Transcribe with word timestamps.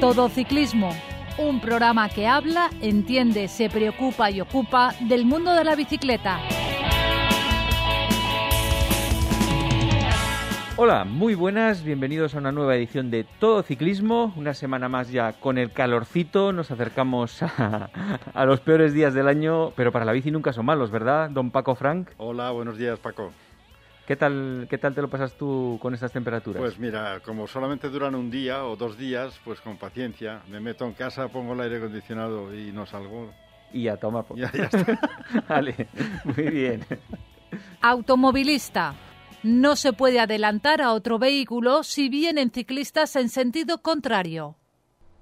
Todo 0.00 0.30
Ciclismo, 0.30 0.96
un 1.36 1.60
programa 1.60 2.08
que 2.08 2.26
habla, 2.26 2.70
entiende, 2.80 3.48
se 3.48 3.68
preocupa 3.68 4.30
y 4.30 4.40
ocupa 4.40 4.94
del 5.00 5.26
mundo 5.26 5.52
de 5.52 5.62
la 5.62 5.76
bicicleta. 5.76 6.40
Hola, 10.78 11.04
muy 11.04 11.34
buenas, 11.34 11.84
bienvenidos 11.84 12.34
a 12.34 12.38
una 12.38 12.50
nueva 12.50 12.76
edición 12.76 13.10
de 13.10 13.24
Todo 13.24 13.62
Ciclismo, 13.62 14.32
una 14.36 14.54
semana 14.54 14.88
más 14.88 15.10
ya 15.10 15.34
con 15.34 15.58
el 15.58 15.70
calorcito, 15.70 16.54
nos 16.54 16.70
acercamos 16.70 17.42
a, 17.42 17.90
a, 18.32 18.44
los 18.46 18.60
peores 18.60 18.94
días 18.94 19.12
del 19.12 19.28
año, 19.28 19.72
pero 19.76 19.92
para 19.92 20.06
la 20.06 20.12
bici 20.12 20.30
nunca 20.30 20.54
son 20.54 20.64
malos, 20.64 20.90
¿verdad, 20.90 21.28
don 21.28 21.50
Paco 21.50 21.74
Frank? 21.74 22.08
Hola, 22.16 22.52
buenos 22.52 22.78
días 22.78 22.98
Paco. 22.98 23.32
¿Qué 24.10 24.16
tal, 24.16 24.66
¿Qué 24.68 24.76
tal 24.76 24.92
te 24.92 25.02
lo 25.02 25.08
pasas 25.08 25.34
tú 25.34 25.78
con 25.80 25.94
estas 25.94 26.10
temperaturas? 26.10 26.60
Pues 26.60 26.80
mira, 26.80 27.20
como 27.20 27.46
solamente 27.46 27.88
duran 27.88 28.16
un 28.16 28.28
día 28.28 28.64
o 28.64 28.74
dos 28.74 28.98
días, 28.98 29.38
pues 29.44 29.60
con 29.60 29.76
paciencia, 29.76 30.42
me 30.48 30.58
meto 30.58 30.84
en 30.84 30.94
casa, 30.94 31.28
pongo 31.28 31.52
el 31.52 31.60
aire 31.60 31.76
acondicionado 31.76 32.52
y 32.52 32.72
no 32.72 32.86
salgo. 32.86 33.32
Y 33.72 33.84
ya 33.84 33.98
toma. 33.98 34.24
Ya, 34.34 34.50
ya 34.50 34.64
está. 34.64 34.98
vale, 35.48 35.86
muy 36.24 36.50
bien. 36.50 36.84
Automovilista. 37.82 38.96
No 39.44 39.76
se 39.76 39.92
puede 39.92 40.18
adelantar 40.18 40.82
a 40.82 40.92
otro 40.92 41.20
vehículo 41.20 41.84
si 41.84 42.08
vienen 42.08 42.50
ciclistas 42.50 43.14
en 43.14 43.28
sentido 43.28 43.80
contrario. 43.80 44.56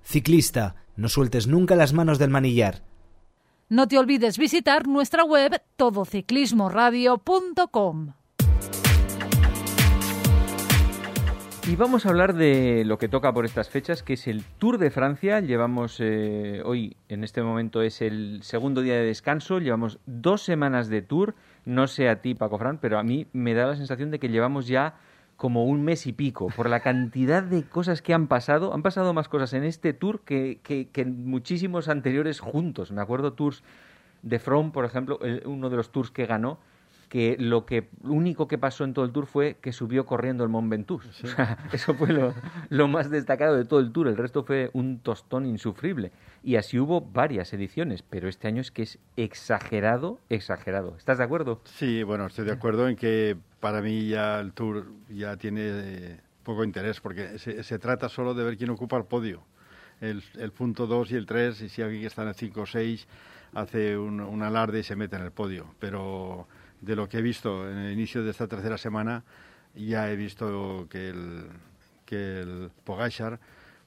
Ciclista, 0.03 0.77
no 0.97 1.11
sueltes 1.11 1.47
nunca 1.47 1.77
las 1.77 1.93
manos 1.93 2.19
del 2.19 2.31
manillar. 2.31 2.85
No 3.69 3.87
te 3.87 3.99
olvides 3.99 4.39
visitar 4.39 4.89
nuestra 4.89 5.25
web 5.25 5.61
todociclismoradio.com. 5.77 8.15
Y 11.69 11.77
vamos 11.77 12.07
a 12.07 12.09
hablar 12.09 12.33
de 12.33 12.83
lo 12.87 12.97
que 12.97 13.11
toca 13.11 13.31
por 13.35 13.45
estas 13.45 13.69
fechas, 13.69 14.03
que 14.03 14.15
es 14.15 14.27
el 14.27 14.43
Tour 14.43 14.79
de 14.79 14.91
Francia. 14.91 15.41
Llevamos 15.41 15.99
eh, 16.01 16.63
hoy, 16.65 16.97
en 17.11 17.25
este 17.25 17.43
momento, 17.43 17.83
es 17.83 18.01
el 18.01 18.43
segundo 18.43 18.81
día 18.81 18.95
de 18.95 19.05
descanso. 19.05 19.59
Llevamos 19.59 19.99
dos 20.07 20.41
semanas 20.41 20.89
de 20.89 21.03
Tour. 21.03 21.35
No 21.67 21.87
sé 21.87 22.09
a 22.09 22.23
ti, 22.23 22.35
Paco 22.35 22.57
Fran, 22.57 22.79
pero 22.79 22.99
a 22.99 23.03
mí 23.03 23.27
me 23.35 23.53
da 23.53 23.67
la 23.67 23.77
sensación 23.77 24.11
de 24.11 24.19
que 24.19 24.31
llevamos 24.31 24.67
ya 24.67 24.95
como 25.37 25.67
un 25.67 25.85
mes 25.85 26.07
y 26.07 26.15
pico 26.15 26.49
por 26.57 26.71
la 26.71 26.81
cantidad 26.81 27.43
de 27.43 27.65
cosas 27.65 28.01
que 28.01 28.15
han 28.15 28.29
pasado. 28.29 28.73
Han 28.73 28.83
pasado 28.83 29.13
más 29.13 29.29
cosas 29.29 29.53
en 29.53 29.65
este 29.65 29.93
Tour 29.93 30.21
que, 30.21 30.61
que, 30.63 30.89
que 30.89 31.03
en 31.03 31.27
muchísimos 31.27 31.91
anteriores 31.91 32.41
juntos. 32.41 32.93
Me 32.93 33.03
acuerdo 33.03 33.35
Tours 33.35 33.63
de 34.23 34.39
From, 34.39 34.73
por 34.73 34.87
ejemplo, 34.87 35.19
uno 35.45 35.69
de 35.69 35.77
los 35.77 35.93
Tours 35.93 36.11
que 36.11 36.25
ganó 36.25 36.61
que 37.09 37.37
lo 37.39 37.65
que 37.65 37.89
único 38.03 38.49
que 38.49 38.59
pasó 38.59 38.85
en 38.85 38.95
todo 38.95 39.05
el 39.05 39.13
tour 39.13 39.27
fue 39.27 39.57
que 39.61 39.73
subió 39.73 40.07
corriendo 40.07 40.45
el 40.45 40.51
Mont 40.51 40.71
Ventoux. 40.71 41.05
Sí. 41.13 41.27
O 41.29 41.31
sea, 41.31 41.59
eso 41.73 41.95
fue 41.95 42.09
lo, 42.09 42.35
lo, 42.69 42.89
más 42.89 43.11
destacado 43.11 43.57
de 43.57 43.65
todo 43.65 43.81
el 43.81 43.93
tour. 43.93 44.09
El 44.09 44.17
resto 44.17 44.45
fue 44.45 44.71
un 44.73 44.99
tostón 44.99 45.47
insufrible. 45.47 46.13
Y 46.43 46.57
así 46.57 46.79
hubo 46.79 47.01
varias 47.01 47.53
ediciones, 47.53 48.03
pero 48.03 48.29
este 48.29 48.49
año 48.49 48.61
es 48.61 48.71
que 48.71 48.83
es 48.83 48.99
exagerado, 49.17 50.19
exagerado. 50.29 50.97
¿Estás 50.97 51.19
de 51.19 51.25
acuerdo? 51.25 51.61
Sí, 51.65 52.03
bueno, 52.03 52.27
estoy 52.27 52.45
de 52.45 52.53
acuerdo 52.53 52.89
en 52.89 52.97
que 52.97 53.37
para 53.61 53.83
mí 53.83 54.09
ya 54.09 54.41
el 54.41 54.53
tour 54.53 54.87
ya 55.09 55.37
tiene 55.37 55.63
eh, 55.65 56.21
poco 56.45 56.65
interés, 56.65 57.01
porque 57.01 57.39
se, 57.39 57.63
se, 57.63 57.79
trata 57.79 58.09
solo 58.09 58.35
de 58.35 58.45
ver 58.45 58.57
quién 58.57 58.71
ocupa 58.71 58.97
el 58.97 59.05
podio. 59.05 59.43
El, 60.01 60.23
el 60.39 60.53
punto 60.53 60.87
2 60.87 61.13
y 61.13 61.17
el 61.17 61.27
3, 61.27 61.61
y 61.63 61.69
si 61.69 61.83
alguien 61.83 62.03
que 62.03 62.07
está 62.07 62.23
en 62.23 62.29
el 62.29 62.35
5 62.35 62.61
o 62.61 62.67
6 62.67 63.09
hace 63.55 63.99
un, 63.99 64.21
un 64.21 64.43
alarde 64.43 64.81
y 64.81 64.83
se 64.83 64.97
mete 64.97 65.17
en 65.17 65.23
el 65.23 65.33
podio. 65.33 65.75
Pero 65.81 66.47
de 66.81 66.97
lo 66.97 67.09
que 67.09 67.19
he 67.19 67.23
visto 67.23 67.69
en 67.71 67.79
el 67.79 67.93
inicio 67.93 68.23
de 68.23 68.31
esta 68.31 68.47
tercera 68.47 68.79
semana, 68.79 69.25
ya 69.75 70.11
he 70.11 70.17
visto 70.17 70.87
que 70.91 71.11
el, 71.11 71.47
que 72.05 72.41
el 72.41 72.71
Pogachar 72.85 73.39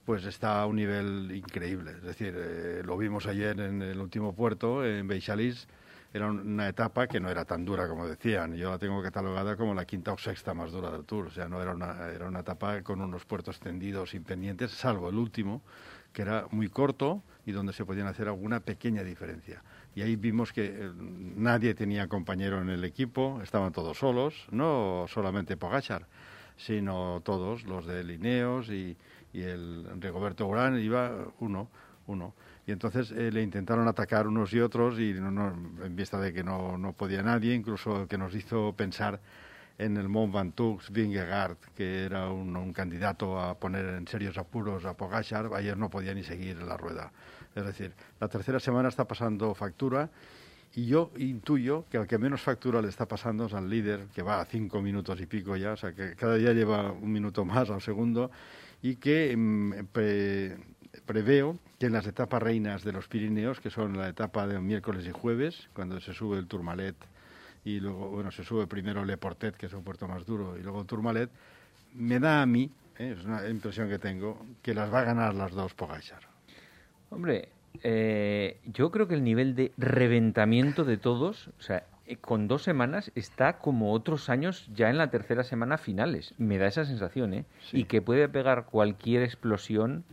pues 0.04 0.24
está 0.24 0.60
a 0.60 0.66
un 0.66 0.76
nivel 0.76 1.30
increíble. 1.34 1.92
Es 1.92 2.02
decir, 2.02 2.34
eh, 2.36 2.82
lo 2.84 2.96
vimos 2.96 3.26
ayer 3.26 3.60
en 3.60 3.82
el 3.82 4.00
último 4.00 4.34
puerto, 4.34 4.84
en 4.84 5.06
Beixalis, 5.06 5.68
era 6.14 6.30
una 6.30 6.68
etapa 6.68 7.06
que 7.06 7.20
no 7.20 7.30
era 7.30 7.44
tan 7.44 7.64
dura 7.64 7.88
como 7.88 8.06
decían. 8.06 8.54
Yo 8.54 8.70
la 8.70 8.78
tengo 8.78 9.02
catalogada 9.02 9.56
como 9.56 9.74
la 9.74 9.86
quinta 9.86 10.12
o 10.12 10.18
sexta 10.18 10.52
más 10.52 10.70
dura 10.70 10.90
del 10.90 11.04
Tour. 11.04 11.28
O 11.28 11.30
sea, 11.30 11.48
no 11.48 11.62
era 11.62 11.72
una, 11.72 12.08
era 12.08 12.28
una 12.28 12.40
etapa 12.40 12.82
con 12.82 13.00
unos 13.00 13.24
puertos 13.24 13.58
tendidos 13.60 14.10
sin 14.10 14.22
pendientes, 14.22 14.72
salvo 14.72 15.08
el 15.08 15.16
último, 15.16 15.62
que 16.12 16.22
era 16.22 16.46
muy 16.50 16.68
corto 16.68 17.22
y 17.46 17.52
donde 17.52 17.72
se 17.72 17.86
podían 17.86 18.08
hacer 18.08 18.28
alguna 18.28 18.60
pequeña 18.60 19.02
diferencia. 19.02 19.62
Y 19.94 20.02
ahí 20.02 20.16
vimos 20.16 20.52
que 20.52 20.66
eh, 20.66 20.90
nadie 21.36 21.74
tenía 21.74 22.08
compañero 22.08 22.60
en 22.62 22.70
el 22.70 22.84
equipo, 22.84 23.40
estaban 23.42 23.72
todos 23.72 23.98
solos, 23.98 24.46
no 24.50 25.06
solamente 25.08 25.56
Pogachar, 25.56 26.06
sino 26.56 27.20
todos, 27.24 27.64
los 27.64 27.86
de 27.86 28.02
Lineos 28.04 28.70
y, 28.70 28.96
y 29.32 29.42
el 29.42 29.86
Rigoberto 30.00 30.46
Urán, 30.46 30.78
iba 30.80 31.26
uno, 31.40 31.68
uno. 32.06 32.34
Y 32.66 32.72
entonces 32.72 33.10
eh, 33.10 33.30
le 33.32 33.42
intentaron 33.42 33.88
atacar 33.88 34.26
unos 34.26 34.52
y 34.52 34.60
otros 34.60 34.98
y 34.98 35.14
no, 35.14 35.30
no, 35.30 35.48
en 35.84 35.96
vista 35.96 36.18
de 36.20 36.32
que 36.32 36.44
no, 36.44 36.78
no 36.78 36.92
podía 36.92 37.22
nadie, 37.22 37.54
incluso 37.54 38.06
que 38.06 38.16
nos 38.16 38.34
hizo 38.34 38.72
pensar 38.74 39.20
en 39.78 39.96
el 39.96 40.08
Mont 40.08 40.32
Ventoux 40.32 40.90
Vingegaard, 40.90 41.56
que 41.74 42.04
era 42.04 42.28
un, 42.30 42.54
un, 42.54 42.72
candidato 42.72 43.40
a 43.40 43.58
poner 43.58 43.86
en 43.86 44.06
serios 44.06 44.38
apuros 44.38 44.84
a 44.84 44.94
Pogachar, 44.94 45.50
ayer 45.54 45.76
no 45.76 45.90
podía 45.90 46.14
ni 46.14 46.22
seguir 46.22 46.62
la 46.62 46.76
rueda. 46.76 47.10
Es 47.54 47.64
decir, 47.64 47.92
la 48.20 48.28
tercera 48.28 48.60
semana 48.60 48.88
está 48.88 49.06
pasando 49.06 49.54
factura 49.54 50.10
y 50.74 50.86
yo 50.86 51.10
intuyo 51.16 51.84
que 51.90 51.98
al 51.98 52.06
que 52.06 52.18
menos 52.18 52.40
factura 52.40 52.80
le 52.80 52.88
está 52.88 53.06
pasando 53.06 53.46
es 53.46 53.54
al 53.54 53.68
líder, 53.68 54.06
que 54.14 54.22
va 54.22 54.40
a 54.40 54.44
cinco 54.46 54.80
minutos 54.80 55.20
y 55.20 55.26
pico 55.26 55.56
ya, 55.56 55.72
o 55.72 55.76
sea 55.76 55.92
que 55.92 56.14
cada 56.16 56.36
día 56.36 56.52
lleva 56.52 56.92
un 56.92 57.12
minuto 57.12 57.44
más 57.44 57.68
al 57.68 57.82
segundo 57.82 58.30
y 58.80 58.96
que 58.96 59.36
pre, 59.92 60.56
preveo 61.04 61.58
que 61.78 61.86
en 61.86 61.92
las 61.92 62.06
etapas 62.06 62.42
reinas 62.42 62.84
de 62.84 62.92
los 62.92 63.06
Pirineos, 63.08 63.60
que 63.60 63.70
son 63.70 63.98
la 63.98 64.08
etapa 64.08 64.46
de 64.46 64.58
miércoles 64.60 65.06
y 65.06 65.12
jueves, 65.12 65.68
cuando 65.74 66.00
se 66.00 66.14
sube 66.14 66.38
el 66.38 66.46
Tourmalet 66.46 66.96
y 67.64 67.80
luego, 67.80 68.10
bueno, 68.10 68.30
se 68.30 68.42
sube 68.42 68.66
primero 68.66 69.04
Le 69.04 69.16
Portet, 69.16 69.56
que 69.56 69.66
es 69.66 69.72
un 69.72 69.84
puerto 69.84 70.08
más 70.08 70.26
duro, 70.26 70.56
y 70.58 70.62
luego 70.62 70.80
el 70.80 70.86
Tourmalet, 70.86 71.30
me 71.94 72.18
da 72.18 72.42
a 72.42 72.46
mí, 72.46 72.70
eh, 72.98 73.14
es 73.16 73.24
una 73.24 73.46
impresión 73.48 73.88
que 73.88 73.98
tengo, 73.98 74.44
que 74.62 74.74
las 74.74 74.92
va 74.92 75.00
a 75.00 75.04
ganar 75.04 75.34
las 75.34 75.52
dos 75.52 75.74
Pogachar. 75.74 76.31
Hombre, 77.12 77.50
eh, 77.82 78.58
yo 78.64 78.90
creo 78.90 79.06
que 79.06 79.14
el 79.14 79.22
nivel 79.22 79.54
de 79.54 79.72
reventamiento 79.76 80.84
de 80.84 80.96
todos, 80.96 81.48
o 81.58 81.62
sea, 81.62 81.84
eh, 82.06 82.16
con 82.16 82.48
dos 82.48 82.62
semanas 82.62 83.12
está 83.14 83.58
como 83.58 83.92
otros 83.92 84.30
años 84.30 84.68
ya 84.74 84.88
en 84.88 84.96
la 84.96 85.10
tercera 85.10 85.44
semana 85.44 85.78
finales. 85.78 86.34
Me 86.38 86.58
da 86.58 86.66
esa 86.66 86.84
sensación, 86.84 87.34
¿eh? 87.34 87.44
Sí. 87.70 87.80
Y 87.80 87.84
que 87.84 88.00
puede 88.00 88.28
pegar 88.28 88.64
cualquier 88.64 89.22
explosión, 89.22 90.04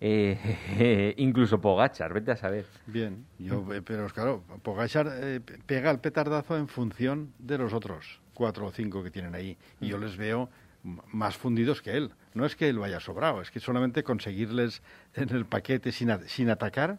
eh, 0.00 1.14
incluso 1.16 1.60
Pogachar, 1.60 2.12
vete 2.12 2.32
a 2.32 2.36
saber. 2.36 2.66
Bien, 2.86 3.24
yo, 3.38 3.64
pero 3.84 4.06
claro, 4.08 4.44
Pogachar 4.62 5.10
eh, 5.10 5.40
pega 5.66 5.90
el 5.90 6.00
petardazo 6.00 6.56
en 6.58 6.68
función 6.68 7.32
de 7.38 7.58
los 7.58 7.72
otros 7.72 8.20
cuatro 8.34 8.66
o 8.66 8.72
cinco 8.72 9.02
que 9.02 9.10
tienen 9.10 9.34
ahí. 9.34 9.56
Y 9.80 9.88
yo 9.88 9.98
les 9.98 10.16
veo 10.16 10.48
más 10.82 11.36
fundidos 11.36 11.82
que 11.82 11.96
él. 11.96 12.12
No 12.34 12.44
es 12.44 12.56
que 12.56 12.68
él 12.68 12.78
vaya 12.78 13.00
sobrado, 13.00 13.42
es 13.42 13.50
que 13.50 13.60
solamente 13.60 14.02
conseguirles 14.02 14.82
en 15.14 15.30
el 15.30 15.46
paquete 15.46 15.92
sin, 15.92 16.10
sin 16.26 16.50
atacar 16.50 16.98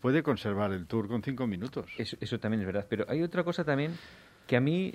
puede 0.00 0.22
conservar 0.22 0.72
el 0.72 0.86
tour 0.86 1.08
con 1.08 1.22
cinco 1.22 1.46
minutos. 1.46 1.90
Eso, 1.96 2.16
eso, 2.20 2.38
también 2.38 2.60
es 2.60 2.66
verdad. 2.66 2.86
Pero 2.88 3.06
hay 3.08 3.22
otra 3.22 3.42
cosa 3.42 3.64
también 3.64 3.96
que 4.46 4.56
a 4.56 4.60
mí 4.60 4.92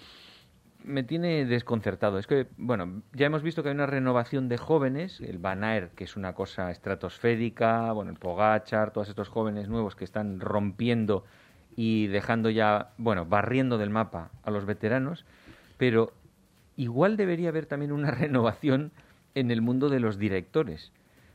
me 0.83 1.03
tiene 1.03 1.45
desconcertado. 1.45 2.19
Es 2.19 2.27
que, 2.27 2.47
bueno, 2.57 3.01
ya 3.13 3.25
hemos 3.25 3.43
visto 3.43 3.63
que 3.63 3.69
hay 3.69 3.75
una 3.75 3.85
renovación 3.85 4.49
de 4.49 4.57
jóvenes, 4.57 5.19
el 5.21 5.37
Van 5.37 5.63
Aert, 5.63 5.93
que 5.95 6.03
es 6.03 6.15
una 6.15 6.33
cosa 6.33 6.71
estratosférica, 6.71 7.91
bueno, 7.91 8.11
el 8.11 8.17
Pogachar, 8.17 8.91
todos 8.91 9.09
estos 9.09 9.29
jóvenes 9.29 9.67
nuevos 9.67 9.95
que 9.95 10.05
están 10.05 10.39
rompiendo 10.39 11.25
y 11.75 12.07
dejando 12.07 12.49
ya, 12.49 12.91
bueno, 12.97 13.25
barriendo 13.25 13.77
del 13.77 13.89
mapa 13.89 14.31
a 14.43 14.51
los 14.51 14.65
veteranos, 14.65 15.25
pero 15.77 16.13
igual 16.79 17.17
debería 17.17 17.49
haber 17.49 17.65
también 17.65 17.91
una 17.91 18.11
renovación 18.23 18.91
en 19.35 19.51
el 19.51 19.61
mundo 19.61 19.89
de 19.89 19.99
los 19.99 20.17
directores. 20.17 20.91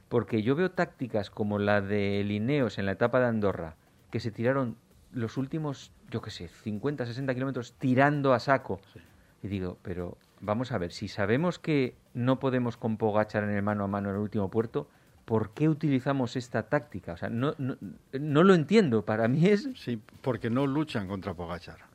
Porque 0.08 0.42
yo 0.42 0.54
veo 0.54 0.70
tácticas 0.70 1.30
como 1.30 1.58
la 1.58 1.80
de 1.80 2.24
Lineos 2.24 2.78
en 2.78 2.86
la 2.86 2.92
etapa 2.92 3.20
de 3.20 3.26
Andorra, 3.26 3.76
que 4.10 4.20
se 4.20 4.30
tiraron 4.30 4.76
los 5.12 5.36
últimos, 5.36 5.92
yo 6.10 6.22
qué 6.22 6.30
sé, 6.30 6.48
50, 6.48 7.06
60 7.06 7.34
kilómetros 7.34 7.74
tirando 7.74 8.32
a 8.32 8.40
saco. 8.40 8.80
Sí. 8.92 9.00
Y 9.42 9.48
digo, 9.48 9.78
pero 9.82 10.16
vamos 10.40 10.72
a 10.72 10.78
ver, 10.78 10.92
si 10.92 11.08
sabemos 11.08 11.58
que 11.58 11.94
no 12.14 12.38
podemos 12.38 12.76
con 12.76 12.96
Pogachar 12.96 13.44
en 13.44 13.50
el 13.50 13.62
mano 13.62 13.84
a 13.84 13.88
mano 13.88 14.08
en 14.08 14.16
el 14.16 14.22
último 14.22 14.50
puerto, 14.50 14.88
¿por 15.26 15.50
qué 15.52 15.68
utilizamos 15.68 16.36
esta 16.36 16.68
táctica? 16.68 17.12
O 17.12 17.16
sea, 17.18 17.28
no, 17.28 17.54
no, 17.58 17.76
no 18.12 18.42
lo 18.44 18.54
entiendo. 18.54 19.04
Para 19.04 19.28
mí 19.28 19.46
es... 19.46 19.68
Sí, 19.74 20.00
porque 20.22 20.48
no 20.48 20.66
luchan 20.66 21.06
contra 21.06 21.34
Pogachar 21.34 21.93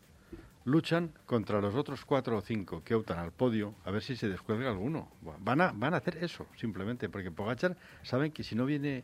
luchan 0.70 1.12
contra 1.26 1.60
los 1.60 1.76
otros 1.76 2.06
cuatro 2.06 2.38
o 2.38 2.42
cinco 2.42 2.84
que 2.84 2.96
optan 2.96 3.20
al 3.20 3.32
podio 3.32 3.76
a 3.86 3.92
ver 3.92 4.02
si 4.02 4.16
se 4.16 4.30
descuelga 4.30 4.70
alguno. 4.70 5.12
Van 5.40 5.62
a, 5.62 5.72
van 5.72 5.94
a 5.94 5.98
hacer 5.98 6.24
eso, 6.24 6.48
simplemente, 6.56 7.10
porque 7.10 7.32
Pogachar 7.32 7.76
saben 8.04 8.32
que 8.32 8.44
si 8.44 8.56
no 8.56 8.66
viene 8.66 9.04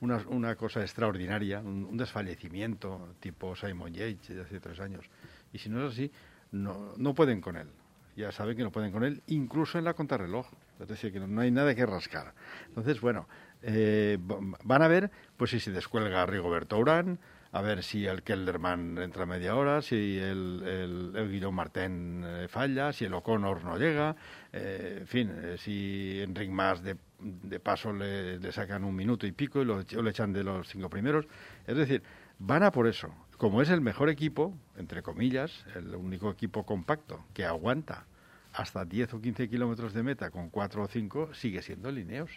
una, 0.00 0.18
una 0.28 0.54
cosa 0.56 0.80
extraordinaria, 0.82 1.60
un, 1.60 1.96
desfallecimiento 1.96 3.14
tipo 3.20 3.56
Simon 3.56 3.92
Yates 3.92 4.28
de 4.28 4.42
hace 4.42 4.60
tres 4.60 4.80
años, 4.80 5.06
y 5.52 5.58
si 5.58 5.68
no 5.68 5.84
es 5.84 5.92
así, 5.92 6.10
no, 6.52 6.92
no 6.96 7.14
pueden 7.14 7.40
con 7.40 7.56
él. 7.56 7.68
Ya 8.16 8.32
saben 8.32 8.56
que 8.56 8.62
no 8.62 8.70
pueden 8.70 8.92
con 8.92 9.04
él, 9.04 9.22
incluso 9.28 9.78
en 9.78 9.84
la 9.84 9.94
contrarreloj. 9.94 10.46
Es 10.80 10.88
decir, 10.88 11.12
que 11.12 11.20
no 11.20 11.40
hay 11.40 11.50
nada 11.50 11.74
que 11.74 11.84
rascar. 11.86 12.34
Entonces, 12.68 13.00
bueno, 13.00 13.28
eh, 13.62 14.18
van 14.64 14.82
a 14.82 14.88
ver 14.88 15.10
pues 15.36 15.50
si 15.50 15.60
se 15.60 15.70
descuelga 15.70 16.24
Rigoberto 16.26 16.78
Urán, 16.78 17.18
a 17.52 17.62
ver 17.62 17.82
si 17.82 18.06
el 18.06 18.22
Kelderman 18.22 18.98
entra 18.98 19.26
media 19.26 19.56
hora, 19.56 19.82
si 19.82 20.18
el, 20.18 20.62
el, 20.64 21.16
el 21.16 21.52
Martin 21.52 22.22
eh, 22.24 22.48
falla, 22.48 22.92
si 22.92 23.06
el 23.06 23.14
O'Connor 23.14 23.64
no 23.64 23.76
llega, 23.76 24.14
eh, 24.52 24.98
en 25.00 25.06
fin, 25.06 25.32
eh, 25.34 25.56
si 25.58 26.20
Enric 26.20 26.50
Mas 26.50 26.82
de, 26.82 26.96
de 27.18 27.58
paso 27.58 27.92
le, 27.92 28.38
le, 28.38 28.52
sacan 28.52 28.84
un 28.84 28.94
minuto 28.94 29.26
y 29.26 29.32
pico 29.32 29.62
y 29.62 29.64
lo, 29.64 29.82
lo 29.82 30.10
echan 30.10 30.32
de 30.32 30.44
los 30.44 30.68
cinco 30.68 30.88
primeros. 30.88 31.26
Es 31.66 31.76
decir, 31.76 32.02
van 32.38 32.62
a 32.62 32.70
por 32.70 32.86
eso. 32.86 33.12
Como 33.36 33.62
es 33.62 33.70
el 33.70 33.80
mejor 33.80 34.10
equipo, 34.10 34.54
entre 34.76 35.02
comillas, 35.02 35.64
el 35.74 35.94
único 35.94 36.30
equipo 36.30 36.64
compacto 36.64 37.24
que 37.34 37.44
aguanta 37.44 38.04
hasta 38.52 38.84
10 38.84 39.14
o 39.14 39.20
15 39.20 39.48
kilómetros 39.48 39.92
de 39.92 40.02
meta 40.02 40.30
con 40.30 40.50
4 40.50 40.82
o 40.82 40.86
5, 40.88 41.34
sigue 41.34 41.62
siendo 41.62 41.90
Lineos. 41.90 42.30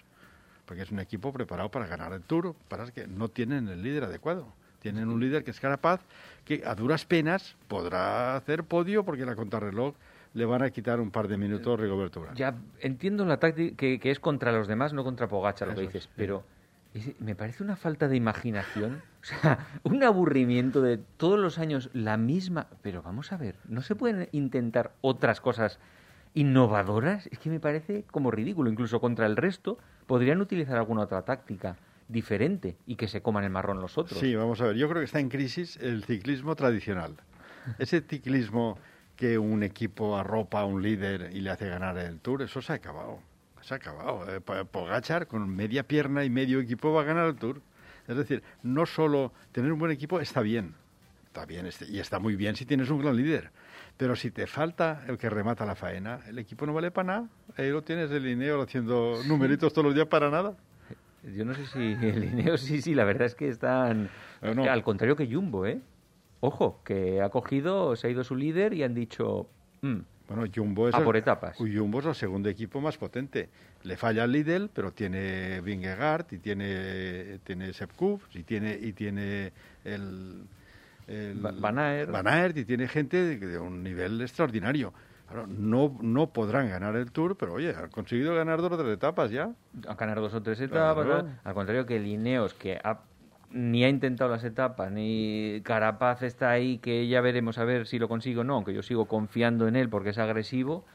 Porque 0.66 0.84
es 0.84 0.92
un 0.92 1.00
equipo 1.00 1.34
preparado 1.34 1.70
para 1.70 1.88
ganar 1.88 2.14
el 2.14 2.22
Tour, 2.22 2.56
para 2.70 2.90
que 2.92 3.06
no 3.06 3.28
tienen 3.28 3.68
el 3.68 3.84
líder 3.84 4.06
adecuado. 4.06 4.54
Tienen 4.84 5.08
un 5.08 5.22
líder 5.22 5.46
que 5.46 5.52
es 5.52 5.62
Carapaz, 5.62 6.02
que 6.44 6.62
a 6.66 6.76
duras 6.76 7.06
penas 7.06 7.56
podrá 7.70 8.36
hacer 8.36 8.66
podio 8.66 9.06
porque 9.06 9.26
la 9.26 9.34
contrarreloj 9.34 9.96
le 10.34 10.46
van 10.46 10.62
a 10.62 10.72
quitar 10.72 11.00
un 11.00 11.10
par 11.10 11.30
de 11.30 11.38
minutos 11.38 11.80
Rigoberto 11.80 12.20
Urán. 12.20 12.36
Ya 12.36 12.56
entiendo 12.82 13.24
la 13.24 13.38
táctica 13.38 13.78
que, 13.78 13.98
que, 13.98 14.12
es 14.12 14.20
contra 14.20 14.52
los 14.52 14.68
demás, 14.68 14.92
no 14.92 15.06
contra 15.06 15.30
Pogacha, 15.30 15.66
lo 15.66 15.74
que 15.74 15.82
dices, 15.84 16.10
pero 16.18 16.44
es, 16.94 17.18
me 17.22 17.34
parece 17.34 17.64
una 17.64 17.78
falta 17.78 18.10
de 18.10 18.18
imaginación, 18.18 19.02
o 19.22 19.26
sea, 19.26 19.68
un 19.84 20.04
aburrimiento 20.04 20.82
de 20.82 20.98
todos 20.98 21.40
los 21.40 21.60
años 21.60 21.90
la 21.94 22.18
misma. 22.18 22.68
Pero 22.82 23.02
vamos 23.02 23.32
a 23.32 23.38
ver, 23.38 23.56
¿no 23.70 23.82
se 23.84 23.96
pueden 23.96 24.28
intentar 24.34 24.92
otras 25.00 25.40
cosas 25.40 25.80
innovadoras? 26.34 27.28
Es 27.28 27.40
que 27.40 27.50
me 27.50 27.62
parece 27.62 28.04
como 28.12 28.32
ridículo, 28.32 28.70
incluso 28.70 29.00
contra 29.00 29.28
el 29.28 29.38
resto 29.38 29.78
podrían 30.08 30.42
utilizar 30.42 30.76
alguna 30.76 31.04
otra 31.04 31.22
táctica 31.22 31.78
diferente 32.14 32.78
y 32.86 32.96
que 32.96 33.08
se 33.08 33.22
coman 33.22 33.44
el 33.44 33.50
marrón 33.50 33.82
los 33.82 33.98
otros. 33.98 34.20
Sí, 34.20 34.34
vamos 34.36 34.62
a 34.62 34.68
ver, 34.68 34.76
yo 34.78 34.88
creo 34.88 35.02
que 35.02 35.06
está 35.06 35.20
en 35.20 35.30
crisis 35.30 35.78
el 35.78 36.06
ciclismo 36.06 36.56
tradicional. 36.56 37.16
Ese 37.80 38.02
ciclismo 38.02 38.78
que 39.18 39.38
un 39.38 39.64
equipo 39.64 40.18
arropa 40.18 40.62
a 40.62 40.66
un 40.66 40.82
líder 40.82 41.32
y 41.34 41.42
le 41.42 41.50
hace 41.50 41.68
ganar 41.68 41.98
el 41.98 42.20
Tour, 42.20 42.44
eso 42.44 42.62
se 42.62 42.72
ha 42.72 42.76
acabado. 42.76 43.20
Se 43.62 43.74
ha 43.74 43.78
acabado. 43.78 44.26
Eh, 44.34 44.42
Pogachar 44.42 45.28
con 45.28 45.50
media 45.50 45.84
pierna 45.84 46.24
y 46.24 46.30
medio 46.30 46.60
equipo 46.60 46.94
va 46.94 47.02
a 47.02 47.06
ganar 47.06 47.28
el 47.28 47.36
Tour. 47.36 47.62
Es 48.08 48.16
decir, 48.16 48.44
no 48.62 48.86
solo 48.86 49.34
tener 49.52 49.72
un 49.72 49.80
buen 49.80 49.92
equipo 49.92 50.20
está 50.20 50.42
bien, 50.42 50.76
está 51.28 51.46
bien 51.46 51.70
y 51.88 52.00
está 52.00 52.20
muy 52.20 52.36
bien 52.36 52.56
si 52.56 52.66
tienes 52.66 52.90
un 52.90 53.00
gran 53.02 53.16
líder. 53.16 53.52
Pero 53.96 54.16
si 54.16 54.32
te 54.32 54.46
falta 54.48 55.04
el 55.08 55.18
que 55.18 55.30
remata 55.30 55.66
la 55.66 55.76
faena, 55.76 56.20
el 56.28 56.38
equipo 56.40 56.66
no 56.66 56.74
vale 56.74 56.92
para 56.92 57.08
nada. 57.08 57.30
Ahí 57.56 57.70
lo 57.70 57.82
tienes 57.82 58.12
el 58.12 58.24
Lineo 58.24 58.62
haciendo 58.62 59.20
numeritos 59.26 59.72
todos 59.72 59.86
los 59.86 59.96
días 59.96 60.08
para 60.08 60.30
nada. 60.30 60.58
Yo 61.32 61.46
no 61.46 61.54
sé 61.54 61.66
si 61.66 61.80
el 62.06 62.20
Lineo 62.20 62.58
sí, 62.58 62.82
sí, 62.82 62.94
la 62.94 63.06
verdad 63.06 63.28
es 63.28 63.36
que 63.36 63.48
están... 63.48 64.10
No, 64.42 64.54
no. 64.54 64.64
Al 64.64 64.84
contrario 64.84 65.16
que 65.16 65.32
Jumbo, 65.32 65.66
¿eh? 65.66 65.80
Ojo, 66.42 66.82
que 66.84 67.22
ha 67.22 67.30
cogido, 67.30 67.96
se 67.96 68.08
ha 68.08 68.10
ido 68.10 68.24
su 68.24 68.36
líder 68.36 68.74
y 68.74 68.84
han 68.84 68.94
dicho... 68.94 69.48
Mm, 69.82 70.00
bueno, 70.28 70.46
Jumbo 70.54 70.90
es, 70.90 70.96
a 70.96 71.04
por 71.04 71.16
etapas. 71.16 71.60
El, 71.60 71.78
Jumbo 71.78 72.00
es 72.00 72.06
el 72.06 72.16
segundo 72.16 72.50
equipo 72.50 72.82
más 72.82 72.98
potente. 72.98 73.50
Le 73.84 73.98
falla 73.98 74.24
al 74.24 74.32
Lidl, 74.32 74.70
pero 74.74 74.92
tiene 74.92 75.62
Vingegaard 75.62 76.26
y 76.32 76.40
tiene, 76.40 77.40
tiene 77.44 77.74
Sepp 77.74 77.94
Kuss 77.96 78.22
y 78.34 78.44
tiene, 78.44 78.78
y 78.82 78.94
tiene 78.94 79.52
el... 79.84 80.44
el 81.08 81.40
Van 81.40 81.78
Aert. 81.78 82.12
Van 82.12 82.28
Aert 82.28 82.58
y 82.58 82.66
tiene 82.66 82.88
gente 82.88 83.18
de, 83.18 83.38
de 83.38 83.60
un 83.60 83.84
nivel 83.84 84.22
extraordinario. 84.22 84.94
Claro, 85.34 85.48
no, 85.48 85.98
no 86.00 86.32
podrán 86.32 86.70
ganar 86.70 86.96
el 86.96 87.12
Tour, 87.12 87.36
pero 87.36 87.54
oye, 87.54 87.74
han 87.74 87.90
conseguido 87.90 88.36
ganar 88.36 88.62
dos 88.62 88.72
o 88.72 88.78
tres 88.78 88.94
etapas 88.94 89.32
ya. 89.32 89.52
Han 89.88 89.98
ganar 89.98 90.20
dos 90.20 90.32
o 90.36 90.44
tres 90.44 90.62
etapas, 90.62 91.08
claro. 91.08 91.28
al 91.44 91.54
contrario 91.56 91.88
que 91.88 92.00
Lineos, 92.00 92.54
que 92.54 92.80
ha, 92.84 93.00
ni 93.50 93.84
ha 93.84 93.90
intentado 93.90 94.30
las 94.30 94.44
etapas, 94.44 94.92
ni 94.92 95.60
Carapaz 95.64 96.22
está 96.22 96.52
ahí, 96.52 96.78
que 96.78 97.08
ya 97.08 97.20
veremos 97.22 97.58
a 97.58 97.64
ver 97.64 97.88
si 97.88 97.98
lo 97.98 98.08
consigo 98.08 98.42
o 98.42 98.44
no, 98.44 98.54
aunque 98.54 98.76
yo 98.76 98.84
sigo 98.84 99.06
confiando 99.08 99.68
en 99.68 99.76
él 99.76 99.90
porque 99.90 100.10
es 100.10 100.20
agresivo. 100.20 100.86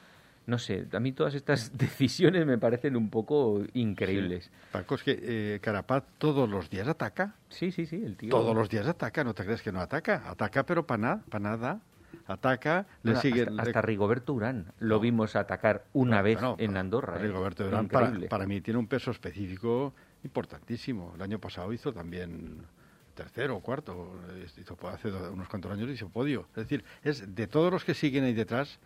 No 0.47 0.59
sé, 0.59 0.87
a 0.93 1.01
mí 1.01 1.11
todas 1.11 1.35
estas 1.35 1.73
decisiones 1.77 2.47
me 2.47 2.59
parecen 2.59 2.95
un 2.95 3.11
poco 3.11 3.65
increíbles. 3.75 4.45
Sí. 4.45 4.51
Paco, 4.71 4.95
es 4.95 5.03
que 5.03 5.19
eh, 5.21 5.59
Carapaz 5.61 6.05
todos 6.19 6.49
los 6.49 6.71
días 6.71 6.87
ataca. 6.87 7.35
Sí, 7.49 7.73
sí, 7.73 7.87
sí, 7.87 8.05
el 8.05 8.17
tío. 8.17 8.31
Todos 8.31 8.55
los 8.55 8.69
días 8.69 8.87
ataca, 8.87 9.25
no 9.25 9.35
te 9.35 9.45
crees 9.45 9.63
que 9.63 9.73
no 9.73 9.81
ataca. 9.81 10.23
Ataca, 10.31 10.65
pero 10.65 10.87
para 10.87 10.99
nada, 10.99 11.23
para 11.29 11.43
nada 11.43 11.81
ataca, 12.27 12.87
le 13.03 13.13
bueno, 13.13 13.21
sigue... 13.21 13.43
Hasta, 13.43 13.63
hasta, 13.63 13.83
Rigoberto 13.83 14.35
Urán 14.35 14.73
lo 14.79 14.97
no. 14.97 15.01
vimos 15.01 15.37
atacar 15.37 15.85
una 15.93 16.19
no, 16.19 16.23
vez 16.23 16.41
no, 16.41 16.57
en 16.59 16.77
Andorra. 16.77 17.19
Rigoberto 17.19 17.65
¿eh? 17.65 17.69
Urán 17.69 17.89
para, 17.89 18.13
para, 18.29 18.47
mí 18.47 18.61
tiene 18.61 18.79
un 18.79 18.87
peso 18.87 19.11
específico 19.11 19.95
importantísimo. 20.25 21.13
El 21.15 21.23
año 21.23 21.39
pasado 21.39 21.73
hizo 21.73 21.93
también 21.93 22.67
tercero 23.15 23.57
o 23.57 23.61
cuarto, 23.61 24.15
hizo 24.57 24.77
hace 24.89 25.11
unos 25.11 25.49
cuantos 25.49 25.73
años 25.73 25.91
hizo 25.91 26.09
podio. 26.09 26.47
Es 26.51 26.69
decir, 26.69 26.85
es 27.03 27.35
de 27.35 27.47
todos 27.49 27.73
los 27.73 27.85
que 27.85 27.95
siguen 27.95 28.25
ahí 28.25 28.33
detrás 28.33 28.79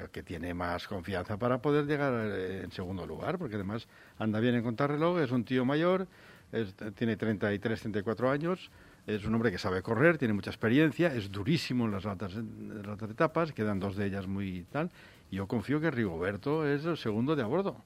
el 0.00 0.10
que 0.10 0.22
tiene 0.22 0.54
más 0.54 0.88
confianza 0.88 1.36
para 1.36 1.60
poder 1.60 1.86
llegar 1.86 2.12
en 2.24 2.72
segundo 2.72 3.06
lugar, 3.06 3.38
porque 3.38 3.56
además 3.56 3.86
anda 4.18 4.40
bien 4.40 4.54
en 4.54 4.62
contrarreloj, 4.62 5.20
es 5.20 5.30
un 5.30 5.44
tío 5.44 5.64
mayor, 5.64 6.08
es, 6.50 6.74
tiene 6.94 7.16
33, 7.16 7.80
34 7.80 8.30
años, 8.30 8.70
es 9.06 9.24
un 9.24 9.34
hombre 9.34 9.50
que 9.50 9.58
sabe 9.58 9.82
correr, 9.82 10.18
tiene 10.18 10.34
mucha 10.34 10.50
experiencia, 10.50 11.14
es 11.14 11.30
durísimo 11.30 11.86
en 11.86 11.92
las 11.92 12.06
altas, 12.06 12.34
en 12.34 12.82
las 12.86 13.02
etapas, 13.02 13.52
quedan 13.52 13.80
dos 13.80 13.96
de 13.96 14.06
ellas 14.06 14.26
muy 14.26 14.64
tal. 14.70 14.90
Y 15.30 15.36
yo 15.36 15.48
confío 15.48 15.80
que 15.80 15.90
Rigoberto 15.90 16.66
es 16.66 16.84
el 16.84 16.96
segundo 16.96 17.34
de 17.34 17.42
a 17.42 17.46
bordo, 17.46 17.82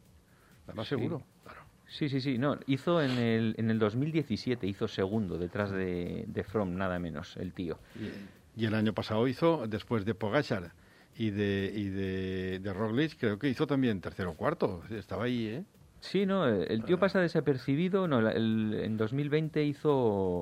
más 0.74 0.88
sí. 0.88 0.96
seguro. 0.96 1.22
Claro. 1.44 1.60
Sí, 1.86 2.08
sí, 2.08 2.20
sí. 2.20 2.36
No, 2.36 2.58
hizo 2.66 3.00
en 3.00 3.12
el, 3.12 3.54
en 3.58 3.70
el 3.70 3.78
2017, 3.78 4.66
hizo 4.66 4.88
segundo 4.88 5.38
detrás 5.38 5.70
de, 5.70 6.24
de 6.26 6.44
From, 6.44 6.74
nada 6.74 6.98
menos, 6.98 7.36
el 7.36 7.52
tío. 7.52 7.78
Y, 7.94 8.62
y, 8.62 8.66
el 8.66 8.74
año 8.74 8.92
pasado 8.92 9.26
hizo, 9.28 9.66
después 9.68 10.04
de 10.04 10.14
Pogachar 10.14 10.72
y 11.16 11.30
de, 11.30 11.72
y 11.74 11.84
de, 11.84 12.58
de 12.58 12.72
Roglic, 12.72 13.16
creo 13.18 13.38
que 13.38 13.48
hizo 13.48 13.66
también 13.66 14.00
tercero 14.00 14.32
o 14.32 14.34
cuarto. 14.34 14.82
Estaba 14.90 15.24
ahí, 15.24 15.46
¿eh? 15.46 15.64
Sí, 16.00 16.24
no, 16.26 16.46
el 16.46 16.84
tío 16.84 16.98
pasa 16.98 17.20
desapercibido. 17.20 18.06
No, 18.06 18.18
el, 18.28 18.78
en 18.82 18.96
2020 18.96 19.64
hizo 19.64 19.92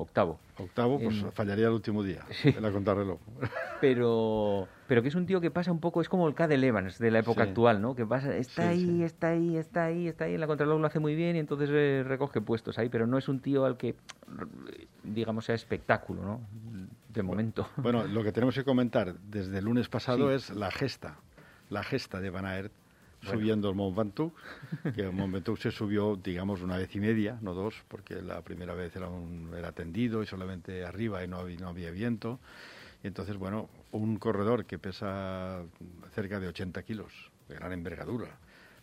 octavo. 0.00 0.38
Octavo, 0.58 0.98
pues 0.98 1.22
en... 1.22 1.32
fallaría 1.32 1.66
el 1.68 1.72
último 1.72 2.02
día 2.02 2.22
sí. 2.30 2.50
en 2.50 2.62
la 2.62 2.70
contrarreloj. 2.70 3.18
Pero, 3.80 4.66
pero 4.88 5.02
que 5.02 5.08
es 5.08 5.14
un 5.14 5.26
tío 5.26 5.40
que 5.42 5.50
pasa 5.50 5.70
un 5.70 5.78
poco, 5.80 6.00
es 6.00 6.08
como 6.08 6.26
el 6.26 6.34
Cadel 6.34 6.64
Evans 6.64 6.98
de 6.98 7.10
la 7.10 7.18
época 7.18 7.44
Sí. 7.44 7.50
actual, 7.50 7.82
¿no? 7.82 7.94
Que 7.94 8.06
pasa, 8.06 8.34
está 8.34 8.72
Sí, 8.72 8.78
ahí, 8.78 9.02
está 9.02 9.28
ahí, 9.28 9.56
está 9.58 9.84
ahí, 9.84 10.08
está 10.08 10.24
ahí. 10.24 10.34
En 10.34 10.40
la 10.40 10.46
contrarreloj 10.46 10.80
lo 10.80 10.86
hace 10.86 11.00
muy 11.00 11.14
bien 11.14 11.36
y 11.36 11.38
entonces 11.38 11.68
eh, 11.70 12.02
recoge 12.06 12.40
puestos 12.40 12.78
ahí. 12.78 12.88
Pero 12.88 13.06
no 13.06 13.18
es 13.18 13.28
un 13.28 13.40
tío 13.40 13.66
al 13.66 13.76
que, 13.76 13.94
digamos, 15.02 15.44
sea 15.44 15.54
espectáculo, 15.54 16.22
¿no? 16.22 16.40
De 17.12 17.22
momento. 17.22 17.68
Bueno, 17.76 18.04
lo 18.04 18.22
que 18.22 18.32
tenemos 18.32 18.54
que 18.54 18.64
comentar 18.64 19.14
desde 19.18 19.58
el 19.58 19.64
lunes 19.66 19.88
pasado 19.88 20.30
es 20.32 20.48
la 20.50 20.70
gesta. 20.70 21.16
La 21.68 21.82
gesta 21.82 22.20
de 22.20 22.30
Van 22.30 22.46
Aert 22.46 22.72
Bueno. 23.24 23.40
subiendo 23.40 23.68
el 23.70 23.74
Mont 23.74 23.96
Ventoux, 23.96 24.32
que 24.94 25.02
el 25.02 25.12
Mont 25.12 25.32
Ventoux 25.32 25.60
se 25.60 25.70
subió, 25.70 26.16
digamos, 26.16 26.60
una 26.62 26.76
vez 26.76 26.94
y 26.94 27.00
media, 27.00 27.38
no 27.40 27.54
dos, 27.54 27.74
porque 27.88 28.20
la 28.22 28.42
primera 28.42 28.74
vez 28.74 28.94
era, 28.96 29.08
un, 29.08 29.52
era 29.56 29.72
tendido 29.72 30.22
y 30.22 30.26
solamente 30.26 30.84
arriba 30.84 31.24
y 31.24 31.28
no 31.28 31.46
no 31.48 31.68
había 31.68 31.90
viento. 31.90 32.38
Y 33.02 33.06
entonces, 33.06 33.36
bueno, 33.36 33.68
un 33.92 34.16
corredor 34.18 34.64
que 34.64 34.78
pesa 34.78 35.62
cerca 36.14 36.40
de 36.40 36.48
80 36.48 36.82
kilos, 36.82 37.30
de 37.48 37.54
gran 37.56 37.72
envergadura, 37.72 38.38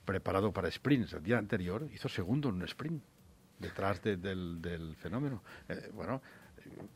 preparado 0.05 0.51
para 0.51 0.69
sprints 0.69 1.13
el 1.13 1.23
día 1.23 1.37
anterior, 1.37 1.87
hizo 1.93 2.07
segundo 2.09 2.49
en 2.49 2.55
un 2.55 2.63
sprint, 2.63 3.01
detrás 3.59 4.01
de- 4.01 4.17
del, 4.17 4.61
del 4.61 4.95
fenómeno. 4.95 5.43
Eh, 5.69 5.89
bueno, 5.93 6.21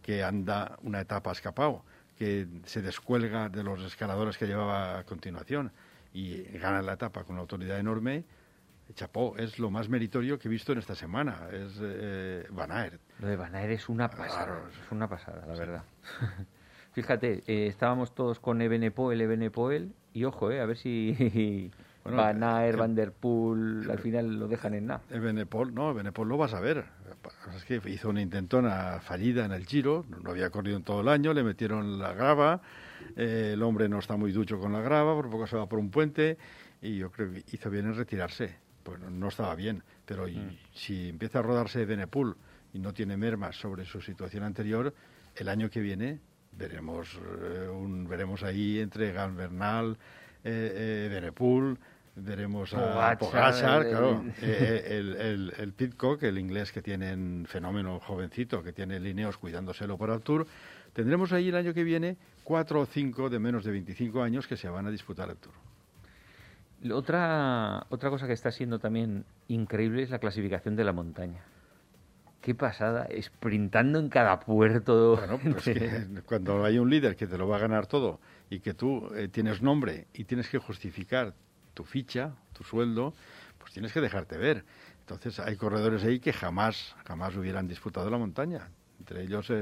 que 0.01 0.23
anda 0.23 0.77
una 0.83 1.01
etapa 1.01 1.31
escapado, 1.31 1.83
que 2.17 2.47
se 2.65 2.81
descuelga 2.81 3.49
de 3.49 3.63
los 3.63 3.81
escaladores 3.81 4.37
que 4.37 4.45
llevaba 4.47 4.99
a 4.99 5.03
continuación 5.03 5.71
y 6.15 6.43
gana 6.59 6.81
la 6.81 6.93
etapa 6.93 7.23
con 7.23 7.33
una 7.33 7.41
autoridad 7.41 7.77
enorme, 7.77 8.23
chapó, 8.93 9.35
es 9.37 9.59
lo 9.59 9.69
más 9.69 9.89
meritorio 9.89 10.39
que 10.39 10.47
he 10.47 10.51
visto 10.51 10.71
en 10.71 10.77
esta 10.79 10.95
semana, 10.95 11.49
es 11.51 11.77
eh, 11.81 12.47
Van 12.51 12.71
Aert. 12.71 13.01
Lo 13.19 13.27
de 13.27 13.35
Van 13.35 13.53
Aert 13.55 13.71
es 13.71 13.89
una 13.89 14.09
pasada, 14.09 14.59
es 14.69 14.91
una 14.91 15.09
pasada, 15.09 15.45
la 15.45 15.53
Sí. 15.55 15.59
verdad. 15.59 15.83
Fíjate, 16.93 17.43
eh, 17.47 17.67
estábamos 17.67 18.15
todos 18.15 18.39
con 18.39 18.61
Ebenepoel, 18.61 19.19
Ebenepoel, 19.19 19.93
y 20.13 20.23
ojo, 20.23 20.49
eh, 20.51 20.61
a 20.61 20.65
ver 20.65 20.77
si 20.77 21.71
Bueno, 22.05 22.17
Van 22.17 22.43
Aert, 22.43 22.75
eh, 22.75 22.79
Van 22.79 22.95
Der 22.95 23.11
Poel, 23.11 23.89
al 23.89 23.97
final 23.99 24.39
lo 24.39 24.47
dejan 24.47 24.75
en 24.75 24.85
nada. 24.85 25.01
Ebenepol, 25.09 25.73
no, 25.73 25.89
Ebenepol 25.89 26.29
lo 26.29 26.37
vas 26.37 26.53
a 26.53 26.59
ver. 26.59 26.85
Es 27.55 27.63
que 27.63 27.81
hizo 27.89 28.09
una 28.09 28.21
intentona 28.21 28.99
fallida 29.01 29.45
en 29.45 29.51
el 29.51 29.65
Giro, 29.65 30.05
no 30.23 30.31
había 30.31 30.49
corrido 30.49 30.77
en 30.77 30.83
todo 30.83 31.01
el 31.01 31.07
año, 31.07 31.33
le 31.33 31.43
metieron 31.43 31.97
la 31.99 32.13
grava, 32.13 32.61
eh, 33.15 33.51
el 33.53 33.63
hombre 33.63 33.87
no 33.87 33.99
está 33.99 34.17
muy 34.17 34.31
ducho 34.31 34.59
con 34.59 34.73
la 34.73 34.81
grava, 34.81 35.13
por 35.15 35.29
poco 35.29 35.47
se 35.47 35.55
va 35.55 35.67
por 35.67 35.79
un 35.79 35.89
puente 35.89 36.37
y 36.81 36.97
yo 36.97 37.11
creo 37.11 37.31
que 37.31 37.43
hizo 37.53 37.69
bien 37.69 37.85
en 37.85 37.95
retirarse. 37.95 38.55
Pues 38.83 38.99
no, 38.99 39.27
estaba 39.29 39.55
bien, 39.55 39.83
pero 40.05 40.27
Mm. 40.27 40.57
si 40.73 41.09
empieza 41.09 41.39
a 41.39 41.41
rodarse 41.41 41.81
Ebenepol 41.81 42.35
y 42.73 42.79
no 42.79 42.93
tiene 42.93 43.17
mermas 43.17 43.55
sobre 43.55 43.85
su 43.85 44.01
situación 44.01 44.43
anterior, 44.43 44.93
el 45.35 45.47
año 45.49 45.69
que 45.69 45.79
viene 45.79 46.19
veremos 46.51 47.19
eh, 47.41 47.67
un, 47.67 48.07
veremos 48.07 48.43
ahí 48.43 48.79
entre 48.79 49.11
Gan 49.11 49.35
Bernal, 49.35 49.97
eh, 50.43 50.71
eh, 50.75 51.05
Ebenepol, 51.09 51.79
Veremos 52.15 52.73
a 52.73 53.17
Pogacar, 53.17 53.89
claro. 53.89 54.23
Eh, 54.41 54.85
el, 54.89 55.15
el, 55.15 55.53
el 55.57 55.73
Pitcock, 55.73 56.23
el 56.23 56.37
inglés 56.37 56.71
que 56.71 56.81
tiene 56.81 57.13
un 57.13 57.45
fenómeno 57.45 57.99
jovencito, 57.99 58.63
que 58.63 58.71
tiene 58.71 58.99
lineos 59.01 59.37
cuidándoselo 59.37 59.97
para 59.97 60.13
el 60.15 60.21
Tour. 60.21 60.47
Tendremos 60.93 61.33
ahí 61.33 61.49
el 61.49 61.55
año 61.55 61.73
que 61.73 61.83
viene 61.83 62.15
cuatro 62.45 62.79
o 62.79 62.85
cinco 62.85 63.29
de 63.29 63.39
menos 63.39 63.65
de 63.65 63.71
25 63.71 64.21
años 64.21 64.47
que 64.47 64.55
se 64.55 64.69
van 64.69 64.87
a 64.87 64.91
disputar 64.91 65.29
el 65.29 65.35
Tour. 65.35 65.53
Otra, 66.93 67.85
otra 67.89 68.09
cosa 68.09 68.27
que 68.27 68.33
está 68.33 68.51
siendo 68.51 68.79
también 68.79 69.25
increíble 69.49 70.03
es 70.03 70.09
la 70.09 70.19
clasificación 70.19 70.77
de 70.77 70.85
la 70.85 70.93
montaña. 70.93 71.43
Qué 72.39 72.55
pasada, 72.55 73.07
sprintando 73.21 73.99
en 73.99 74.07
cada 74.07 74.39
puerto. 74.39 75.17
Bueno, 75.17 75.39
pues 75.39 75.65
que 75.65 76.07
cuando 76.25 76.63
hay 76.63 76.77
un 76.77 76.89
líder 76.89 77.17
que 77.17 77.27
te 77.27 77.37
lo 77.37 77.47
va 77.47 77.57
a 77.57 77.59
ganar 77.59 77.87
todo 77.87 78.21
y 78.49 78.59
que 78.59 78.73
tú 78.73 79.09
eh, 79.15 79.27
tienes 79.27 79.61
nombre 79.61 80.07
y 80.13 80.25
tienes 80.25 80.47
que 80.47 80.59
justificar 80.59 81.33
tu 81.75 81.83
ficha, 81.83 82.33
tu 82.53 82.63
sueldo, 82.63 83.13
pues 83.59 83.71
tienes 83.73 83.93
que 83.93 84.01
dejarte 84.01 84.37
ver. 84.37 84.65
Entonces 85.01 85.39
hay 85.39 85.55
corredores 85.55 86.03
ahí 86.03 86.19
que 86.19 86.33
jamás, 86.33 86.95
jamás 87.05 87.35
hubieran 87.35 87.67
disputado 87.67 88.09
la 88.09 88.17
montaña. 88.17 88.71
Entre 88.97 89.21
ellos 89.21 89.51
el, 89.51 89.57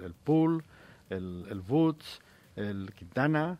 el, 0.00 0.02
el 0.04 0.14
Pool, 0.14 0.62
el, 1.10 1.46
el 1.50 1.60
Woods, 1.60 2.20
el 2.54 2.92
Quintana, 2.94 3.58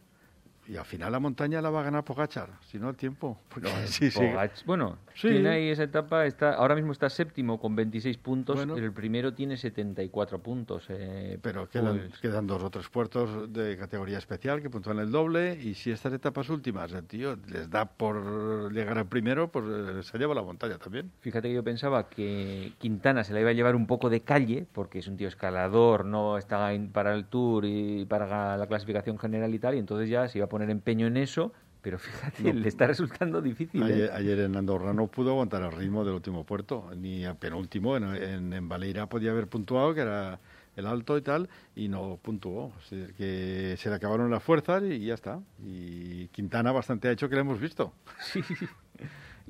y 0.68 0.76
al 0.76 0.84
final 0.84 1.10
la 1.10 1.18
montaña 1.18 1.62
la 1.62 1.70
va 1.70 1.80
a 1.80 1.82
ganar 1.84 2.04
Pogachar, 2.04 2.50
si 2.66 2.78
no 2.78 2.90
el 2.90 2.96
tiempo. 2.96 3.40
Porque, 3.48 3.68
sí, 3.86 4.10
Pogach, 4.14 4.54
sí. 4.54 4.64
Bueno, 4.66 4.98
sí. 5.14 5.28
tiene 5.28 5.48
ahí 5.48 5.68
esa 5.70 5.84
etapa, 5.84 6.26
está 6.26 6.52
ahora 6.52 6.74
mismo 6.74 6.92
está 6.92 7.08
séptimo 7.08 7.58
con 7.58 7.74
26 7.74 8.18
puntos, 8.18 8.56
bueno, 8.56 8.74
pero 8.74 8.86
el 8.86 8.92
primero 8.92 9.32
tiene 9.32 9.56
74 9.56 10.40
puntos. 10.40 10.84
Eh, 10.90 11.38
pero 11.40 11.70
quedan, 11.70 11.98
pues... 12.08 12.20
quedan, 12.20 12.46
dos 12.46 12.62
o 12.62 12.70
tres 12.70 12.88
puertos 12.90 13.50
de 13.50 13.78
categoría 13.78 14.18
especial 14.18 14.60
que 14.60 14.68
puntúan 14.68 14.98
el 14.98 15.10
doble 15.10 15.58
y 15.58 15.72
si 15.72 15.90
estas 15.90 16.12
etapas 16.12 16.50
últimas 16.50 16.92
el 16.92 17.04
tío 17.04 17.36
les 17.46 17.70
da 17.70 17.86
por 17.86 18.70
llegar 18.70 18.98
al 18.98 19.06
primero, 19.06 19.48
pues 19.48 19.64
eh, 19.66 20.02
se 20.02 20.18
lleva 20.18 20.34
la 20.34 20.42
montaña 20.42 20.76
también. 20.76 21.10
Fíjate 21.20 21.48
que 21.48 21.54
yo 21.54 21.64
pensaba 21.64 22.10
que 22.10 22.74
Quintana 22.78 23.24
se 23.24 23.32
la 23.32 23.40
iba 23.40 23.50
a 23.50 23.54
llevar 23.54 23.74
un 23.74 23.86
poco 23.86 24.10
de 24.10 24.20
calle, 24.20 24.66
porque 24.72 24.98
es 24.98 25.08
un 25.08 25.16
tío 25.16 25.28
escalador, 25.28 26.04
no 26.04 26.36
está 26.36 26.70
para 26.92 27.14
el 27.14 27.24
Tour 27.24 27.64
y 27.64 28.04
para 28.04 28.58
la 28.58 28.66
clasificación 28.66 29.18
general 29.18 29.54
y 29.54 29.58
tal, 29.58 29.74
y 29.74 29.78
entonces 29.78 30.10
ya 30.10 30.28
se 30.28 30.38
iba 30.38 30.44
a 30.44 30.48
poner 30.48 30.57
empeño 30.62 31.06
en 31.06 31.16
eso, 31.16 31.52
pero 31.82 31.98
fíjate, 31.98 32.42
no, 32.42 32.52
le 32.60 32.68
está 32.68 32.86
resultando 32.86 33.40
difícil. 33.40 33.82
Ayer, 33.82 34.10
¿eh? 34.10 34.10
ayer, 34.12 34.40
en 34.40 34.56
Andorra 34.56 34.92
no 34.92 35.06
pudo 35.06 35.30
aguantar 35.30 35.62
el 35.62 35.72
ritmo 35.72 36.04
del 36.04 36.14
último 36.14 36.44
puerto, 36.44 36.90
ni 36.96 37.24
al 37.24 37.36
penúltimo. 37.36 37.96
En, 37.96 38.04
en, 38.04 38.52
en, 38.52 38.68
Valeira 38.68 39.08
podía 39.08 39.30
haber 39.30 39.46
puntuado, 39.46 39.94
que 39.94 40.00
era 40.00 40.40
el 40.76 40.86
alto 40.86 41.18
y 41.18 41.22
tal, 41.22 41.48
y 41.74 41.88
no 41.88 42.18
puntuó. 42.22 42.66
O 42.66 42.80
sea, 42.88 43.06
que 43.16 43.74
se 43.78 43.88
le 43.88 43.96
acabaron 43.96 44.30
las 44.30 44.42
fuerzas 44.42 44.82
y 44.84 45.06
ya 45.06 45.14
está. 45.14 45.40
Y 45.64 46.28
Quintana 46.28 46.72
bastante 46.72 47.08
ha 47.08 47.12
hecho 47.12 47.28
que 47.28 47.34
lo 47.34 47.40
hemos 47.42 47.60
visto. 47.60 47.92
Sí. 48.20 48.42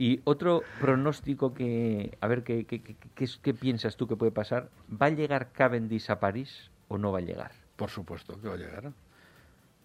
Y 0.01 0.21
otro 0.23 0.63
pronóstico 0.81 1.55
que, 1.55 2.17
a 2.21 2.29
ver, 2.29 2.45
¿qué, 2.45 2.67
qué, 2.67 2.81
qué, 2.81 2.97
qué 3.43 3.55
piensas 3.55 3.97
tú 3.97 4.07
que 4.07 4.15
puede 4.15 4.31
pasar? 4.31 4.71
¿Va 4.91 5.07
a 5.07 5.11
llegar 5.11 5.51
Cavendish 5.51 6.09
a 6.13 6.21
París 6.21 6.71
o 6.87 6.99
no 6.99 7.11
va 7.11 7.19
a 7.19 7.23
llegar? 7.23 7.51
Por 7.75 7.91
supuesto 7.91 8.41
que 8.41 8.47
va 8.47 8.55
a 8.55 8.59
llegar 8.59 8.93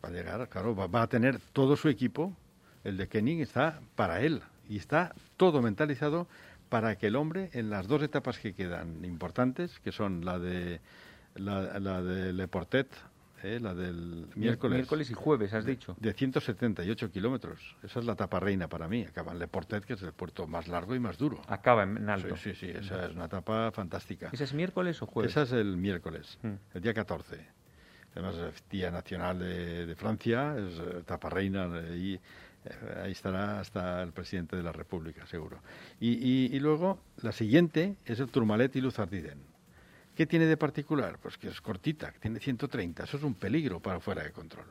va 0.03 0.09
a 0.09 0.11
llegar, 0.11 0.49
claro, 0.49 0.75
va, 0.75 0.87
va, 0.87 1.03
a 1.03 1.07
tener 1.07 1.39
todo 1.53 1.75
su 1.75 1.89
equipo, 1.89 2.35
el 2.83 2.97
de 2.97 3.07
Kenning 3.07 3.41
está 3.41 3.79
para 3.95 4.21
él 4.21 4.41
y 4.67 4.77
está 4.77 5.13
todo 5.37 5.61
mentalizado 5.61 6.27
para 6.69 6.97
que 6.97 7.07
el 7.07 7.15
hombre 7.15 7.49
en 7.53 7.69
las 7.69 7.87
dos 7.87 8.01
etapas 8.01 8.39
que 8.39 8.53
quedan 8.53 9.05
importantes, 9.05 9.79
que 9.79 9.91
son 9.91 10.25
la 10.25 10.39
de 10.39 10.81
la, 11.35 11.79
la 11.79 12.01
de 12.01 12.33
Le 12.33 12.47
Portet, 12.47 12.87
eh, 13.43 13.59
la 13.61 13.73
del 13.73 14.27
miércoles, 14.35 14.77
miércoles 14.77 15.11
y 15.11 15.13
jueves, 15.13 15.53
has 15.53 15.65
dicho. 15.65 15.95
De 15.99 16.13
178 16.13 17.11
kilómetros. 17.11 17.75
Esa 17.83 17.99
es 17.99 18.05
la 18.05 18.13
etapa 18.13 18.39
reina 18.39 18.67
para 18.67 18.87
mí. 18.87 19.03
Acaba 19.03 19.33
en 19.33 19.39
Le 19.39 19.47
Portet, 19.47 19.85
que 19.85 19.93
es 19.93 20.01
el 20.01 20.13
puerto 20.13 20.47
más 20.47 20.67
largo 20.67 20.95
y 20.95 20.99
más 20.99 21.17
duro. 21.17 21.41
Acaba 21.47 21.83
en 21.83 22.09
alto. 22.09 22.35
Sí, 22.37 22.53
sí, 22.55 22.71
sí. 22.71 22.77
Esa 22.77 23.05
es 23.05 23.15
una 23.15 23.25
etapa 23.25 23.71
fantástica. 23.71 24.29
¿Esa 24.31 24.43
es 24.45 24.53
miércoles 24.53 25.01
o 25.01 25.05
jueves? 25.05 25.31
Esa 25.31 25.43
es 25.43 25.51
el 25.51 25.77
miércoles, 25.77 26.39
mm. 26.41 26.53
el 26.73 26.81
día 26.81 26.93
14 26.93 27.62
además 28.13 28.35
es 28.35 28.63
Día 28.69 28.91
Nacional 28.91 29.39
de, 29.39 29.85
de 29.85 29.95
Francia, 29.95 30.55
es 30.57 30.79
etapa 30.97 31.29
reina 31.29 31.67
y 31.95 32.19
ahí 33.03 33.11
estará 33.11 33.59
hasta 33.59 34.01
el 34.01 34.11
presidente 34.11 34.55
de 34.55 34.63
la 34.63 34.71
República, 34.71 35.25
seguro. 35.25 35.59
Y, 35.99 36.11
y, 36.13 36.55
y 36.55 36.59
luego, 36.59 36.99
la 37.21 37.31
siguiente 37.31 37.97
es 38.05 38.19
el 38.19 38.29
Tourmalet 38.29 38.75
y 38.75 38.81
Luzardiden. 38.81 39.39
¿Qué 40.15 40.27
tiene 40.27 40.45
de 40.45 40.57
particular? 40.57 41.17
Pues 41.21 41.37
que 41.37 41.47
es 41.47 41.59
cortita, 41.59 42.11
que 42.11 42.19
tiene 42.19 42.39
130, 42.39 43.03
eso 43.03 43.17
es 43.17 43.23
un 43.23 43.33
peligro 43.33 43.79
para 43.79 43.99
fuera 43.99 44.23
de 44.23 44.31
control. 44.31 44.65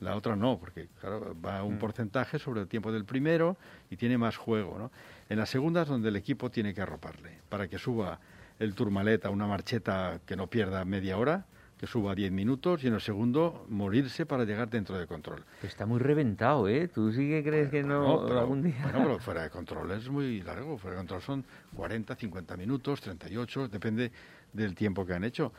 La 0.00 0.16
otra 0.16 0.34
no, 0.34 0.58
porque 0.58 0.88
claro, 0.98 1.36
va 1.40 1.62
un 1.62 1.76
mm. 1.76 1.78
porcentaje 1.78 2.38
sobre 2.38 2.62
el 2.62 2.68
tiempo 2.68 2.90
del 2.90 3.04
primero 3.04 3.56
y 3.90 3.96
tiene 3.96 4.18
más 4.18 4.36
juego. 4.36 4.78
¿no? 4.78 4.90
En 5.28 5.38
la 5.38 5.46
segunda 5.46 5.82
es 5.82 5.88
donde 5.88 6.08
el 6.08 6.16
equipo 6.16 6.50
tiene 6.50 6.74
que 6.74 6.80
arroparle, 6.80 7.38
para 7.48 7.68
que 7.68 7.78
suba 7.78 8.18
el 8.58 8.74
Tourmalet 8.74 9.24
a 9.26 9.30
una 9.30 9.46
marcheta 9.46 10.20
que 10.26 10.36
no 10.36 10.48
pierda 10.48 10.84
media 10.84 11.18
hora, 11.18 11.46
que 11.80 11.86
suba 11.86 12.14
10 12.14 12.30
minutos 12.30 12.84
y 12.84 12.88
en 12.88 12.92
el 12.92 13.00
segundo 13.00 13.64
morirse 13.70 14.26
para 14.26 14.44
llegar 14.44 14.68
dentro 14.68 14.98
de 14.98 15.06
control. 15.06 15.42
Está 15.62 15.86
muy 15.86 15.98
reventado, 15.98 16.68
¿eh? 16.68 16.88
¿Tú 16.88 17.10
sí 17.10 17.26
que 17.26 17.42
crees 17.42 17.70
que 17.70 17.82
no, 17.82 18.18
no 18.20 18.26
pero, 18.26 18.40
algún 18.40 18.62
día? 18.62 18.82
Bueno, 18.82 18.98
pero 19.02 19.18
fuera 19.20 19.44
de 19.44 19.48
control 19.48 19.90
es 19.92 20.10
muy 20.10 20.42
largo. 20.42 20.76
Fuera 20.76 20.96
de 20.96 21.00
control 21.00 21.22
son 21.22 21.44
40, 21.74 22.14
50 22.14 22.56
minutos, 22.58 23.00
38, 23.00 23.68
depende 23.68 24.12
del 24.52 24.74
tiempo 24.74 25.06
que 25.06 25.14
han 25.14 25.24
hecho. 25.24 25.54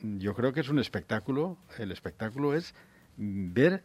Yo 0.00 0.32
creo 0.32 0.54
que 0.54 0.60
es 0.60 0.70
un 0.70 0.78
espectáculo. 0.78 1.58
El 1.76 1.92
espectáculo 1.92 2.54
es 2.54 2.74
ver 3.18 3.84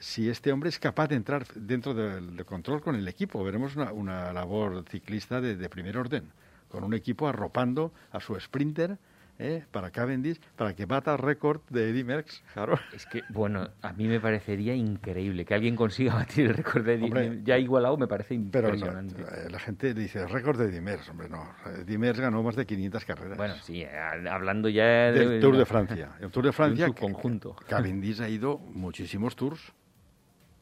si 0.00 0.28
este 0.28 0.50
hombre 0.50 0.70
es 0.70 0.80
capaz 0.80 1.06
de 1.06 1.14
entrar 1.14 1.46
dentro 1.54 1.94
del 1.94 2.36
de 2.36 2.44
control 2.44 2.80
con 2.80 2.96
el 2.96 3.06
equipo. 3.06 3.44
Veremos 3.44 3.76
una, 3.76 3.92
una 3.92 4.32
labor 4.32 4.84
ciclista 4.90 5.40
de, 5.40 5.54
de 5.54 5.68
primer 5.68 5.96
orden, 5.96 6.32
con 6.68 6.82
un 6.82 6.94
equipo 6.94 7.28
arropando 7.28 7.92
a 8.10 8.18
su 8.18 8.34
sprinter 8.40 8.98
¿eh? 9.38 9.64
para 9.70 9.90
Cavendish, 9.90 10.40
para 10.56 10.74
que 10.74 10.86
bata 10.86 11.12
el 11.12 11.18
récord 11.18 11.60
de 11.70 11.90
Eddie 11.90 12.04
Merckx, 12.04 12.42
claro. 12.54 12.78
Es 12.92 13.06
que, 13.06 13.22
bueno, 13.28 13.68
a 13.82 13.92
mí 13.92 14.06
me 14.08 14.20
parecería 14.20 14.74
increíble 14.74 15.44
que 15.44 15.54
alguien 15.54 15.76
consiga 15.76 16.14
batir 16.14 16.46
el 16.46 16.54
récord 16.54 16.84
de 16.84 16.94
Eddie 16.94 17.10
Merckx. 17.10 17.44
Ya 17.44 17.58
igualado 17.58 17.96
me 17.96 18.06
parece 18.06 18.34
impresionante. 18.34 19.14
Pero 19.16 19.42
no, 19.44 19.48
la 19.48 19.58
gente 19.58 19.94
dice, 19.94 20.26
récord 20.26 20.58
de 20.58 20.66
Eddie 20.66 20.80
Merckx, 20.80 21.08
hombre, 21.10 21.28
no. 21.28 21.54
Eddie 21.80 21.98
Merckx 21.98 22.20
ganó 22.20 22.42
más 22.42 22.56
de 22.56 22.66
500 22.66 23.04
carreras. 23.04 23.36
Bueno, 23.36 23.54
sí, 23.62 23.84
hablando 23.84 24.68
ya 24.68 25.12
de, 25.12 25.26
del 25.26 25.40
Tour 25.40 25.56
de 25.56 25.66
Francia. 25.66 26.12
El 26.20 26.30
Tour 26.30 26.44
de 26.44 26.52
Francia, 26.52 26.86
de 26.86 26.92
conjunto. 26.94 27.56
Cavendish 27.68 28.20
ha 28.20 28.28
ido 28.28 28.58
muchísimos 28.58 29.36
tours 29.36 29.72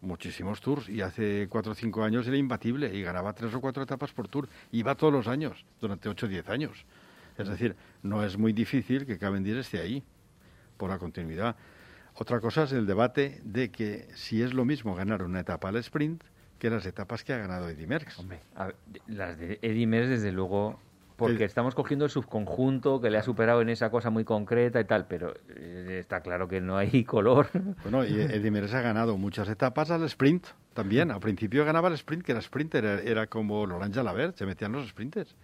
muchísimos 0.01 0.61
tours 0.61 0.89
y 0.89 1.03
hace 1.03 1.47
cuatro 1.49 1.73
o 1.73 1.75
cinco 1.75 2.03
años 2.03 2.27
era 2.27 2.37
imbatible 2.37 2.95
y 2.95 3.03
ganaba 3.03 3.33
tres 3.33 3.55
o 3.55 3.61
cuatro 3.61 3.83
etapas 3.83 4.13
por 4.13 4.29
tour. 4.29 4.49
Iba 4.73 4.95
todos 4.95 5.13
los 5.13 5.29
años, 5.29 5.65
durante 5.81 6.09
ocho 6.09 6.27
o 6.27 6.29
diez 6.29 6.49
años. 6.49 6.85
Es 7.43 7.49
decir, 7.49 7.77
no 8.03 8.25
es 8.25 8.37
muy 8.37 8.53
difícil 8.53 9.07
que 9.07 9.19
Cavendish 9.19 9.57
esté 9.57 9.81
ahí 9.81 10.03
por 10.77 10.91
la 10.91 10.99
continuidad. 10.99 11.57
Otra 12.15 12.41
cosa 12.41 12.65
es 12.65 12.73
el 12.73 12.87
debate 12.87 13.41
de 13.45 13.71
que 13.71 14.09
si 14.15 14.43
es 14.43 14.53
lo 14.53 14.65
mismo 14.65 14.95
ganar 14.95 15.23
una 15.23 15.41
etapa 15.41 15.69
al 15.69 15.77
sprint 15.77 16.23
que 16.59 16.69
las 16.71 16.85
etapas 16.85 17.25
que 17.25 17.33
ha 17.33 17.39
ganado 17.39 17.69
Merckx. 17.87 18.19
Hombre, 18.19 18.41
las 19.07 19.39
de 19.39 19.59
Merckx 19.87 20.11
desde 20.11 20.33
luego 20.33 20.79
porque 21.21 21.45
estamos 21.45 21.75
cogiendo 21.75 22.07
el 22.07 22.11
subconjunto 22.11 22.99
que 22.99 23.11
le 23.11 23.19
ha 23.19 23.23
superado 23.23 23.61
en 23.61 23.69
esa 23.69 23.91
cosa 23.91 24.09
muy 24.09 24.25
concreta 24.25 24.81
y 24.81 24.85
tal, 24.85 25.07
pero 25.07 25.35
eh, 25.51 25.99
está 26.01 26.23
claro 26.23 26.49
que 26.49 26.63
no 26.63 26.79
hay 26.79 27.05
color. 27.05 27.49
Bueno, 27.83 28.07
y 28.07 28.19
Eddie 28.19 28.51
Merckx 28.51 28.73
ha 28.73 28.81
ganado 28.81 29.19
muchas 29.19 29.47
etapas 29.51 29.91
al 29.91 30.03
sprint 30.05 30.47
también. 30.73 31.11
Al 31.11 31.21
principio 31.21 31.67
ganaba 31.67 31.89
el 31.89 31.95
sprint, 31.95 32.25
que 32.25 32.33
era 32.33 32.41
sprinter, 32.41 32.85
era, 33.05 33.27
como 33.27 33.67
Laurent 33.67 33.95
Jalabert, 33.95 34.37
se 34.37 34.47
metían 34.47 34.73
los 34.73 34.89
sprinters. 34.89 35.37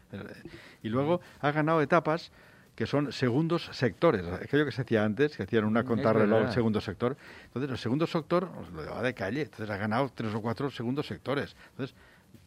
Y 0.82 0.88
luego 0.88 1.20
ha 1.40 1.50
ganado 1.52 1.82
etapas 1.82 2.32
que 2.74 2.86
son 2.86 3.12
segundos 3.12 3.68
sectores, 3.72 4.24
aquello 4.26 4.64
que 4.64 4.72
se 4.72 4.80
hacía 4.80 5.04
antes, 5.04 5.36
que 5.36 5.42
hacían 5.42 5.64
una 5.64 5.84
contrarreloj 5.84 6.52
segundo 6.52 6.80
sector. 6.80 7.18
Entonces, 7.44 7.70
el 7.70 7.78
segundo 7.78 8.06
sector 8.06 8.48
lo 8.74 8.82
llevaba 8.82 9.02
de 9.02 9.12
calle, 9.12 9.42
entonces 9.42 9.68
ha 9.68 9.76
ganado 9.76 10.10
tres 10.14 10.34
o 10.34 10.40
cuatro 10.40 10.70
segundos 10.70 11.06
sectores. 11.06 11.54
Entonces, 11.70 11.94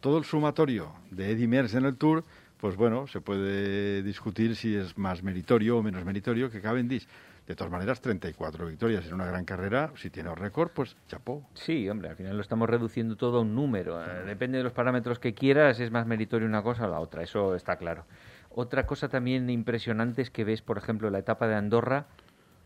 todo 0.00 0.18
el 0.18 0.24
sumatorio 0.24 0.92
de 1.10 1.30
Eddie 1.30 1.46
Merckx 1.46 1.74
en 1.74 1.84
el 1.84 1.96
Tour 1.96 2.24
pues 2.60 2.76
bueno, 2.76 3.06
se 3.06 3.20
puede 3.20 4.02
discutir 4.02 4.54
si 4.54 4.76
es 4.76 4.98
más 4.98 5.22
meritorio 5.22 5.78
o 5.78 5.82
menos 5.82 6.04
meritorio 6.04 6.50
que 6.50 6.60
Cavendish. 6.60 7.06
De 7.46 7.56
todas 7.56 7.72
maneras, 7.72 8.00
34 8.00 8.66
victorias 8.66 9.06
en 9.06 9.14
una 9.14 9.24
gran 9.24 9.44
carrera, 9.44 9.90
si 9.96 10.08
tiene 10.08 10.28
un 10.28 10.36
récord, 10.36 10.70
pues 10.72 10.96
chapó. 11.08 11.48
Sí, 11.54 11.88
hombre, 11.88 12.10
al 12.10 12.16
final 12.16 12.36
lo 12.36 12.42
estamos 12.42 12.68
reduciendo 12.68 13.16
todo 13.16 13.38
a 13.38 13.40
un 13.40 13.56
número. 13.56 14.00
Eh, 14.04 14.24
depende 14.24 14.58
de 14.58 14.64
los 14.64 14.72
parámetros 14.72 15.18
que 15.18 15.34
quieras, 15.34 15.80
es 15.80 15.90
más 15.90 16.06
meritorio 16.06 16.46
una 16.46 16.62
cosa 16.62 16.86
o 16.86 16.90
la 16.90 17.00
otra, 17.00 17.22
eso 17.22 17.56
está 17.56 17.76
claro. 17.76 18.04
Otra 18.50 18.86
cosa 18.86 19.08
también 19.08 19.48
impresionante 19.50 20.22
es 20.22 20.30
que 20.30 20.44
ves, 20.44 20.62
por 20.62 20.78
ejemplo, 20.78 21.10
la 21.10 21.18
etapa 21.18 21.48
de 21.48 21.56
Andorra, 21.56 22.06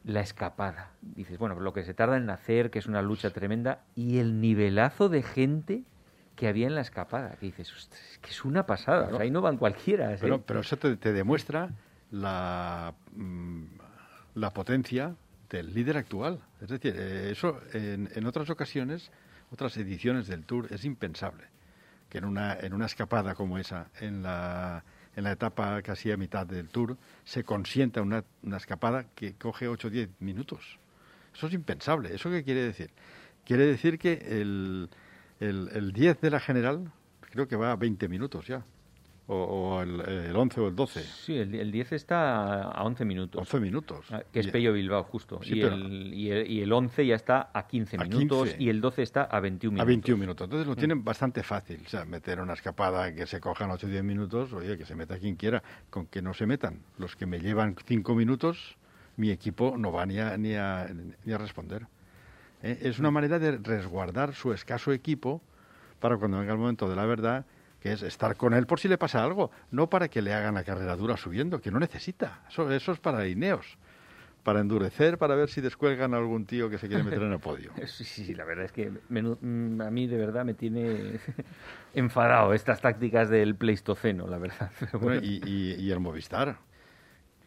la 0.05 0.21
escapada. 0.21 0.91
Dices, 1.01 1.39
bueno, 1.39 1.61
lo 1.61 1.73
que 1.73 1.85
se 1.85 1.95
tarda 1.95 2.17
en 2.17 2.27
nacer, 2.27 2.71
que 2.71 2.79
es 2.79 2.87
una 2.87 3.01
lucha 3.01 3.31
tremenda, 3.31 3.85
y 3.95 4.19
el 4.19 4.41
nivelazo 4.41 5.09
de 5.09 5.23
gente 5.23 5.85
que 6.37 6.49
había 6.49 6.67
en 6.67 6.75
la 6.75 6.81
escapada. 6.81 7.37
Que 7.41 7.47
dices, 7.47 7.71
es 7.73 8.19
que 8.19 8.31
es 8.31 8.45
una 8.45 8.67
pasada, 8.67 9.03
claro. 9.03 9.15
o 9.15 9.17
sea, 9.19 9.25
ahí 9.25 9.31
no 9.31 9.41
van 9.41 9.57
cualquiera. 9.57 10.11
¿sí? 10.17 10.19
Pero, 10.21 10.43
pero 10.43 10.61
eso 10.61 10.77
te, 10.77 10.97
te 10.97 11.13
demuestra 11.13 11.71
la, 12.11 12.95
mm, 13.15 13.65
la 14.35 14.51
potencia 14.51 15.15
del 15.51 15.73
líder 15.75 15.97
actual. 15.97 16.41
Es 16.61 16.69
decir, 16.69 16.95
eh, 16.97 17.31
eso 17.31 17.61
en, 17.73 18.11
en, 18.15 18.27
otras 18.27 18.51
ocasiones, 18.51 19.11
otras 19.51 19.77
ediciones 19.77 20.27
del 20.27 20.45
Tour, 20.45 20.69
es 20.71 20.85
impensable. 20.85 21.45
que 22.09 22.19
en 22.19 22.25
una, 22.25 22.55
en 22.55 22.73
una 22.73 22.87
escapada 22.87 23.35
como 23.35 23.59
esa, 23.59 23.89
en 24.01 24.23
la, 24.23 24.85
en 25.17 25.25
la 25.25 25.33
etapa 25.33 25.83
casi 25.83 26.11
a 26.11 26.17
mitad 26.17 26.47
del 26.47 26.69
Tour, 26.69 26.97
se 27.25 27.45
consienta 27.45 28.03
una, 28.03 28.25
una 28.43 28.57
escapada 28.57 29.07
que 29.15 29.35
coge 29.35 29.69
8 29.69 29.89
o 29.89 29.91
10 29.91 30.09
minutos. 30.21 30.79
Eso 31.35 31.49
es 31.49 31.55
impensable. 31.55 32.15
¿Eso 32.15 32.31
qué 32.31 32.45
quiere 32.45 32.63
decir? 32.63 32.91
Quiere 33.45 33.67
decir 33.67 33.99
que 33.99 34.13
el, 34.41 34.89
el, 35.49 35.69
el 35.73 35.93
10 35.93 36.21
de 36.21 36.31
la 36.31 36.41
general 36.41 36.93
creo 37.31 37.49
que 37.49 37.57
va 37.57 37.73
a 37.73 37.77
20 37.77 38.09
minutos 38.09 38.47
ya. 38.47 38.65
O, 39.27 39.37
o 39.37 39.81
el, 39.81 40.01
el, 40.03 40.37
11 40.37 40.61
o 40.61 40.69
el 40.69 40.77
12. 40.77 41.03
Sí, 41.03 41.39
el, 41.39 41.55
el 41.55 41.73
10 41.73 41.93
está 41.93 42.65
a 42.65 42.85
11 42.85 43.07
minutos. 43.07 43.41
11 43.41 43.61
minutos. 43.61 44.07
Ah, 44.11 44.23
que 44.31 44.41
es 44.41 44.49
Pello 44.49 44.75
Bilbao, 44.75 45.03
justo. 45.05 45.41
Sí, 45.43 45.55
y, 45.55 45.63
el, 45.63 46.13
y, 46.13 46.31
el, 46.31 46.51
y 46.51 46.61
el 46.61 46.71
11 46.71 47.07
ya 47.07 47.15
está 47.15 47.51
a 47.55 47.67
15 47.67 47.97
A 47.97 48.05
minutos 48.05 48.49
15. 48.51 48.63
y 48.63 48.69
el 48.69 48.83
12 48.83 49.03
está 49.03 49.23
a 49.25 49.41
21 49.41 49.81
A 49.81 49.85
minutos. 49.87 49.87
21 49.87 50.21
minutos. 50.21 50.45
Entonces 50.45 50.67
lo 50.67 50.77
tienen 50.77 51.03
bastante 51.03 51.43
fácil. 51.43 51.81
O 51.87 51.89
sea, 51.89 52.05
meter 52.05 52.39
una 52.39 52.53
escapada 52.53 53.15
que 53.15 53.27
se 53.27 53.41
cojan 53.41 53.71
8 53.71 53.87
o 53.87 53.91
10 53.91 54.05
minutos, 54.05 54.53
oye, 54.53 54.77
que 54.77 54.85
se 54.85 54.95
meta 54.95 55.19
quien 55.19 55.37
quiera. 55.37 55.63
Con 55.89 56.07
que 56.07 56.21
no 56.21 56.35
se 56.35 56.45
metan 56.45 56.81
los 56.99 57.17
que 57.17 57.25
me 57.25 57.41
llevan 57.41 57.77
5 57.83 58.15
minutos, 58.15 58.77
mi 59.17 59.31
equipo 59.31 59.79
no 59.79 59.91
va 59.91 60.05
ni 60.05 60.19
a, 60.19 60.37
ni 60.37 60.55
a, 60.55 60.87
ni 61.25 61.33
a 61.33 61.39
responder. 61.39 61.87
¿Eh? 62.65 62.79
Es 62.83 62.99
una 62.99 63.11
manera 63.11 63.39
de 63.39 63.59
resguardar 63.59 64.35
su 64.35 64.53
escaso 64.53 64.93
equipo 64.93 65.43
para 66.01 66.17
cuando 66.17 66.39
venga 66.39 66.53
el 66.53 66.59
momento 66.59 66.89
de 66.89 66.97
la 66.97 67.05
verdad, 67.05 67.45
que 67.81 67.93
es 67.93 68.03
estar 68.03 68.37
con 68.37 68.55
él 68.55 68.67
por 68.67 68.81
si 68.81 68.89
le 68.89 68.97
pasa 68.99 69.23
algo, 69.23 69.51
no 69.71 69.89
para 69.91 70.09
que 70.09 70.23
le 70.23 70.33
hagan 70.33 70.55
la 70.55 70.65
carrera 70.65 70.97
dura 70.97 71.17
subiendo, 71.19 71.61
que 71.61 71.71
no 71.71 71.79
necesita. 71.79 72.43
Eso, 72.49 72.71
eso 72.73 72.93
es 72.93 72.99
para 73.01 73.27
Ineos, 73.29 73.77
para 74.43 74.61
endurecer, 74.61 75.19
para 75.19 75.35
ver 75.35 75.51
si 75.51 75.61
descuelgan 75.61 76.15
a 76.15 76.17
algún 76.17 76.47
tío 76.47 76.71
que 76.71 76.79
se 76.79 76.89
quiere 76.89 77.03
meter 77.05 77.23
en 77.23 77.33
el 77.33 77.39
podio. 77.41 77.73
Sí, 77.87 78.05
sí, 78.05 78.35
la 78.35 78.45
verdad 78.45 78.65
es 78.65 78.73
que 78.73 78.91
mm, 78.91 79.81
a 79.83 79.91
mí 79.91 80.07
de 80.07 80.17
verdad 80.17 80.45
me 80.47 80.55
tiene 80.55 81.21
enfadado 81.95 82.55
estas 82.55 82.81
tácticas 82.81 83.29
del 83.29 83.55
Pleistoceno, 83.57 84.27
la 84.27 84.39
verdad. 84.39 84.71
Bueno. 84.95 85.21
y- 85.23 85.75
y 85.79 85.91
el 85.91 86.01
Movistar. 86.01 86.57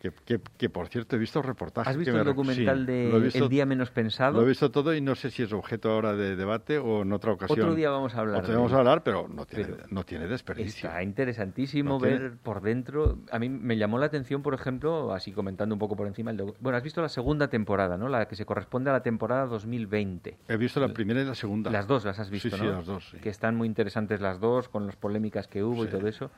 Que, 0.01 0.12
que- 0.25 0.39
que, 0.60 0.70
por 0.70 0.88
cierto 0.89 1.16
he 1.16 1.20
visto 1.20 1.42
reportajes. 1.42 1.89
¿Has 1.89 1.96
que 1.96 2.00
visto 2.00 2.13
me 2.13 2.20
el 2.20 2.25
re- 2.25 2.32
documental 2.32 2.80
sí, 2.82 2.86
de 2.86 3.20
visto- 3.20 3.44
El 3.46 3.50
Día 3.50 3.66
Menos 3.66 3.89
Pensado? 3.89 4.38
Lo 4.39 4.46
he 4.46 4.48
visto 4.48 4.70
todo 4.70 4.94
y 4.94 5.01
no 5.01 5.16
sé 5.16 5.32
si 5.32 5.42
es 5.42 5.51
objeto 5.51 5.89
ahora 5.89 6.13
de 6.16 6.36
debate 6.36 6.77
o 6.77 7.01
en 7.01 7.12
otra 7.13 7.32
ocasión. 7.32 7.60
Otro 7.60 7.74
día 7.74 7.89
vamos 7.89 8.13
a 8.13 8.20
hablar. 8.20 8.38
Otro 8.38 8.50
día 8.50 8.58
vamos 8.58 8.74
a 8.74 8.77
hablar, 8.77 9.01
pero 9.01 9.27
no 9.27 9.48
tiene, 9.48 9.66
Pero 9.66 9.84
no 9.89 10.04
tiene 10.04 10.27
desperdicio. 10.27 10.88
Está 10.88 11.01
interesantísimo 11.01 11.96
No 11.96 11.98
tiene- 11.98 12.20
ver 12.20 12.38
por 12.38 12.62
dentro. 12.62 13.18
A 13.32 13.39
mí 13.39 13.50
me 13.50 13.75
llamó 13.75 13.98
la 13.98 14.06
atención, 14.06 14.44
por 14.44 14.54
ejemplo, 14.54 15.13
así 15.13 15.32
comentando 15.32 15.74
un 15.74 15.80
poco 15.80 15.96
por 15.96 16.06
encima. 16.06 16.30
El 16.30 16.38
docu- 16.38 16.56
bueno, 16.60 16.77
has 16.77 16.84
visto 16.84 17.01
la 17.01 17.10
segunda 17.10 17.48
temporada, 17.50 17.98
¿no? 17.98 18.08
La 18.08 18.27
que 18.27 18.36
se 18.36 18.46
corresponde 18.46 18.92
a 18.92 18.94
la 18.94 19.01
temporada 19.01 19.48
2020. 19.48 20.38
He 20.48 20.58
visto 20.58 20.80
la 20.80 20.89
primera 20.94 21.22
y 21.22 21.25
la 21.25 21.34
segunda. 21.34 21.72
Las 21.72 21.88
dos 21.88 22.06
las 22.06 22.20
has 22.20 22.30
visto, 22.30 22.50
Sí, 22.51 22.56
sí, 22.56 22.63
¿no? 22.63 22.72
las 22.74 22.86
dos. 22.86 23.16
Que 23.22 23.30
están 23.30 23.56
muy 23.56 23.68
interesantes 23.68 24.22
las 24.22 24.39
dos, 24.39 24.70
con 24.70 24.86
las 24.86 24.96
polémicas 24.96 25.48
que 25.48 25.63
hubo 25.63 25.86
y 25.86 25.88
todo 25.88 26.08
eso. 26.08 26.30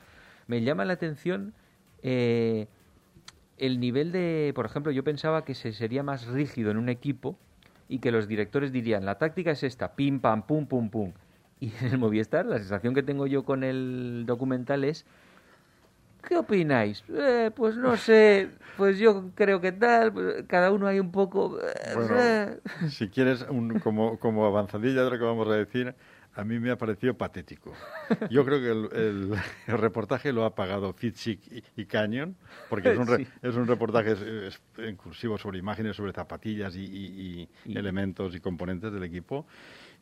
Me 0.48 0.62
llama 0.62 0.86
la 0.86 0.94
atención 0.94 1.54
eh, 2.02 2.68
el 3.60 3.80
nivel 3.80 4.12
de, 4.12 4.52
por 4.56 4.66
ejemplo, 4.66 4.92
yo 4.92 5.04
pensaba 5.04 5.46
que 5.46 5.54
se 5.56 5.74
sería 5.74 6.04
más 6.04 6.26
rígido 6.28 6.72
en 6.72 6.78
un 6.78 6.90
equipo 6.90 7.38
y 7.88 8.00
que 8.00 8.12
los 8.12 8.28
directores 8.28 8.72
dirían, 8.72 9.06
la 9.06 9.18
táctica 9.18 9.52
es 9.52 9.64
esta, 9.64 9.96
pim, 9.96 10.20
pam, 10.20 10.44
pum, 10.44 10.66
pum, 10.66 10.90
pum. 10.90 11.14
Y 11.62 11.74
en 11.82 11.92
el 11.94 11.98
Movistar, 11.98 12.46
la 12.46 12.58
sensación 12.58 12.94
que 12.94 13.04
tengo 13.04 13.28
yo 13.28 13.44
con 13.44 13.64
el 13.66 14.24
documental 14.26 14.84
es, 14.86 15.06
¿qué 16.28 16.38
opináis? 16.38 17.04
"Eh, 17.10 17.52
pues 17.56 17.76
no 17.78 17.98
sé, 17.98 18.50
pues 18.78 18.98
yo 19.00 19.32
creo 19.36 19.60
que 19.62 19.72
tal, 19.72 20.14
pues 20.14 20.44
cada 20.48 20.72
uno 20.72 20.88
hay 20.88 21.00
un 21.00 21.12
poco... 21.12 21.60
eh, 21.60 21.94
Bueno, 21.96 22.16
eh". 22.18 22.60
si 22.90 23.10
quieres, 23.10 23.46
un- 23.50 23.80
como, 23.80 24.20
como 24.20 24.46
avanzadilla 24.46 25.04
de 25.04 25.10
lo 25.12 25.18
que 25.18 25.24
vamos 25.26 25.48
a 25.50 25.54
decir, 25.56 25.96
a 26.36 26.44
mí 26.44 26.60
me 26.60 26.72
ha 26.72 26.78
parecido 26.78 27.16
patético. 27.16 27.74
Yo 28.30 28.46
creo 28.46 28.60
que 28.60 28.72
el, 28.98 29.00
el- 29.04 29.34
el 29.68 29.78
reportaje 29.78 30.32
lo 30.32 30.46
ha 30.46 30.56
pagado 30.56 30.94
Fitzik 30.94 31.42
y, 31.52 31.64
y 31.82 31.86
Canyon, 31.86 32.36
porque 32.70 32.92
es 32.94 32.98
un, 32.98 33.08
re- 33.08 33.18
Sí. 33.26 33.28
es 33.42 33.56
un 33.56 33.68
reportaje 33.68 34.14
es- 34.48 34.62
sobre 35.38 35.58
imágenes, 35.60 35.96
sobre 35.96 36.14
zapatillas 36.14 36.76
y, 36.76 36.84
y- 36.86 37.50
y 37.66 37.72
Y- 37.74 37.78
elementos 37.78 38.36
y 38.36 38.40
componentes 38.40 38.92
del 38.94 39.04
equipo. 39.04 39.46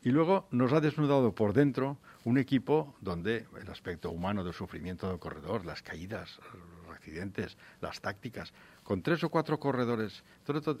Y 0.04 0.10
luego 0.10 0.46
nos 0.52 0.72
ha 0.72 0.80
desnudado 0.80 1.34
por 1.34 1.52
dentro 1.52 1.98
un 2.24 2.38
equipo 2.38 2.94
donde 3.00 3.46
el 3.60 3.68
aspecto 3.68 4.10
humano 4.10 4.44
del 4.44 4.52
sufrimiento 4.52 5.08
del 5.08 5.18
corredor, 5.18 5.64
las 5.66 5.82
caídas, 5.82 6.38
los 6.86 6.94
accidentes, 6.94 7.56
las 7.80 8.00
tácticas, 8.00 8.52
con 8.84 9.02
tres 9.02 9.24
o 9.24 9.28
cuatro 9.28 9.58
corredores, 9.58 10.22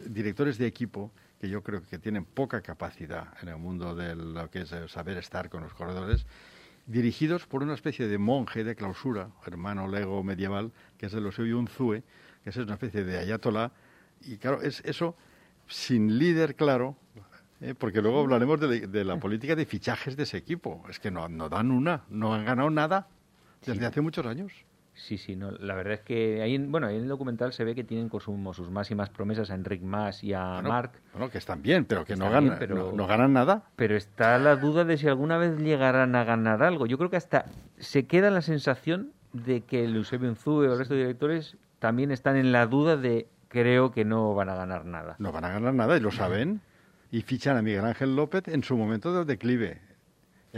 directores 0.06 0.56
de 0.56 0.66
equipo 0.66 1.10
que 1.40 1.48
yo 1.48 1.62
creo 1.62 1.82
que 1.82 1.98
tienen 1.98 2.24
poca 2.24 2.60
capacidad 2.62 3.28
en 3.42 3.48
el 3.48 3.56
mundo 3.56 3.94
de 3.94 4.14
lo 4.16 4.50
que 4.50 4.62
es 4.62 4.72
el 4.72 4.88
saber 4.88 5.16
estar 5.18 5.48
con 5.48 5.62
los 5.62 5.72
corredores, 5.74 6.26
dirigidos 6.86 7.46
por 7.46 7.62
una 7.62 7.74
especie 7.74 8.08
de 8.08 8.18
monje 8.18 8.64
de 8.64 8.74
clausura, 8.74 9.30
hermano 9.46 9.86
lego 9.88 10.22
medieval, 10.24 10.72
que 10.96 11.06
es 11.06 11.14
el 11.14 11.24
Eusebio 11.24 11.58
Unzue, 11.58 12.02
que 12.42 12.50
es 12.50 12.56
una 12.56 12.74
especie 12.74 13.04
de 13.04 13.18
ayatolá, 13.18 13.72
y 14.22 14.36
claro, 14.38 14.62
es 14.62 14.80
eso 14.84 15.16
sin 15.68 16.18
líder 16.18 16.56
claro, 16.56 16.96
¿eh? 17.60 17.74
porque 17.74 18.00
luego 18.02 18.20
hablaremos 18.20 18.58
de, 18.60 18.80
la- 18.80 18.86
de 18.86 19.04
la 19.04 19.18
política 19.20 19.54
de 19.54 19.66
fichajes 19.66 20.16
de 20.16 20.22
ese 20.24 20.38
equipo. 20.38 20.82
Es 20.88 20.98
que 20.98 21.10
no, 21.10 21.28
no 21.28 21.48
dan 21.48 21.70
una, 21.70 22.04
no 22.08 22.34
han 22.34 22.44
ganado 22.46 22.70
nada 22.70 23.06
desde 23.64 23.80
Sí. 23.80 23.84
hace 23.84 24.00
muchos 24.00 24.24
años. 24.26 24.52
Sí, 24.98 25.16
sí, 25.16 25.36
no, 25.36 25.52
la 25.52 25.74
verdad 25.74 25.94
es 25.94 26.00
que 26.00 26.42
ahí, 26.42 26.54
en- 26.56 26.70
bueno, 26.72 26.88
ahí 26.88 26.96
en 26.96 27.02
el 27.02 27.08
documental 27.08 27.52
se 27.52 27.62
ve 27.64 27.74
que 27.74 27.84
tienen 27.84 28.08
como 28.08 28.52
sus 28.52 28.68
máximas 28.70 29.08
promesas 29.10 29.50
a 29.50 29.54
Enric 29.54 29.80
Mas 29.80 30.24
y 30.24 30.34
a 30.34 30.54
Bueno, 30.54 30.68
Marc, 30.68 30.92
Bueno, 31.12 31.30
que 31.30 31.38
están 31.38 31.62
bien, 31.62 31.84
pero 31.84 32.04
que 32.04 32.16
no 32.16 32.28
bien, 32.28 32.44
ganan, 32.46 32.58
pero- 32.58 32.74
no, 32.74 32.92
no 32.92 33.06
ganan 33.06 33.32
nada. 33.32 33.62
pero 33.76 33.96
está 33.96 34.38
la 34.38 34.56
duda 34.56 34.84
de 34.84 34.96
si 34.98 35.06
alguna 35.06 35.38
vez 35.38 35.56
llegarán 35.58 36.14
a 36.16 36.24
ganar 36.24 36.62
algo. 36.62 36.86
Yo 36.86 36.98
creo 36.98 37.10
que 37.10 37.16
hasta 37.16 37.46
se 37.78 38.06
queda 38.06 38.30
la 38.30 38.42
sensación 38.42 39.12
de 39.32 39.60
que 39.62 39.84
el 39.84 39.94
Eusebio 39.96 40.28
Unzue 40.28 40.68
o 40.68 40.72
el 40.72 40.78
resto 40.78 40.94
de 40.94 41.00
directores 41.00 41.56
también 41.78 42.10
están 42.10 42.36
en 42.36 42.50
la 42.50 42.66
duda 42.66 42.96
de 42.96 43.28
creo 43.48 43.92
que 43.92 44.04
no 44.04 44.34
van 44.34 44.48
a 44.48 44.56
ganar 44.56 44.84
nada. 44.84 45.14
No 45.18 45.30
van 45.32 45.44
a 45.44 45.52
ganar 45.52 45.72
nada 45.74 45.96
y 45.96 46.00
lo 46.00 46.10
saben. 46.10 46.60
Y 47.10 47.22
fichan 47.22 47.56
a 47.56 47.62
Miguel 47.62 47.84
Ángel 47.86 48.16
López 48.16 48.48
en 48.48 48.62
su 48.62 48.76
momento 48.76 49.12
de 49.14 49.24
declive. 49.24 49.80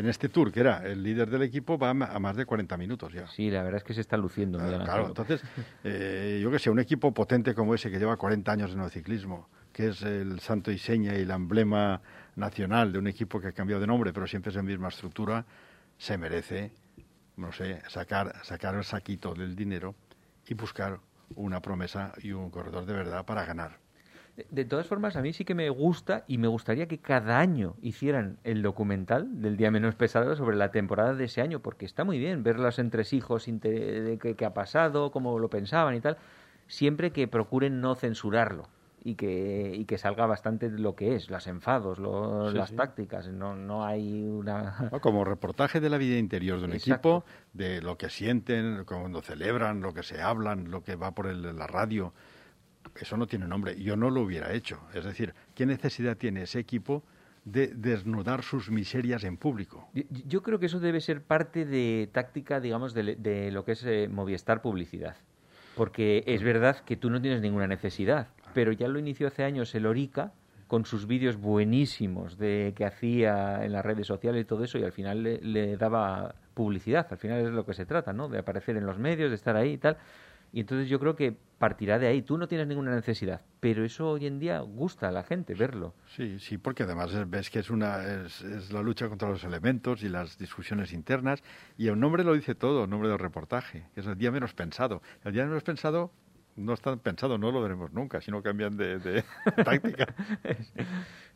En 0.01 0.09
este 0.09 0.31
tour, 0.31 0.51
que 0.51 0.61
era 0.61 0.79
el 0.87 1.03
líder 1.03 1.29
del 1.29 1.43
equipo, 1.43 1.77
va 1.77 1.91
a 1.91 1.95
más 1.95 2.35
de 2.35 2.47
40 2.47 2.75
minutos 2.79 3.13
ya. 3.13 3.27
Sí, 3.27 3.51
la 3.51 3.63
verdad 3.63 3.77
es 3.77 3.85
que 3.85 3.93
se 3.93 4.01
está 4.01 4.17
luciendo. 4.17 4.59
Ah, 4.59 4.83
claro, 4.83 5.09
entonces, 5.09 5.43
eh, 5.85 6.41
yo 6.43 6.51
que 6.51 6.59
sé, 6.59 6.71
un 6.71 6.81
equipo 6.81 7.13
potente 7.13 7.55
como 7.55 7.75
ese 7.75 7.91
que 7.91 7.99
lleva 7.99 8.17
40 8.17 8.51
años 8.51 8.73
en 8.73 8.81
el 8.81 8.89
ciclismo, 8.89 9.51
que 9.75 9.89
es 9.89 10.01
el 10.01 10.41
santo 10.41 10.71
y 10.73 10.79
seña 10.79 11.13
y 11.13 11.21
el 11.21 11.31
emblema 11.31 12.01
nacional 12.37 12.93
de 12.93 12.99
un 12.99 13.09
equipo 13.09 13.43
que 13.43 13.49
ha 13.49 13.53
cambiado 13.53 13.79
de 13.79 13.87
nombre, 13.87 14.15
pero 14.15 14.27
siempre 14.27 14.49
es 14.49 14.57
la 14.57 14.63
misma 14.63 14.89
estructura, 14.89 15.45
se 15.99 16.17
merece, 16.17 16.73
no 17.37 17.53
sé, 17.53 17.83
sacar, 17.91 18.43
sacar 18.43 18.77
el 18.77 18.85
saquito 18.85 19.35
del 19.35 19.55
dinero 19.55 19.95
y 20.49 20.55
buscar 20.55 20.99
una 21.35 21.61
promesa 21.61 22.15
y 22.23 22.33
un 22.33 22.49
corredor 22.49 22.87
de 22.87 22.95
verdad 22.95 23.27
para 23.27 23.45
ganar. 23.45 23.77
De- 24.51 24.65
todas 24.65 24.87
formas, 24.87 25.17
a 25.17 25.23
mí 25.23 25.33
sí 25.33 25.45
que 25.45 25.55
me 25.55 25.69
gusta 25.71 26.25
y 26.27 26.39
me 26.39 26.49
gustaría 26.49 26.87
que 26.89 26.99
cada 26.99 27.39
año 27.39 27.75
hicieran 27.83 28.39
el 28.45 28.63
documental 28.63 29.41
del 29.43 29.57
Día 29.57 29.71
Menos 29.71 29.95
Pesado 29.95 30.35
sobre 30.37 30.57
la 30.57 30.71
temporada 30.71 31.15
de 31.15 31.25
ese 31.25 31.43
año, 31.43 31.61
porque 31.61 31.85
está 31.85 32.05
muy 32.05 32.19
bien 32.19 32.43
ver 32.43 32.59
los 32.59 32.79
entresijos 32.79 33.47
de 33.47 34.19
qué 34.37 34.45
ha 34.45 34.55
pasado, 34.55 35.11
cómo 35.11 35.39
lo 35.39 35.51
pensaban 35.51 35.95
y 35.95 36.01
tal, 36.01 36.17
siempre 36.69 37.11
que 37.11 37.29
procuren 37.29 37.81
no 37.81 37.95
censurarlo 37.97 38.69
y 39.03 39.15
que, 39.15 39.75
y 39.75 39.85
que 39.87 39.99
salga 39.99 40.27
bastante 40.27 40.71
de 40.71 40.79
lo 40.79 40.95
que 40.95 41.17
es, 41.17 41.31
los 41.31 41.47
enfados, 41.47 41.99
Sí, 41.99 42.57
las 42.57 42.69
sí. 42.71 42.77
tácticas, 42.77 43.29
no, 43.29 43.57
no 43.57 43.85
hay 43.85 44.25
una... 44.29 44.91
¿no? 44.93 45.01
Como 45.01 45.25
reportaje 45.25 45.81
de 45.81 45.91
la 45.91 45.99
vida 45.99 46.19
interior 46.19 46.61
de 46.61 46.67
un 46.67 46.73
Exacto. 46.73 47.25
equipo, 47.25 47.25
de 47.55 47.83
lo 47.83 47.97
que 47.99 48.11
sienten, 48.11 48.85
cuando 48.85 49.23
celebran, 49.23 49.81
lo 49.81 49.93
que 49.95 50.03
se 50.03 50.21
hablan, 50.21 50.71
lo 50.71 50.83
que 50.85 50.97
va 50.97 51.13
por 51.13 51.27
el- 51.27 51.57
la 51.57 51.67
radio. 51.67 52.13
Eso 53.01 53.17
no 53.17 53.27
tiene 53.27 53.47
nombre. 53.47 53.81
Yo 53.81 53.97
no 53.97 54.11
lo 54.11 54.23
hubiera 54.23 54.53
hecho. 54.53 54.81
Es 54.95 55.05
decir, 55.05 55.35
¿qué 55.55 55.67
necesidad 55.67 56.17
tiene 56.17 56.43
ese 56.43 56.59
equipo 56.59 57.03
de 57.45 57.69
desnudar 57.69 58.43
sus 58.43 58.71
miserias 58.71 59.25
en 59.25 59.37
público? 59.37 59.89
Yo- 59.95 60.03
Yo 60.27 60.43
creo 60.43 60.59
que 60.59 60.67
eso 60.67 60.81
debe 60.81 61.01
ser 61.01 61.23
parte 61.23 61.65
de 61.65 62.09
táctica, 62.13 62.61
digamos, 62.61 62.93
de, 62.95 63.17
de 63.17 63.51
lo 63.51 63.65
que 63.65 63.73
es 63.73 63.85
eh, 63.85 64.09
Movistar 64.11 64.61
Publicidad. 64.63 65.17
Porque 65.77 66.25
es 66.27 66.43
verdad 66.43 66.81
que 66.85 66.97
tú 66.97 67.11
no 67.11 67.21
tienes 67.23 67.41
ninguna 67.41 67.67
necesidad, 67.67 68.29
pero 68.55 68.73
ya 68.73 68.89
lo 68.89 68.99
inició 68.99 69.29
hace 69.29 69.45
años 69.45 69.75
el 69.75 69.87
Orica 69.87 70.33
con 70.67 70.85
sus 70.85 71.07
vídeos 71.07 71.37
buenísimos 71.37 72.39
de 72.39 72.73
que 72.77 72.85
hacía 72.85 73.65
en 73.65 73.73
las 73.73 73.85
redes 73.85 74.07
sociales 74.07 74.43
y 74.43 74.45
todo 74.45 74.63
eso, 74.65 74.79
y 74.79 74.85
al 74.85 74.93
final 74.93 75.23
le, 75.23 75.39
le 75.41 75.77
daba 75.77 76.35
publicidad. 76.55 77.07
Al 77.11 77.19
final 77.19 77.39
es 77.39 77.45
de 77.47 77.51
lo 77.53 77.65
que 77.65 77.75
se 77.75 77.87
trata, 77.87 78.13
¿no? 78.13 78.29
De 78.29 78.39
aparecer 78.39 78.77
en 78.77 78.85
los 78.85 78.99
medios, 78.99 79.31
de 79.31 79.37
estar 79.37 79.57
ahí 79.57 79.73
y 79.73 79.79
tal. 79.79 79.97
Y 80.53 80.61
entonces 80.61 80.89
yo 80.89 80.99
creo 80.99 81.15
que 81.17 81.37
partirá 81.59 81.99
de 81.99 82.07
ahí. 82.07 82.23
Tú 82.23 82.39
no 82.39 82.49
tienes 82.49 82.67
ninguna 82.67 82.95
necesidad, 82.95 83.43
pero 83.61 83.85
eso 83.85 84.09
hoy 84.11 84.27
en 84.27 84.39
día 84.39 84.61
gusta 84.61 85.09
a 85.09 85.13
la 85.13 85.23
gente 85.23 85.55
verlo. 85.55 85.95
Sí, 86.17 86.39
sí, 86.41 86.59
porque 86.59 86.83
además 86.85 87.13
es- 87.13 87.29
ves 87.29 87.51
que 87.51 87.59
es 87.61 87.71
una 87.71 88.03
es, 88.25 88.41
es 88.43 88.73
la 88.73 88.83
lucha 88.83 89.09
contra 89.09 89.29
los 89.29 89.45
elementos 89.45 90.03
y 90.03 90.09
las 90.09 90.39
discusiones 90.39 90.93
internas 90.93 91.43
y 91.77 91.89
el 91.89 92.01
nombre 92.01 92.25
lo 92.25 92.33
dice 92.35 92.55
todo, 92.55 92.85
el 92.85 92.91
nombre 92.91 93.09
del 93.11 93.19
reportaje, 93.19 93.87
que 93.95 94.01
es 94.01 94.07
el 94.07 94.17
día 94.17 94.31
menos 94.31 94.55
pensado. 94.55 95.03
El 95.25 95.33
día 95.35 95.45
menos 95.45 95.63
pensado 95.63 96.11
no 96.57 96.73
está 96.75 96.97
pensado, 96.97 97.39
no 97.39 97.53
lo 97.53 97.63
veremos 97.63 97.93
nunca, 97.93 98.21
si 98.21 98.31
no 98.31 98.43
cambian 98.43 98.77
de, 98.77 98.99
de 98.99 99.25
táctica. 99.65 100.13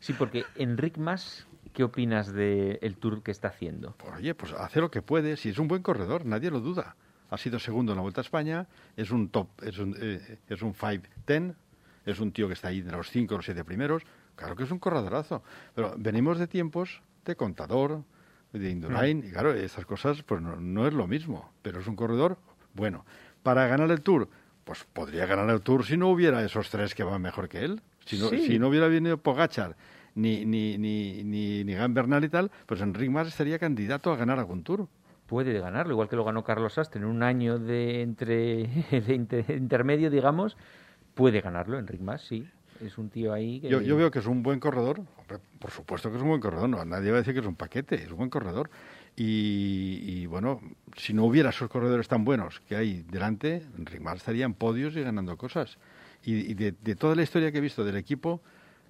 Sí, 0.01 0.13
porque 0.15 0.45
Enric 0.57 0.99
Mas 0.99 1.47
qué 1.73 1.85
opinas 1.85 2.33
del 2.33 2.97
tour 2.99 3.23
que 3.23 3.31
está 3.31 3.49
haciendo? 3.49 3.95
Pues, 3.99 4.15
oye, 4.17 4.35
pues 4.35 4.53
hace 4.53 4.81
lo 4.81 4.91
que 4.91 5.03
puede, 5.03 5.37
si 5.37 5.51
es 5.51 5.59
un 5.59 5.69
buen 5.69 5.83
corredor, 5.83 6.25
nadie 6.25 6.51
lo 6.51 6.61
duda. 6.61 6.97
Ha 7.35 7.39
sido 7.39 7.59
segundo 7.59 7.91
en 7.93 7.97
la 7.97 8.03
Vuelta 8.03 8.21
a 8.21 8.23
España, 8.23 8.69
es 8.97 9.11
un 9.11 9.29
top, 9.29 9.49
es 9.65 9.77
un, 9.79 9.97
eh, 10.01 10.39
es 10.49 10.63
un 10.63 10.73
5-10, 10.73 11.55
es 12.07 12.21
un 12.21 12.31
tío 12.31 12.47
que 12.47 12.55
está 12.55 12.69
ahí 12.69 12.81
de 12.81 12.93
los 12.93 13.11
cinco 13.11 13.35
o 13.35 13.39
los 13.39 13.45
siete 13.45 13.65
primeros. 13.65 14.05
Claro 14.37 14.55
que 14.55 14.63
es 14.63 14.71
un 14.71 14.79
corredorazo. 14.79 15.43
Pero 15.75 15.97
venimos 15.99 16.39
de 16.39 16.47
tiempos 16.47 17.03
de 17.25 17.35
contador, 17.35 18.05
de 18.53 18.71
Indurain, 18.71 19.19
y 19.27 19.33
claro, 19.33 19.53
estas 19.53 19.85
cosas 19.85 20.23
pues 20.23 20.41
no, 20.41 20.55
no, 20.55 20.87
es 20.87 20.95
lo 20.95 21.09
mismo. 21.09 21.51
Pero 21.63 21.81
es 21.81 21.89
un 21.89 21.97
corredor 21.97 22.39
bueno. 22.73 23.05
Para 23.43 23.67
ganar 23.67 23.91
el 23.91 24.01
Tour, 24.01 24.29
pues 24.63 24.85
podría 24.93 25.27
ganar 25.27 25.51
el 25.51 25.61
Tour 25.61 25.85
si 25.85 25.97
no 25.97 26.11
hubiera 26.11 26.45
esos 26.45 26.71
tres 26.71 26.95
que 26.95 27.03
van 27.03 27.21
mejor 27.21 27.49
que 27.49 27.65
él. 27.65 27.83
Si 28.05 28.17
no, 28.17 28.29
Sí. 28.29 28.47
si 28.47 28.59
no 28.61 28.69
hubiera 28.69 28.87
venido 28.87 29.19
Pogachar 29.19 29.77
ni, 30.15 30.45
ni, 30.45 30.79
ni, 30.79 31.25
ni, 31.25 31.65
ni 31.65 31.75
Gan 31.75 31.95
Bernal 31.95 32.23
y 32.23 32.29
tal, 32.29 32.53
pues 32.67 32.81
Enric 32.81 33.11
Mas 33.11 33.27
estaría 33.27 33.59
candidato 33.59 34.13
a 34.13 34.17
ganar 34.17 34.39
algún 34.39 34.63
Tour. 34.63 34.87
Puede 35.27 35.59
ganarlo, 35.59 35.93
igual 35.93 36.09
que 36.09 36.17
lo 36.17 36.25
ganó 36.25 36.45
Carlos 36.45 36.75
Sastre 36.75 37.01
en 37.01 37.07
un 37.07 37.23
año 37.23 37.59
de, 37.59 38.03
entre, 38.03 38.67
de 38.91 39.15
inter- 39.15 39.51
intermedio, 39.51 40.11
digamos. 40.11 40.57
Puede 41.15 41.41
ganarlo, 41.41 41.79
Enric 41.79 42.01
Mas, 42.01 42.23
sí. 42.23 42.47
Es 42.85 42.99
un 42.99 43.09
tío 43.09 43.33
ahí 43.33 43.61
que... 43.61 43.69
Yo, 43.69 43.97
veo 43.97 44.11
que 44.11 44.19
es 44.19 44.27
un 44.27 44.43
buen 44.43 44.59
corredor, 44.59 45.01
por 45.61 45.71
supuesto 45.71 46.11
que 46.11 46.17
es 46.17 46.23
un 46.23 46.29
buen 46.29 46.41
corredor, 46.41 46.69
no, 46.69 46.85
nadie 46.85 47.11
va 47.11 47.19
a 47.19 47.21
decir 47.21 47.33
que 47.33 47.41
es 47.41 47.47
un 47.47 47.55
paquete, 47.55 47.95
es 47.95 48.11
un 48.11 48.19
buen 48.19 48.31
corredor. 48.31 48.69
Y, 49.17 50.01
y, 50.03 50.27
bueno, 50.27 50.61
si 50.97 51.15
no 51.15 51.25
hubiera 51.25 51.51
esos 51.51 51.69
corredores 51.69 52.09
tan 52.09 52.25
buenos 52.25 52.61
que 52.69 52.75
hay 52.75 53.03
delante, 53.03 53.63
Enric 53.79 54.01
Mas 54.01 54.17
estaría 54.17 54.45
en 54.45 54.55
podios 54.55 54.97
y 54.97 55.03
ganando 55.03 55.37
cosas. 55.37 55.79
Y, 56.25 56.51
y 56.51 56.55
de, 56.55 56.73
de 56.73 56.97
toda 56.97 57.15
la 57.15 57.23
historia 57.23 57.53
que 57.53 57.59
he 57.59 57.61
visto 57.61 57.85
del 57.85 57.97
equipo, 57.97 58.43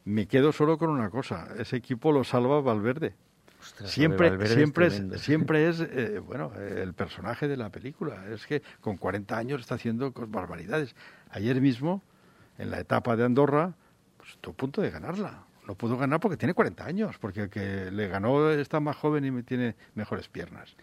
me 0.06 0.26
quedo 0.26 0.50
solo 0.52 0.78
con 0.78 0.88
una 0.88 1.10
cosa, 1.10 1.48
ese 1.58 1.76
equipo 1.76 2.10
lo 2.10 2.24
salva 2.24 2.60
Valverde. 2.62 3.14
Ostras, 3.64 3.90
Siempre, 3.90 4.28
Valverde 4.28 4.52
es 4.52 4.54
siempre, 4.54 4.86
es, 4.86 4.92
tremendo. 4.92 5.18
siempre 5.18 5.68
es, 5.68 5.80
eh, 5.80 6.18
bueno, 6.18 6.52
el 6.54 6.92
personaje 6.92 7.48
de 7.48 7.56
la 7.56 7.70
película. 7.70 8.26
Es 8.30 8.46
que 8.46 8.62
con 8.80 8.98
40 8.98 9.36
años 9.36 9.62
está 9.62 9.76
haciendo 9.76 10.12
barbaridades. 10.12 10.94
Ayer 11.30 11.60
mismo, 11.62 12.02
en 12.58 12.70
la 12.70 12.78
etapa 12.78 13.16
de 13.16 13.24
Andorra, 13.24 13.72
pues 14.18 14.30
estuvo 14.30 14.52
a 14.52 14.56
punto 14.56 14.82
de 14.82 14.90
ganarla. 14.90 15.44
No 15.66 15.74
pudo 15.76 15.96
ganar 15.96 16.20
porque 16.20 16.36
tiene 16.36 16.52
40 16.52 16.84
años, 16.84 17.16
porque 17.18 17.44
el 17.44 17.48
que 17.48 17.90
le 17.90 18.08
ganó 18.08 18.50
está 18.50 18.80
más 18.80 18.96
joven 18.96 19.24
y 19.24 19.42
tiene 19.42 19.76
mejores 19.94 20.28
piernas. 20.28 20.76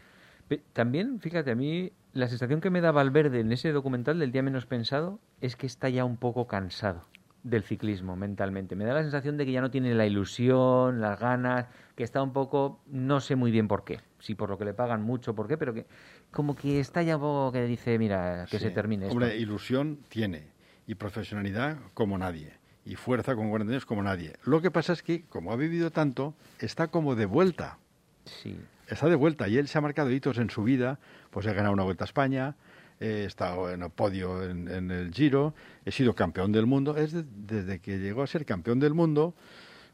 También, 0.74 1.20
fíjate, 1.22 1.52
a 1.52 1.56
mí 1.56 1.94
la 2.14 2.28
sensación 2.28 2.62
que 2.62 2.72
me 2.72 2.82
da 2.82 2.92
Valverde 2.92 3.42
en 3.42 3.52
ese 3.52 3.72
documental 3.72 4.18
del 4.20 4.32
día 4.32 4.42
menos 4.42 4.66
pensado 4.66 5.20
es 5.40 5.56
que 5.56 5.68
está 5.68 5.88
ya 5.88 6.04
un 6.04 6.18
poco 6.18 6.48
cansado 6.48 7.06
del 7.44 7.64
ciclismo 7.64 8.16
mentalmente. 8.16 8.76
Me 8.76 8.86
da 8.86 8.94
la 8.94 9.02
sensación 9.02 9.38
de 9.38 9.46
que 9.46 9.52
ya 9.52 9.62
no 9.62 9.72
tiene 9.72 9.94
la 9.96 10.06
ilusión, 10.06 11.02
las 11.02 11.20
ganas, 11.20 11.66
que 11.96 12.04
está 12.04 12.22
un 12.22 12.34
poco, 12.34 12.82
no 12.88 13.20
sé 13.20 13.36
muy 13.36 13.52
bien 13.52 13.68
por 13.68 13.84
qué, 13.84 14.00
si 14.20 14.36
por 14.36 14.50
lo 14.50 14.58
que 14.58 14.66
le 14.66 14.74
pagan 14.74 15.02
mucho, 15.02 15.34
por 15.34 15.48
qué, 15.48 15.58
pero 15.58 15.74
que 15.74 15.86
como 16.32 16.56
que 16.56 16.80
está 16.80 17.02
ya 17.02 17.16
un 17.16 17.22
poco 17.22 17.52
que 17.52 17.64
dice, 17.66 17.98
mira, 17.98 18.46
que 18.50 18.58
Sí. 18.60 18.66
se 18.66 18.72
termine 18.72 19.06
esto. 19.06 19.14
Hombre, 19.18 19.38
ilusión 19.38 20.00
tiene, 20.10 20.48
y 20.88 20.96
profesionalidad 20.96 21.78
como 21.94 22.18
nadie, 22.18 22.54
y 22.86 22.96
fuerza 22.96 23.36
con 23.36 23.50
40 23.50 23.72
años 23.74 23.86
como 23.86 24.04
nadie. 24.04 24.34
Lo 24.46 24.62
que 24.62 24.70
pasa 24.72 24.94
es 24.94 25.02
que, 25.04 25.24
como 25.24 25.52
ha 25.52 25.56
vivido 25.56 25.92
tanto, 25.92 26.36
está 26.60 26.88
como 26.90 27.16
de 27.16 27.26
vuelta. 27.26 27.78
Sí. 28.26 28.58
está 28.88 29.08
de 29.08 29.16
vuelta 29.16 29.48
y 29.48 29.58
él 29.58 29.68
se 29.70 29.78
ha 29.78 29.82
marcado 29.82 30.12
hitos 30.12 30.38
en 30.38 30.50
su 30.50 30.64
vida, 30.64 31.00
pues 31.32 31.46
he 31.48 31.54
ganado 31.54 31.74
una 31.74 31.84
Vuelta 31.84 32.04
a 32.04 32.06
España, 32.06 32.56
he 33.02 33.26
estado 33.26 33.72
en 33.72 33.82
el 33.82 33.90
podio 33.90 34.44
en, 34.50 34.92
el 34.92 35.12
Giro, 35.14 35.54
he 35.84 35.92
sido 35.92 36.14
campeón 36.14 36.52
del 36.52 36.66
mundo, 36.68 36.96
es 36.96 37.12
de- 37.12 37.26
desde 37.26 37.80
que 37.80 37.98
llegó 37.98 38.22
a 38.22 38.28
ser 38.28 38.46
campeón 38.46 38.80
del 38.80 38.94
mundo, 38.94 39.34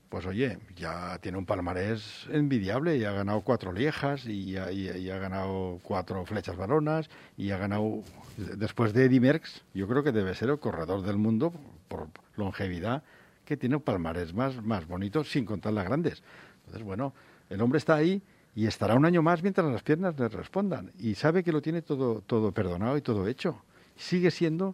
pues 0.09 0.25
oye, 0.25 0.59
ya 0.75 1.17
tiene 1.19 1.37
un 1.37 1.45
palmarés 1.45 2.27
envidiable 2.31 2.97
y 2.97 3.03
ha 3.05 3.11
ganado 3.11 3.41
cuatro 3.41 3.71
liejas 3.73 4.25
y, 4.25 4.55
ha- 4.57 5.17
ganado 5.19 5.79
cuatro 5.83 6.25
flechas 6.25 6.55
varonas 6.57 7.09
y 7.37 7.51
ha 7.51 7.57
ganado, 7.57 8.03
después 8.37 8.93
de 8.93 9.05
Eddie 9.05 9.19
Merckx, 9.21 9.63
yo 9.73 9.87
creo 9.87 10.03
que 10.03 10.11
debe 10.11 10.35
ser 10.35 10.49
el 10.49 10.59
corredor 10.59 11.01
del 11.01 11.17
mundo 11.17 11.53
por 11.87 12.07
longevidad 12.35 13.03
que 13.45 13.57
tiene 13.57 13.77
un 13.77 13.81
palmarés 13.81 14.33
más, 14.33 14.61
más 14.61 14.85
bonito 14.87 15.23
sin 15.23 15.45
contar 15.45 15.71
las 15.73 15.85
grandes. 15.85 16.21
Entonces, 16.65 16.83
bueno, 16.83 17.13
el 17.49 17.61
hombre 17.61 17.77
está 17.77 17.95
ahí 17.95 18.21
y 18.57 18.65
estará 18.65 18.95
un 18.95 19.05
año 19.05 19.21
más 19.21 19.43
mientras 19.43 19.71
las 19.71 19.83
piernas 19.83 20.19
le 20.19 20.29
respondan 20.29 20.91
y 20.97 21.13
sabe 21.13 21.43
que 21.43 21.51
lo 21.51 21.61
tiene 21.61 21.83
todo, 21.83 22.21
todo 22.21 22.51
perdonado 22.51 22.97
y 22.97 23.01
todo 23.03 23.27
hecho. 23.27 23.61
Sigue 23.95 24.31
siendo, 24.31 24.73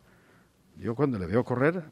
yo 0.78 0.96
cuando 0.96 1.20
le 1.20 1.26
veo 1.26 1.44
correr, 1.44 1.84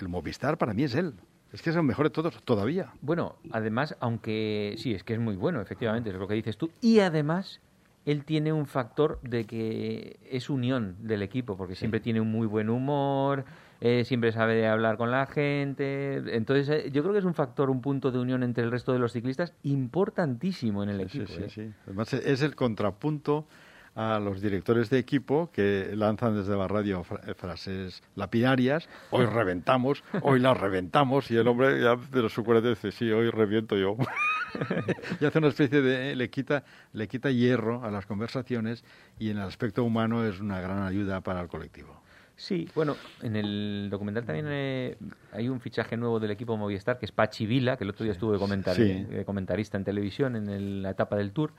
el 0.00 0.08
Movistar 0.08 0.58
para 0.58 0.74
mí 0.74 0.82
es 0.82 0.96
él. 0.96 1.14
Es 1.52 1.62
que 1.62 1.70
es 1.70 1.76
el 1.76 1.84
mejor 1.84 2.06
de 2.06 2.10
todos, 2.10 2.42
todavía. 2.42 2.92
Bueno, 3.00 3.36
además, 3.52 3.94
aunque 4.00 4.74
sí, 4.78 4.92
es 4.92 5.04
que 5.04 5.14
es 5.14 5.20
muy 5.20 5.36
bueno, 5.36 5.60
efectivamente, 5.60 6.10
es 6.10 6.16
lo 6.16 6.26
que 6.26 6.34
dices 6.34 6.56
tú. 6.56 6.68
Y 6.80 6.98
además, 6.98 7.60
él 8.06 8.24
tiene 8.24 8.52
un 8.52 8.66
factor 8.66 9.20
de 9.22 9.44
que 9.44 10.18
es 10.28 10.50
unión 10.50 10.96
del 10.98 11.22
equipo, 11.22 11.56
porque 11.56 11.76
siempre 11.76 12.00
tiene 12.00 12.20
un 12.20 12.32
muy 12.32 12.48
buen 12.48 12.68
humor, 12.68 13.44
eh, 13.80 14.04
siempre 14.04 14.32
sabe 14.32 14.66
hablar 14.66 14.96
con 14.96 15.10
la 15.10 15.26
gente. 15.26 16.22
Entonces, 16.36 16.68
eh, 16.68 16.90
yo 16.90 17.02
creo 17.02 17.12
que 17.12 17.18
es 17.20 17.24
un 17.24 17.34
factor, 17.34 17.70
un 17.70 17.80
punto 17.80 18.10
de 18.10 18.18
unión 18.18 18.42
entre 18.42 18.64
el 18.64 18.70
resto 18.70 18.92
de 18.92 18.98
los 18.98 19.12
ciclistas 19.12 19.52
importantísimo 19.62 20.82
en 20.82 20.88
el 20.90 21.00
equipo. 21.00 21.26
sí, 21.26 21.42
¿eh? 21.42 21.48
sí. 21.50 21.70
Además, 21.86 22.12
es 22.14 22.42
el 22.42 22.54
contrapunto 22.54 23.46
a 23.94 24.18
los 24.20 24.42
directores 24.42 24.90
de 24.90 24.98
equipo 24.98 25.50
que 25.52 25.92
lanzan 25.94 26.36
desde 26.36 26.54
la 26.54 26.68
radio 26.68 27.02
fra- 27.02 27.20
eh, 27.26 27.32
frases 27.34 28.02
lapidarias. 28.14 28.88
Hoy 29.10 29.24
reventamos, 29.24 30.04
hoy 30.20 30.38
la 30.38 30.52
reventamos. 30.52 31.30
Y 31.30 31.36
el 31.36 31.48
hombre 31.48 31.80
ya 31.82 31.96
de 31.96 32.22
los 32.22 32.32
suculentos 32.34 32.70
dice, 32.82 32.92
sí, 32.92 33.10
hoy 33.10 33.30
reviento 33.30 33.74
yo. 33.76 33.96
y 35.20 35.24
hace 35.24 35.38
una 35.38 35.48
especie 35.48 35.80
de... 35.80 36.14
Le 36.14 36.28
quita, 36.28 36.62
le 36.92 37.08
quita 37.08 37.30
hierro 37.30 37.84
a 37.84 37.90
las 37.90 38.04
conversaciones 38.04 38.84
y 39.18 39.30
en 39.30 39.38
el 39.38 39.44
aspecto 39.44 39.82
humano 39.82 40.26
es 40.26 40.40
una 40.40 40.60
gran 40.60 40.82
ayuda 40.82 41.22
para 41.22 41.40
el 41.40 41.48
colectivo. 41.48 42.02
Sí, 42.36 42.68
bueno, 42.74 42.96
en 43.22 43.34
el 43.34 43.88
documental 43.90 44.24
también 44.26 44.46
eh, 44.50 44.96
hay 45.32 45.48
un 45.48 45.58
fichaje 45.60 45.96
nuevo 45.96 46.20
del 46.20 46.30
equipo 46.30 46.56
Movistar, 46.58 46.98
que 46.98 47.06
es 47.06 47.12
Pachi 47.12 47.46
Vila, 47.46 47.76
que 47.78 47.84
el 47.84 47.90
otro 47.90 48.04
día 48.04 48.12
estuvo 48.12 48.32
de, 48.32 48.38
comentar- 48.38 48.74
Sí. 48.76 49.04
de 49.04 49.24
comentarista 49.24 49.78
en 49.78 49.84
televisión 49.84 50.36
en 50.36 50.48
el- 50.50 50.82
la 50.82 50.90
etapa 50.90 51.16
del 51.16 51.32
Tour. 51.32 51.52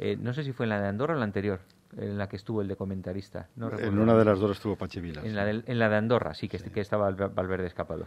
Eh, 0.00 0.16
no 0.20 0.32
sé 0.32 0.42
si 0.42 0.52
fue 0.52 0.66
en 0.66 0.70
la 0.70 0.80
de 0.80 0.88
Andorra 0.88 1.14
o 1.14 1.18
la 1.18 1.24
anterior, 1.24 1.60
en 1.96 2.18
la 2.18 2.28
que 2.28 2.34
estuvo 2.36 2.62
el 2.62 2.68
de 2.68 2.74
comentarista. 2.76 3.48
No 3.56 3.70
en 3.78 3.98
una 3.98 4.14
de 4.16 4.24
las 4.24 4.40
dos 4.40 4.50
estuvo 4.52 4.74
Pachivilas. 4.76 5.24
En 5.24 5.36
la, 5.36 5.44
del- 5.44 5.62
en 5.66 5.78
la 5.78 5.88
de 5.88 5.96
Andorra, 5.96 6.34
sí, 6.34 6.48
que, 6.48 6.58
que 6.58 6.80
estaba 6.80 7.10
Val- 7.10 7.30
Valverde 7.32 7.66
escapado. 7.68 8.06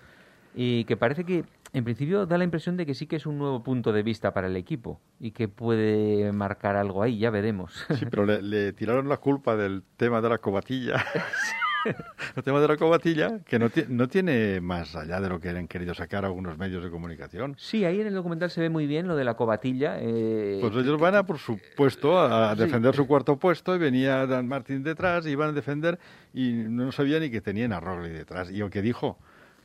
Y 0.54 0.84
que 0.84 0.98
parece 0.98 1.24
que, 1.24 1.46
en 1.72 1.84
principio, 1.86 2.26
da 2.26 2.38
la 2.38 2.44
impresión 2.44 2.76
de 2.76 2.86
que 2.86 2.94
sí 2.94 3.08
que 3.08 3.16
es 3.16 3.26
un 3.26 3.38
nuevo 3.38 3.64
punto 3.64 3.94
de 3.94 4.04
vista 4.04 4.34
para 4.34 4.48
el 4.48 4.58
equipo 4.58 5.00
y 5.18 5.32
que 5.32 5.48
puede 5.48 6.30
marcar 6.34 6.76
algo 6.76 7.02
ahí, 7.04 7.18
ya 7.20 7.30
veremos. 7.30 7.86
Sí, 7.98 8.06
pero 8.12 8.26
le, 8.26 8.42
le 8.42 8.74
tiraron 8.74 9.08
la 9.08 9.16
culpa 9.16 9.56
del 9.56 9.82
tema 9.96 10.20
de 10.20 10.28
la 10.28 10.40
cobatilla. 10.40 11.06
el 12.36 12.44
tema 12.44 12.60
de 12.60 12.68
la 12.68 12.78
cobatilla, 12.78 13.40
que 13.46 13.58
no, 13.60 13.70
no 13.90 14.08
tiene 14.08 14.62
más 14.62 14.96
allá 14.96 15.20
de 15.20 15.30
lo 15.30 15.40
que 15.40 15.50
han 15.50 15.68
querido 15.68 15.94
sacar 15.94 16.26
algunos 16.26 16.58
medios 16.58 16.84
de 16.84 16.90
comunicación. 16.90 17.56
Sí, 17.58 17.86
ahí 17.86 18.02
en 18.02 18.08
el 18.08 18.14
documental 18.14 18.50
se 18.52 18.62
ve 18.62 18.70
muy 18.70 18.88
bien 18.88 19.08
lo 19.08 19.16
de 19.16 19.24
la 19.24 19.36
cobatilla. 19.36 19.98
eh, 20.00 20.58
Pues 20.62 20.74
ellos 20.76 21.00
van 21.00 21.16
a, 21.16 21.24
por 21.26 21.38
supuesto, 21.40 22.20
a 22.20 22.54
Sí. 22.56 22.62
defender 22.62 22.96
su 22.96 23.08
cuarto 23.08 23.38
puesto 23.38 23.76
y 23.76 23.80
venía 23.80 24.26
Dan 24.28 24.48
Martín 24.48 24.84
detrás 24.84 25.26
y 25.26 25.30
iban 25.32 25.50
a 25.50 25.54
defender 25.54 26.00
y 26.34 26.52
no 26.54 26.92
sabía 26.92 27.20
ni 27.20 27.30
que 27.30 27.42
tenían 27.42 27.74
a 27.74 27.80
Roglic 27.80 28.12
detrás. 28.14 28.52
Y 28.52 28.62
el 28.62 28.70
que 28.70 28.82
dijo 28.82 29.18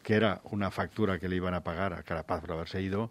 que 0.03 0.15
era 0.15 0.41
una 0.45 0.71
factura 0.71 1.19
que 1.19 1.29
le 1.29 1.37
iban 1.37 1.55
a 1.55 1.63
pagar 1.65 1.93
a 1.93 2.03
Carapaz 2.03 2.41
por 2.41 2.53
haberse 2.53 2.81
ido, 2.81 3.11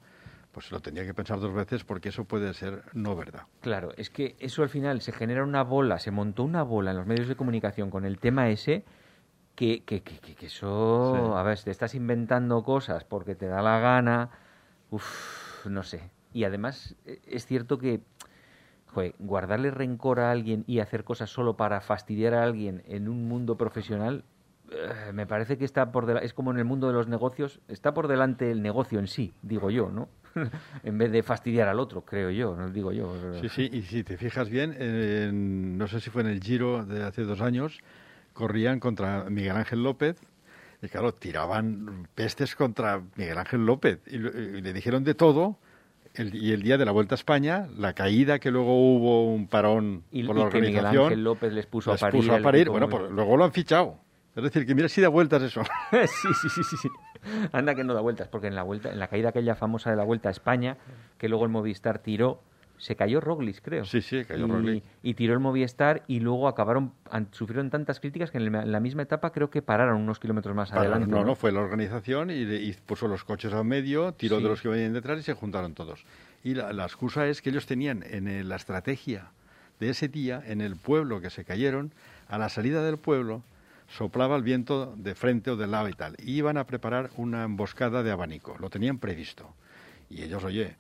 pues 0.56 0.72
lo 0.72 0.80
tenía 0.80 1.04
que 1.06 1.14
pensar 1.14 1.42
dos 1.42 1.54
veces 1.54 1.84
porque 1.84 2.08
eso 2.10 2.24
puede 2.24 2.54
ser 2.54 2.82
no 2.94 3.14
verdad. 3.14 3.42
Claro, 3.60 3.92
es 3.98 4.10
que 4.10 4.38
eso 4.40 4.64
al 4.64 4.70
final 4.70 5.02
se 5.02 5.12
genera 5.12 5.44
una 5.44 5.64
bola, 5.64 6.00
se 6.00 6.12
montó 6.12 6.44
una 6.46 6.64
bola 6.64 6.92
en 6.92 6.98
los 6.98 7.06
medios 7.06 7.28
de 7.28 7.36
comunicación 7.36 7.90
con 7.92 8.06
el 8.06 8.20
tema 8.20 8.48
ese, 8.48 8.86
que, 9.56 9.84
que, 9.84 10.02
que, 10.02 10.18
que- 10.20 10.34
que 10.34 10.46
eso, 10.46 11.12
Sí. 11.14 11.38
a 11.40 11.44
ver, 11.44 11.58
si 11.58 11.66
te 11.66 11.72
estás 11.72 11.94
inventando 11.94 12.64
cosas 12.64 13.04
porque 13.04 13.36
te 13.36 13.48
da 13.48 13.62
la 13.62 13.80
gana, 13.80 14.30
uff, 14.92 15.66
no 15.66 15.84
sé. 15.84 16.10
Y 16.34 16.46
además 16.46 16.96
eh, 17.06 17.20
es 17.28 17.46
cierto 17.46 17.78
que, 17.78 18.00
joder, 18.94 19.14
guardarle 19.20 19.72
rencor 19.72 20.22
a 20.22 20.32
alguien 20.32 20.64
y 20.68 20.80
hacer 20.80 21.04
cosas 21.04 21.30
solo 21.30 21.58
para 21.58 21.82
fastidiar 21.82 22.34
a 22.34 22.44
alguien 22.44 22.82
en 22.88 23.10
un 23.10 23.28
mundo 23.28 23.58
profesional, 23.58 24.24
eh, 24.72 25.12
me 25.12 25.28
parece 25.28 25.58
que 25.58 25.66
está 25.66 25.92
por 25.92 26.10
es 26.24 26.34
como 26.34 26.52
en 26.52 26.60
el 26.60 26.66
mundo 26.66 26.88
de 26.88 26.94
los 26.94 27.10
negocios, 27.10 27.60
está 27.68 27.94
por 27.94 28.08
delante 28.08 28.50
el 28.52 28.62
negocio 28.62 29.00
en 29.00 29.08
sí, 29.08 29.34
digo 29.42 29.70
yo, 29.70 29.92
¿no? 29.92 30.08
en 30.84 30.98
vez 30.98 31.12
de 31.12 31.24
fastidiar 31.24 31.68
al 31.68 31.80
otro, 31.80 32.02
creo 32.02 32.30
yo, 32.30 32.56
no 32.56 32.70
digo 32.70 32.92
yo. 32.92 33.14
Sí, 33.42 33.50
sí, 33.50 33.70
y 33.72 33.82
si 33.84 34.04
te 34.04 34.18
fijas 34.18 34.50
bien, 34.50 34.76
en- 34.80 35.78
no 35.78 35.88
sé 35.88 36.00
si 36.00 36.10
fue 36.10 36.22
en 36.22 36.28
el 36.30 36.42
Giro 36.42 36.86
de 36.86 37.04
hace 37.04 37.24
dos 37.24 37.42
años, 37.42 37.80
corrían 38.34 38.80
contra 38.80 39.26
Miguel 39.30 39.56
Ángel 39.56 39.84
López 39.84 40.18
y 40.82 40.88
claro, 40.90 41.14
tiraban 41.14 42.08
pestes 42.16 42.56
contra 42.56 43.02
Miguel 43.16 43.38
Ángel 43.38 43.66
López 43.66 44.00
y, 44.08 44.16
y 44.18 44.62
le 44.62 44.74
dijeron 44.74 45.04
de 45.04 45.14
todo. 45.16 45.58
el- 46.16 46.34
y 46.36 46.54
el 46.54 46.62
día 46.62 46.78
de 46.78 46.86
la 46.86 46.92
Vuelta 46.92 47.16
a 47.16 47.18
España, 47.18 47.68
la 47.78 47.92
caída 47.94 48.40
que 48.40 48.50
luego 48.50 48.74
hubo 48.96 49.34
un 49.34 49.48
parón 49.48 50.04
Y, 50.12 50.24
por 50.24 50.38
y 50.38 50.40
la 50.40 50.50
que 50.50 50.62
Miguel 50.62 50.78
organización, 50.78 51.04
Ángel 51.08 51.24
López 51.26 51.52
les 51.54 51.66
puso 51.66 51.92
les 51.92 52.02
a 52.02 52.06
parir. 52.06 52.22
puso 52.22 52.34
a 52.34 52.42
parir. 52.42 52.70
Bueno, 52.70 52.88
pues 52.90 53.12
luego 53.12 53.36
lo 53.36 53.44
han 53.44 53.52
fichado. 53.52 54.00
Es 54.34 54.44
decir, 54.44 54.66
que 54.66 54.76
mira 54.76 54.88
si 54.90 55.02
da 55.02 55.08
vueltas 55.10 55.42
eso. 55.44 55.62
sí, 55.92 56.30
sí, 56.42 56.50
sí, 56.50 56.64
sí, 56.64 56.78
sí. 56.84 56.90
Anda 57.52 57.76
que 57.76 57.84
no 57.84 57.94
da 57.94 58.02
vueltas, 58.02 58.28
porque 58.28 58.48
en 58.48 58.56
la 58.56 58.64
vuelta, 58.64 58.92
en 58.92 59.00
la 59.00 59.08
caída 59.08 59.30
aquella 59.30 59.56
famosa 59.56 59.90
de 59.90 59.96
la 59.96 60.04
Vuelta 60.04 60.30
a 60.30 60.32
España, 60.32 60.78
que 61.18 61.30
luego 61.30 61.46
el 61.46 61.52
Movistar 61.52 62.00
tiró, 62.00 62.42
se 62.78 62.96
cayó 62.98 63.22
Roglic, 63.22 63.62
creo. 63.62 63.86
Sí, 63.86 64.02
sí, 64.02 64.26
cayó 64.26 64.48
y, 64.48 64.52
Roglic. 64.52 64.84
Y 65.02 65.14
tiró 65.14 65.34
el 65.34 65.40
Movistar 65.40 66.04
y 66.08 66.20
luego 66.20 66.48
acabaron, 66.50 66.92
sufrieron 67.32 67.70
tantas 67.70 68.00
críticas 68.02 68.32
que 68.32 68.38
en, 68.38 68.48
el- 68.48 68.56
en 68.64 68.72
la 68.72 68.80
misma 68.82 69.02
etapa 69.04 69.32
creo 69.32 69.50
que 69.50 69.62
pararon 69.62 70.02
unos 70.02 70.20
kilómetros 70.20 70.54
más 70.56 70.74
adelante. 70.74 71.08
no, 71.08 71.24
no, 71.24 71.36
fue 71.36 71.52
la 71.54 71.62
organización 71.62 72.32
y, 72.32 72.34
y 72.44 72.74
puso 72.86 73.08
los 73.08 73.24
coches 73.24 73.54
a 73.54 73.64
medio, 73.64 74.12
tiró 74.14 74.38
Sí. 74.38 74.44
de 74.44 74.50
los 74.50 74.62
que 74.62 74.68
venían 74.68 74.92
detrás 74.94 75.20
y 75.20 75.24
se 75.24 75.34
juntaron 75.34 75.74
todos. 75.74 76.06
Y 76.44 76.54
la, 76.56 76.74
la 76.74 76.84
excusa 76.84 77.26
es 77.28 77.42
que 77.42 77.50
ellos 77.50 77.66
tenían 77.66 78.04
en 78.08 78.28
el- 78.28 78.50
la 78.50 78.58
estrategia 78.58 79.32
de 79.80 79.90
ese 79.90 80.08
día, 80.10 80.44
en 80.46 80.60
el 80.62 80.76
pueblo 80.76 81.22
que 81.22 81.30
se 81.30 81.46
cayeron, 81.46 81.94
a 82.28 82.38
la 82.38 82.50
salida 82.50 82.84
del 82.84 82.98
pueblo 82.98 83.42
soplaba 83.88 84.36
el 84.36 84.44
viento 84.44 84.94
de 84.98 85.16
frente 85.16 85.52
o 85.52 85.56
de 85.56 85.68
lado 85.68 85.90
y 85.90 85.94
tal. 85.94 86.16
Iban 86.24 86.58
a 86.58 86.66
preparar 86.66 87.12
una 87.18 87.44
emboscada 87.44 88.04
de 88.04 88.12
abanico, 88.12 88.58
lo 88.60 88.70
tenían 88.70 88.98
previsto. 88.98 89.54
Y 90.10 90.24
ellos, 90.24 90.44
oye, 90.44 90.76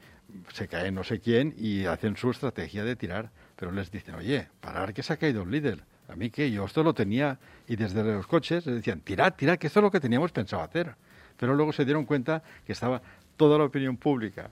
se 0.54 0.68
cae 0.68 0.92
no 0.92 1.04
sé 1.04 1.20
quién 1.20 1.54
y 1.58 1.86
hacen 1.86 2.18
su 2.18 2.32
estrategia 2.32 2.84
de 2.84 2.96
tirar. 2.96 3.32
Pero 3.56 3.72
les 3.72 3.92
dicen, 3.92 4.16
oye, 4.16 4.48
parar 4.60 4.94
que 4.94 5.04
se 5.04 5.14
ha 5.14 5.18
caído 5.18 5.44
el 5.44 5.52
líder. 5.52 5.84
A 6.08 6.16
mí 6.16 6.30
que 6.30 6.52
yo 6.52 6.66
esto 6.66 6.84
lo 6.84 6.94
tenía 6.94 7.40
y 7.68 7.76
desde 7.76 8.04
los 8.04 8.28
coches 8.28 8.66
les 8.66 8.76
decían, 8.76 9.02
tirad, 9.02 9.34
tirad, 9.34 9.58
que 9.58 9.68
esto 9.68 9.80
es 9.80 9.84
lo 9.84 9.92
que 9.92 10.00
teníamos 10.00 10.32
pensado 10.32 10.62
hacer. 10.62 10.96
Pero 11.38 11.56
luego 11.56 11.74
se 11.74 11.86
dieron 11.86 12.06
cuenta 12.06 12.44
que 12.66 12.74
estaba 12.74 13.02
toda 13.38 13.58
la 13.58 13.66
opinión 13.66 13.98
pública, 13.98 14.52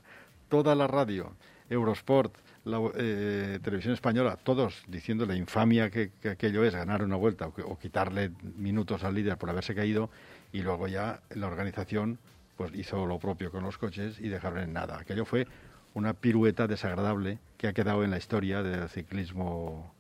toda 0.50 0.76
la 0.76 0.88
radio, 0.88 1.34
Eurosport, 1.70 2.36
la 2.66 2.80
eh, 2.96 3.60
televisión 3.62 3.94
española, 3.94 4.38
todos 4.42 4.84
diciendo 4.88 5.26
la 5.26 5.36
infamia 5.36 5.90
que, 5.90 6.12
que 6.22 6.30
aquello 6.30 6.64
es 6.64 6.74
ganar 6.74 7.04
una 7.04 7.16
vuelta 7.16 7.48
o, 7.48 7.78
quitarle 7.78 8.32
minutos 8.56 9.04
al 9.04 9.16
líder 9.16 9.38
por 9.38 9.50
haberse 9.50 9.76
caído 9.76 10.10
y 10.52 10.62
luego 10.62 10.88
ya 10.88 11.22
la 11.32 11.48
organización 11.48 12.20
pues 12.56 12.74
hizo 12.76 13.06
lo 13.06 13.20
propio 13.20 13.52
con 13.52 13.64
los 13.64 13.78
coches 13.78 14.20
y 14.20 14.30
dejaron 14.30 14.60
en 14.60 14.74
nada. 14.74 15.00
Aquello 15.00 15.26
fue 15.26 15.48
una 15.94 16.14
pirueta 16.14 16.68
desagradable 16.68 17.40
que 17.58 17.68
ha 17.68 17.74
quedado 17.74 18.04
en 18.04 18.12
la 18.12 18.18
historia 18.18 18.64
del 18.64 18.88
ciclismo. 18.90 19.94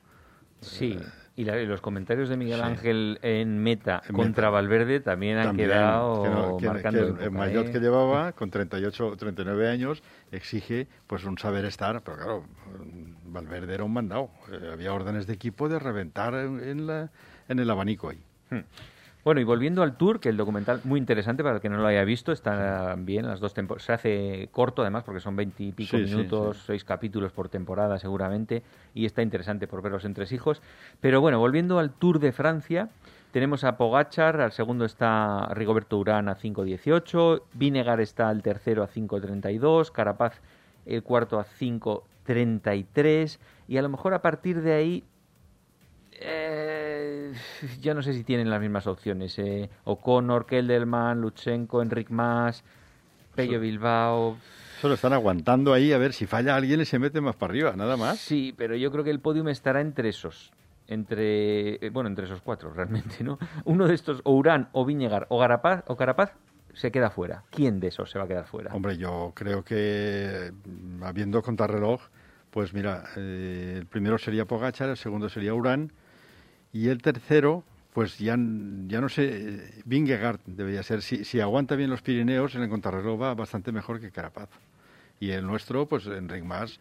Sí, 0.61 0.97
y, 1.35 1.45
la- 1.45 1.57
los 1.57 1.81
comentarios 1.81 2.29
de 2.29 2.37
Miguel 2.37 2.59
Sí. 2.59 2.65
Ángel 2.65 3.19
en 3.23 3.57
meta 3.57 4.01
En 4.07 4.15
contra 4.15 4.43
meta. 4.47 4.49
Valverde 4.51 4.99
también 4.99 5.37
han 5.37 5.47
También, 5.47 5.69
quedado 5.69 6.23
que 6.23 6.29
no- 6.29 6.57
que- 6.57 6.67
marcando 6.67 6.99
que 6.99 7.03
el- 7.05 7.09
época, 7.11 7.23
el 7.25 7.31
maillot 7.31 7.67
¿eh? 7.67 7.71
que 7.71 7.79
llevaba 7.79 8.31
con 8.33 8.51
38 8.51 9.15
39 9.17 9.67
años 9.69 10.03
exige 10.31 10.87
pues 11.07 11.23
un 11.25 11.37
saber 11.39 11.65
estar 11.65 12.01
pero 12.01 12.17
claro 12.17 12.43
Valverde 13.25 13.73
era 13.73 13.83
un 13.83 13.93
mandado 13.93 14.29
Eh, 14.51 14.69
había 14.71 14.93
órdenes 14.93 15.25
de 15.25 15.33
equipo 15.33 15.69
de 15.69 15.79
reventar 15.79 16.33
en, 16.35 16.59
en 16.63 16.85
la, 16.87 17.09
en 17.47 17.59
el 17.59 17.69
abanico 17.69 18.09
ahí 18.09 18.19
Hmm. 18.51 18.59
Bueno, 19.23 19.39
y 19.39 19.45
volviendo 19.45 19.83
al 19.83 19.95
tour, 19.95 20.19
que 20.19 20.27
el 20.27 20.35
documental 20.35 20.81
muy 20.83 20.99
interesante 20.99 21.43
para 21.43 21.55
el 21.55 21.61
que 21.61 21.69
no 21.69 21.77
lo 21.77 21.87
haya 21.87 22.03
visto, 22.03 22.33
está 22.33 22.95
bien 22.97 23.25
las 23.25 23.39
dos 23.39 23.53
temporadas. 23.53 23.85
Se 23.85 23.93
hace 23.93 24.49
corto 24.51 24.81
además 24.81 25.03
porque 25.05 25.21
son 25.21 25.37
veintipico 25.37 25.97
Sí, 25.97 26.05
sí, 26.07 26.15
minutos, 26.15 26.57
sí. 26.57 26.63
seis 26.67 26.83
capítulos 26.83 27.31
por 27.31 27.47
temporada 27.47 27.97
seguramente, 27.99 28.63
y 28.93 29.05
está 29.05 29.21
interesante 29.21 29.65
por 29.65 29.81
ver 29.81 29.93
los 29.93 30.03
entresijos. 30.03 30.61
Pero 30.99 31.21
bueno, 31.21 31.39
volviendo 31.39 31.79
al 31.79 31.91
Tour 31.91 32.19
de 32.19 32.33
Francia, 32.33 32.89
tenemos 33.31 33.63
a 33.63 33.77
Pogachar, 33.77 34.41
al 34.41 34.51
segundo 34.51 34.83
está 34.83 35.47
Rigoberto 35.53 35.97
Urán 35.97 36.27
a 36.27 36.35
5.18, 36.35 37.43
Vinegar 37.53 38.01
está 38.01 38.27
al 38.27 38.43
tercero 38.43 38.83
a 38.83 38.89
5.32, 38.89 39.91
Carapaz 39.91 40.41
el 40.85 41.01
cuarto 41.01 41.39
a 41.39 41.45
5.33, 41.45 43.39
y 43.69 43.77
a 43.77 43.81
lo 43.81 43.87
mejor 43.87 44.13
a 44.13 44.21
partir 44.21 44.61
de 44.61 44.73
ahí 44.73 45.03
eh, 46.25 47.33
yo 47.81 47.93
no 47.93 48.01
sé 48.01 48.13
si 48.13 48.23
tienen 48.23 48.49
las 48.49 48.59
mismas 48.61 48.87
opciones. 48.87 49.37
Eh. 49.39 49.69
O'Connor, 49.83 50.45
Kelderman, 50.45 51.21
Lutsenko, 51.21 51.81
Enric 51.81 52.09
Mas, 52.09 52.63
Pello 53.35 53.59
Bilbao. 53.59 54.37
solo 54.81 54.93
están 54.93 55.13
aguantando 55.13 55.73
ahí 55.73 55.91
a 55.91 55.97
ver 55.97 56.13
si 56.13 56.25
falla 56.25 56.55
alguien 56.55 56.81
y 56.81 56.85
se 56.85 56.99
mete 56.99 57.19
más 57.21 57.35
para 57.35 57.51
arriba 57.51 57.73
nada 57.75 57.97
más 57.97 58.19
Sí, 58.19 58.53
pero 58.57 58.75
yo 58.75 58.91
creo 58.91 59.03
que 59.03 59.09
el 59.09 59.19
podium 59.19 59.47
estará 59.49 59.81
entre 59.81 60.09
esos. 60.09 60.51
Entre, 60.87 61.75
eh, 61.75 61.89
bueno, 61.91 62.09
entre 62.09 62.25
esos 62.25 62.41
cuatro 62.41 62.73
realmente, 62.73 63.23
¿no? 63.23 63.39
Uno 63.65 63.87
de 63.87 63.95
estos, 63.95 64.21
o 64.23 64.33
Urán, 64.33 64.69
o 64.73 64.85
Viñegar, 64.85 65.25
o 65.29 65.39
Carapaz, 65.39 65.83
o 65.87 65.95
Carapaz, 65.95 66.33
se 66.73 66.91
queda 66.91 67.09
fuera. 67.09 67.43
¿Quién 67.51 67.79
de 67.79 67.87
esos 67.87 68.11
se 68.11 68.19
va 68.19 68.25
a 68.25 68.27
quedar 68.27 68.45
fuera? 68.45 68.73
Hombre, 68.73 68.97
yo 68.97 69.31
creo 69.35 69.63
que 69.63 70.51
habiendo 71.01 71.41
contrarreloj, 71.41 72.01
pues 72.51 72.73
mira, 72.73 73.05
eh, 73.15 73.75
el 73.77 73.85
primero 73.85 74.17
sería 74.17 74.45
Pogachar, 74.45 74.89
el 74.89 74.97
segundo 74.97 75.29
sería 75.29 75.53
Urán 75.53 75.91
y 76.73 76.89
el 76.89 77.01
tercero, 77.01 77.63
pues 77.93 78.17
ya, 78.17 78.35
ya 78.35 78.99
no 78.99 79.07
sé, 79.07 79.81
Vingegaard 79.85 80.39
debería 80.47 80.81
ser. 80.81 81.03
Si, 81.03 81.23
si 81.23 81.39
aguanta 81.39 81.75
bien 81.75 81.91
los 81.91 82.01
Pirineos, 82.01 82.55
en 82.55 82.63
el 82.63 82.69
contrarreloj 82.69 83.21
va 83.21 83.33
bastante 83.35 83.71
mejor 83.71 84.01
que 84.01 84.11
Carapaz. 84.11 84.49
Y 85.19 85.29
el 85.29 85.45
nuestro, 85.45 85.85
pues 85.87 86.07
Enric 86.07 86.43
Mas, 86.43 86.79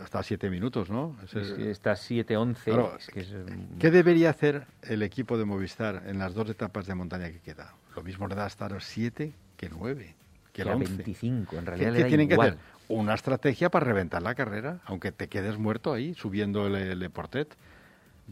hasta 0.00 0.20
a 0.20 0.22
siete 0.22 0.48
minutos, 0.48 0.88
¿no? 0.88 1.16
Es 1.24 1.52
que 1.52 1.70
está 1.70 1.92
7-11. 1.92 2.64
Claro, 2.64 2.96
es 2.96 3.08
que 3.08 3.20
es, 3.20 3.32
mm, 3.32 3.78
¿Qué 3.78 3.90
debería 3.90 4.30
hacer 4.30 4.66
el 4.82 5.02
equipo 5.02 5.36
de 5.36 5.44
Movistar 5.44 6.04
en 6.06 6.18
las 6.18 6.34
dos 6.34 6.48
etapas 6.48 6.86
de 6.86 6.94
montaña 6.94 7.30
que 7.30 7.40
queda? 7.40 7.74
Lo 7.96 8.02
mismo 8.02 8.28
le 8.28 8.36
da 8.36 8.46
estar 8.46 8.74
7 8.80 9.32
que 9.56 9.68
9, 9.68 10.14
que 10.52 10.62
el 10.62 10.68
que 10.68 10.72
a 10.72 10.76
11. 10.76 10.96
25, 10.96 11.56
en 11.56 11.64
¿Qué, 11.64 11.70
realidad 11.70 11.88
qué 11.88 11.92
le 11.92 12.02
da 12.02 12.08
tienen 12.08 12.28
que 12.28 12.34
hacer? 12.34 12.56
Una 12.88 13.14
estrategia 13.14 13.70
para 13.70 13.86
reventar 13.86 14.22
la 14.22 14.34
carrera, 14.34 14.80
aunque 14.84 15.12
te 15.12 15.28
quedes 15.28 15.58
muerto 15.58 15.92
ahí, 15.92 16.14
subiendo 16.14 16.66
el, 16.66 16.74
el 16.76 17.10
Portet. 17.10 17.56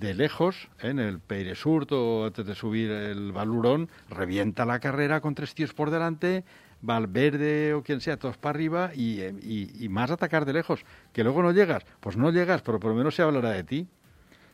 De 0.00 0.14
lejos, 0.14 0.68
en 0.80 0.98
el 0.98 1.18
Peiresurt 1.20 1.92
o 1.92 2.24
antes 2.24 2.46
de 2.46 2.54
subir 2.54 2.90
el 2.90 3.32
Valurón, 3.32 3.90
revienta 4.08 4.64
la 4.64 4.80
carrera 4.80 5.20
con 5.20 5.34
tres 5.34 5.54
tíos 5.54 5.74
por 5.74 5.90
delante, 5.90 6.42
Valverde 6.80 7.74
o 7.74 7.82
quien 7.82 8.00
sea, 8.00 8.16
todos 8.16 8.38
para 8.38 8.54
arriba 8.56 8.92
y, 8.94 9.20
y- 9.20 9.70
y 9.78 9.88
más 9.90 10.10
atacar 10.10 10.46
de 10.46 10.54
lejos. 10.54 10.86
Que 11.12 11.22
luego 11.22 11.42
no 11.42 11.52
llegas, 11.52 11.84
pues 12.00 12.16
no 12.16 12.30
llegas, 12.30 12.62
pero 12.62 12.80
por 12.80 12.92
lo 12.92 12.96
menos 12.96 13.14
se 13.14 13.20
hablará 13.20 13.50
de 13.50 13.62
ti. 13.62 13.86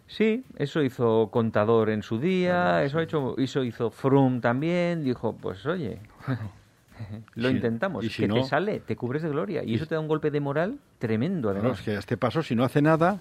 Sí, 0.09 0.45
eso 0.57 0.83
hizo 0.83 1.29
Contador 1.31 1.91
en 1.91 2.03
su 2.03 2.19
día, 2.19 2.83
eso, 2.83 2.99
ha 2.99 3.05
hecho, 3.05 3.37
eso 3.39 3.63
hizo 3.63 3.91
Froome 3.93 4.41
también, 4.41 5.05
dijo, 5.05 5.37
pues 5.37 5.65
oye, 5.65 6.01
lo 7.37 7.51
Si- 7.51 7.55
intentamos, 7.55 8.05
y 8.05 8.09
si 8.09 8.23
que 8.23 8.29
no- 8.29 8.35
te 8.35 8.43
sale, 8.45 8.81
te 8.81 8.97
cubres 8.97 9.23
de 9.23 9.29
gloria, 9.29 9.63
y, 9.63 9.71
y- 9.71 9.75
eso 9.77 9.87
te 9.87 9.95
da 9.95 10.01
un 10.01 10.09
golpe 10.09 10.33
de 10.33 10.41
moral 10.41 10.81
tremendo, 10.99 11.51
además. 11.51 11.79
es 11.79 11.85
que 11.85 11.93
a 11.93 11.99
este 12.01 12.17
paso, 12.17 12.43
si 12.43 12.57
no 12.57 12.65
hace 12.65 12.83
nada, 12.83 13.21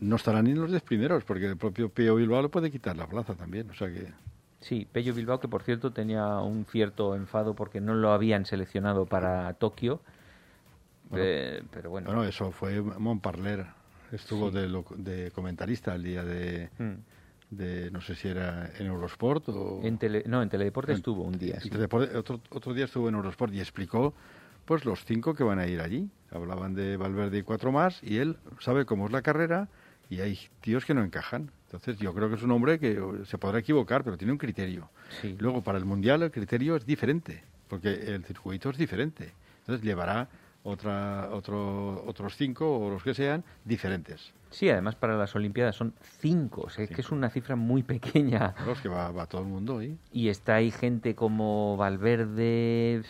no 0.00 0.16
estarán 0.16 0.44
ni 0.44 0.52
en 0.52 0.60
los 0.60 0.70
diez 0.70 0.82
primeros, 0.82 1.24
porque 1.24 1.46
el 1.46 1.56
propio 1.56 1.88
Pío 1.88 2.14
Bilbao 2.16 2.42
le 2.42 2.48
puede 2.48 2.70
quitar 2.70 2.96
la 2.96 3.06
plaza 3.06 3.34
también. 3.34 3.70
O 3.70 3.74
sea 3.74 3.88
que. 3.88 4.12
Sí, 4.60 4.86
Pello 4.90 5.14
Bilbao, 5.14 5.38
que 5.38 5.46
por 5.48 5.62
cierto 5.62 5.92
tenía 5.92 6.38
un 6.40 6.64
cierto 6.64 7.14
enfado 7.14 7.54
porque 7.54 7.80
no 7.80 7.94
lo 7.94 8.10
habían 8.12 8.44
seleccionado 8.44 9.06
para 9.06 9.52
Tokio, 9.54 10.00
Bueno, 11.10 11.24
eh, 11.26 11.62
pero 11.72 11.90
bueno, 11.90 12.06
Bueno, 12.08 12.24
eso 12.24 12.50
fue 12.50 12.80
Montparler. 12.82 13.66
Estuvo 14.10 14.48
Sí. 14.50 14.56
de, 14.56 14.68
lo- 14.68 14.84
de 14.96 15.30
comentarista 15.32 15.94
el 15.94 16.02
día 16.02 16.24
de, 16.24 16.70
mm. 16.78 17.54
de, 17.54 17.90
no 17.90 18.00
sé 18.00 18.14
si 18.14 18.26
era 18.28 18.70
en 18.78 18.86
Eurosport 18.86 19.48
o... 19.50 19.80
en 19.84 19.96
tele, 19.98 20.24
no, 20.26 20.42
en 20.42 20.48
Teledeporte 20.48 20.92
en- 20.92 20.96
estuvo 20.98 21.22
un 21.22 21.38
día. 21.38 21.60
sí. 21.60 21.70
Otro, 22.16 22.40
otro 22.50 22.74
día 22.74 22.86
estuvo 22.86 23.08
en 23.08 23.14
Eurosport 23.14 23.52
y 23.54 23.60
explicó 23.60 24.12
pues 24.64 24.84
los 24.84 25.04
cinco 25.04 25.34
que 25.34 25.44
van 25.44 25.58
a 25.58 25.66
ir 25.66 25.80
allí. 25.80 26.10
Hablaban 26.30 26.74
de 26.74 26.96
Valverde 26.96 27.38
y 27.38 27.42
cuatro 27.42 27.70
más 27.70 28.02
y 28.02 28.18
él 28.18 28.36
sabe 28.60 28.84
cómo 28.86 29.06
es 29.06 29.12
la 29.12 29.22
carrera 29.22 29.68
y 30.10 30.20
hay 30.20 30.38
tíos 30.60 30.84
que 30.84 30.94
no 30.94 31.02
encajan. 31.02 31.50
Entonces 31.66 31.98
yo 31.98 32.14
creo 32.14 32.28
que 32.28 32.36
es 32.36 32.42
un 32.42 32.50
hombre 32.50 32.78
que 32.78 33.00
se 33.26 33.38
podrá 33.38 33.58
equivocar, 33.58 34.04
pero 34.04 34.16
tiene 34.16 34.32
un 34.32 34.38
criterio. 34.38 34.90
Sí. 35.20 35.36
Luego, 35.38 35.62
para 35.62 35.78
el 35.78 35.84
Mundial 35.84 36.22
el 36.22 36.30
criterio 36.30 36.76
es 36.76 36.86
diferente, 36.86 37.42
porque 37.68 37.92
el 37.92 38.24
circuito 38.24 38.70
es 38.70 38.78
diferente. 38.78 39.32
Entonces 39.60 39.84
llevará 39.84 40.28
otra, 40.62 41.28
otro, 41.30 42.04
otros 42.06 42.36
cinco 42.36 42.78
o 42.78 42.90
los 42.90 43.02
que 43.02 43.14
sean 43.14 43.44
diferentes. 43.64 44.32
Sí, 44.50 44.70
además 44.70 44.94
para 44.96 45.16
las 45.16 45.34
Olimpiadas 45.36 45.76
son 45.76 45.92
cinco, 46.20 46.62
o 46.62 46.70
sea, 46.70 46.84
es 46.84 46.90
que 46.90 47.02
es 47.02 47.10
una 47.10 47.28
cifra 47.28 47.54
muy 47.54 47.82
pequeña. 47.82 48.54
Los 48.64 48.80
que 48.80 48.88
va, 48.88 49.10
va 49.10 49.26
todo 49.26 49.42
el 49.42 49.46
mundo 49.48 49.78
ahí. 49.78 49.98
Y 50.10 50.28
está 50.28 50.54
ahí 50.54 50.70
gente 50.70 51.14
como 51.14 51.76
Valverde, 51.76 53.02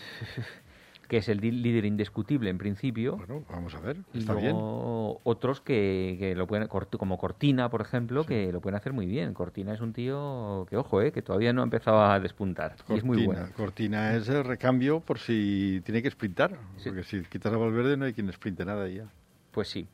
que 1.09 1.17
es 1.17 1.29
el 1.31 1.39
líder 1.41 1.87
indiscutible 1.87 2.51
en 2.51 2.59
principio. 2.59 3.17
Bueno, 3.17 3.43
vamos 3.51 3.75
a 3.75 3.81
ver, 3.81 3.97
y 4.13 4.19
está 4.19 4.35
bien. 4.35 4.53
luego 4.53 5.21
otros 5.25 5.61
que, 5.63 6.17
que 6.19 6.35
lo 6.35 6.47
pueden, 6.47 6.69
como 6.69 7.17
Cortina, 7.17 7.71
por 7.71 7.81
ejemplo, 7.81 8.25
que 8.25 8.53
lo 8.53 8.61
pueden 8.61 8.77
hacer 8.77 8.93
muy 8.93 9.07
bien. 9.07 9.33
Cortina 9.33 9.73
es 9.73 9.81
un 9.81 9.95
tío 9.95 10.67
que, 10.69 10.77
ojo, 10.77 11.01
eh, 11.01 11.11
que 11.11 11.23
todavía 11.23 11.53
no 11.55 11.63
ha 11.63 11.65
empezado 11.65 12.03
a 12.03 12.21
despuntar. 12.21 12.77
Y 12.91 12.95
es 12.95 13.05
muy 13.05 13.17
Cortina, 13.25 13.41
bueno. 13.41 13.55
Cortina 13.57 14.15
es 14.17 14.29
el 14.29 14.45
recambio 14.45 15.01
por 15.01 15.19
si 15.19 15.81
tiene 15.85 16.03
que 16.03 16.11
sprintar, 16.11 16.59
Sí. 16.77 16.91
porque 16.91 17.03
si 17.05 17.23
quitas 17.23 17.53
a 17.53 17.57
Valverde 17.57 17.97
no 17.97 18.05
hay 18.05 18.13
quien 18.13 18.31
sprinte 18.33 18.65
nada 18.67 18.87
y 18.89 18.97
ya. 18.97 19.07
Pues 19.51 19.69
sí. 19.69 19.89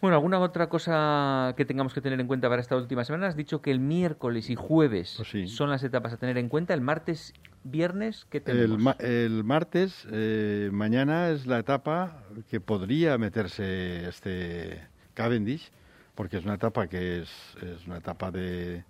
Bueno, 0.00 0.16
¿alguna 0.16 0.38
otra 0.40 0.68
cosa 0.68 1.54
que 1.56 1.64
tengamos 1.64 1.94
que 1.94 2.00
tener 2.00 2.18
en 2.20 2.26
cuenta 2.26 2.48
para 2.48 2.60
esta 2.60 2.76
última 2.76 3.04
semana? 3.04 3.28
Has 3.28 3.36
dicho 3.36 3.60
que 3.62 3.70
el 3.70 3.78
miércoles 3.80 4.50
y 4.50 4.56
jueves 4.56 5.14
Pues 5.16 5.28
sí. 5.30 5.46
son 5.48 5.70
las 5.70 5.82
etapas 5.84 6.12
a 6.12 6.16
tener 6.16 6.38
en 6.38 6.48
cuenta. 6.48 6.74
El 6.74 6.80
martes, 6.80 7.32
viernes, 7.64 8.26
¿qué 8.30 8.40
tenemos? 8.40 8.70
El, 8.70 8.78
ma- 8.78 8.96
el 8.98 9.44
martes, 9.44 10.06
eh, 10.10 10.70
mañana 10.72 11.30
es 11.30 11.46
la 11.46 11.58
etapa 11.58 12.22
que 12.50 12.60
podría 12.60 13.18
meterse 13.18 14.08
este 14.08 14.80
Cavendish, 15.14 15.70
porque 16.14 16.38
es 16.38 16.44
una 16.44 16.54
etapa 16.54 16.86
que 16.86 17.22
es, 17.22 17.30
es 17.62 17.86
una 17.86 17.98
etapa 17.98 18.30
de, 18.30 18.84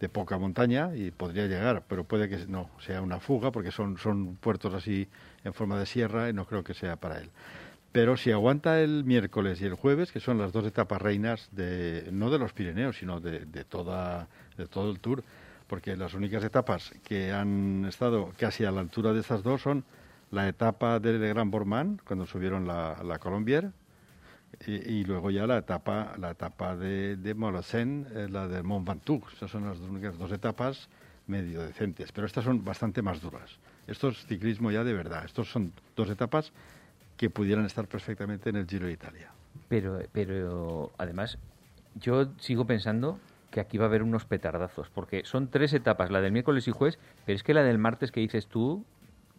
de 0.00 0.08
poca 0.08 0.38
montaña 0.38 0.94
y 0.94 1.10
podría 1.10 1.46
llegar, 1.46 1.84
pero 1.88 2.04
puede 2.04 2.28
que 2.28 2.46
no 2.46 2.70
sea 2.80 3.02
una 3.02 3.20
fuga 3.20 3.50
porque 3.50 3.70
son, 3.72 3.98
son 3.98 4.36
puertos 4.36 4.74
así 4.74 5.08
en 5.44 5.54
forma 5.54 5.78
de 5.78 5.86
sierra 5.86 6.28
y 6.28 6.32
no 6.32 6.44
creo 6.46 6.62
que 6.62 6.74
sea 6.74 6.96
para 6.96 7.18
él. 7.18 7.30
Pero 7.90 8.18
si 8.18 8.30
aguanta 8.30 8.82
el 8.82 9.04
miércoles 9.04 9.62
y 9.62 9.64
el 9.64 9.72
jueves, 9.74 10.12
que 10.12 10.20
son 10.20 10.36
las 10.38 10.52
dos 10.52 10.66
etapas 10.66 11.00
reinas 11.00 11.48
de 11.52 12.08
no 12.12 12.30
de 12.30 12.38
los 12.38 12.52
Pirineos, 12.52 12.98
sino 12.98 13.18
de, 13.18 13.46
de 13.46 13.64
toda 13.64 14.28
de 14.58 14.66
todo 14.66 14.90
el 14.90 15.00
Tour, 15.00 15.24
porque 15.68 15.96
las 15.96 16.14
únicas 16.14 16.42
etapas 16.42 16.92
que 17.04 17.30
han 17.30 17.84
estado 17.84 18.32
casi 18.36 18.64
a 18.64 18.72
la 18.72 18.80
altura 18.80 19.12
de 19.12 19.20
estas 19.20 19.42
dos 19.42 19.62
son 19.62 19.84
la 20.30 20.48
etapa 20.48 20.98
del 20.98 21.20
Gran 21.20 21.50
Bormán, 21.50 22.00
cuando 22.04 22.26
subieron 22.26 22.66
la, 22.66 23.02
la 23.04 23.18
Colombier, 23.18 23.70
y, 24.66 25.04
luego 25.04 25.30
ya 25.30 25.46
la 25.46 25.58
etapa 25.58 26.14
la 26.18 26.30
etapa 26.30 26.74
de, 26.74 27.16
de 27.16 27.30
eh, 27.30 28.28
la 28.30 28.48
del 28.48 28.64
Mont 28.64 28.88
Ventoux. 28.88 29.22
Esas 29.34 29.50
son 29.50 29.66
las 29.68 29.78
únicas 29.78 30.18
dos 30.18 30.32
etapas 30.32 30.88
medio 31.26 31.62
decentes, 31.62 32.10
pero 32.12 32.26
estas 32.26 32.44
son 32.44 32.64
bastante 32.64 33.02
más 33.02 33.20
duras. 33.20 33.58
Esto 33.86 34.08
es 34.08 34.26
ciclismo 34.26 34.70
ya 34.70 34.84
de 34.84 34.94
verdad. 34.94 35.24
Estos 35.24 35.50
son 35.50 35.72
dos 35.94 36.08
etapas 36.08 36.52
que 37.16 37.30
pudieran 37.30 37.66
estar 37.66 37.86
perfectamente 37.86 38.50
en 38.50 38.56
el 38.56 38.66
Giro 38.66 38.86
de 38.86 38.92
Italia. 38.92 39.30
Pero, 39.68 40.00
pero 40.12 40.92
además, 40.96 41.38
yo 41.94 42.28
sigo 42.38 42.66
pensando 42.66 43.18
que 43.50 43.60
aquí 43.60 43.78
va 43.78 43.84
a 43.84 43.88
haber 43.88 44.02
unos 44.02 44.24
petardazos, 44.24 44.90
porque 44.90 45.24
son 45.24 45.48
tres 45.48 45.72
etapas, 45.72 46.10
la 46.10 46.20
del 46.20 46.32
miércoles 46.32 46.68
y 46.68 46.70
jueves, 46.70 46.98
pero 47.24 47.36
es 47.36 47.42
que 47.42 47.54
la 47.54 47.62
del 47.62 47.78
martes 47.78 48.12
que 48.12 48.20
dices 48.20 48.46
tú, 48.46 48.84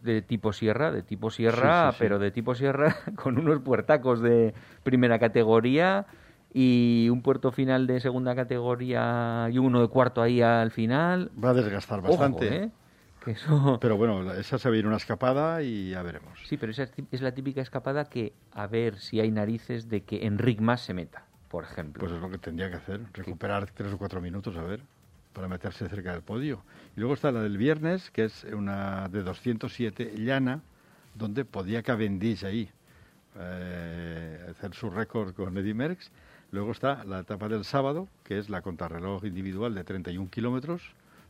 de 0.02 0.22
tipo 0.22 0.52
sierra, 0.52 0.90
de 0.90 1.02
tipo 1.02 1.30
sierra, 1.30 1.92
pero 1.98 2.18
de 2.18 2.30
tipo 2.30 2.54
sierra 2.54 2.96
con 3.16 3.38
unos 3.38 3.60
puertacos 3.60 4.20
de 4.20 4.54
primera 4.82 5.18
categoría 5.18 6.06
y 6.52 7.08
un 7.10 7.22
puerto 7.22 7.52
final 7.52 7.86
de 7.86 8.00
segunda 8.00 8.34
categoría 8.34 9.48
y 9.52 9.58
uno 9.58 9.80
de 9.80 9.88
cuarto 9.88 10.22
ahí 10.22 10.42
al 10.42 10.70
final. 10.70 11.30
Va 11.42 11.50
a 11.50 11.54
desgastar 11.54 12.00
bastante. 12.00 12.64
¿eh? 12.64 12.70
Pero 13.80 13.96
bueno, 13.96 14.32
esa 14.32 14.58
se 14.58 14.70
viene 14.70 14.88
una 14.88 14.96
escapada 14.96 15.62
y 15.62 15.90
ya 15.90 16.02
veremos. 16.02 16.38
Sí, 16.46 16.56
pero 16.56 16.72
esa 16.72 16.88
es 17.10 17.20
la 17.20 17.32
típica 17.32 17.60
escapada 17.60 18.06
que 18.06 18.32
a 18.52 18.66
ver 18.66 18.96
si 18.96 19.20
hay 19.20 19.30
narices 19.30 19.88
de 19.88 20.02
que 20.04 20.26
Enric 20.26 20.60
más 20.60 20.80
se 20.80 20.94
meta, 20.94 21.26
por 21.50 21.64
ejemplo. 21.64 22.00
Pues 22.00 22.12
es 22.12 22.20
lo 22.20 22.30
que 22.30 22.38
tendría 22.38 22.70
que 22.70 22.76
hacer, 22.76 23.00
recuperar 23.12 23.70
tres 23.72 23.92
o 23.92 23.98
cuatro 23.98 24.20
minutos, 24.22 24.56
a 24.56 24.62
ver 24.62 24.80
para 25.32 25.48
meterse 25.48 25.88
cerca 25.88 26.12
del 26.12 26.22
podio. 26.22 26.62
Y 26.96 27.00
luego 27.00 27.14
está 27.14 27.30
la 27.32 27.42
del 27.42 27.56
viernes, 27.56 28.10
que 28.10 28.24
es 28.24 28.44
una 28.44 29.08
de 29.08 29.22
207 29.22 30.14
llana, 30.16 30.60
donde 31.14 31.44
podía 31.44 31.82
Cavendish 31.82 32.44
ahí 32.44 32.70
eh, 33.36 34.46
hacer 34.50 34.74
su 34.74 34.90
récord 34.90 35.34
con 35.34 35.56
Eddy 35.56 35.74
Merckx. 35.74 36.10
Luego 36.52 36.72
está 36.72 37.04
la 37.04 37.20
etapa 37.20 37.48
del 37.48 37.64
sábado, 37.64 38.08
que 38.24 38.38
es 38.38 38.50
la 38.50 38.60
contrarreloj 38.60 39.24
individual 39.24 39.74
de 39.74 39.84
31 39.84 40.30
kilómetros, 40.30 40.82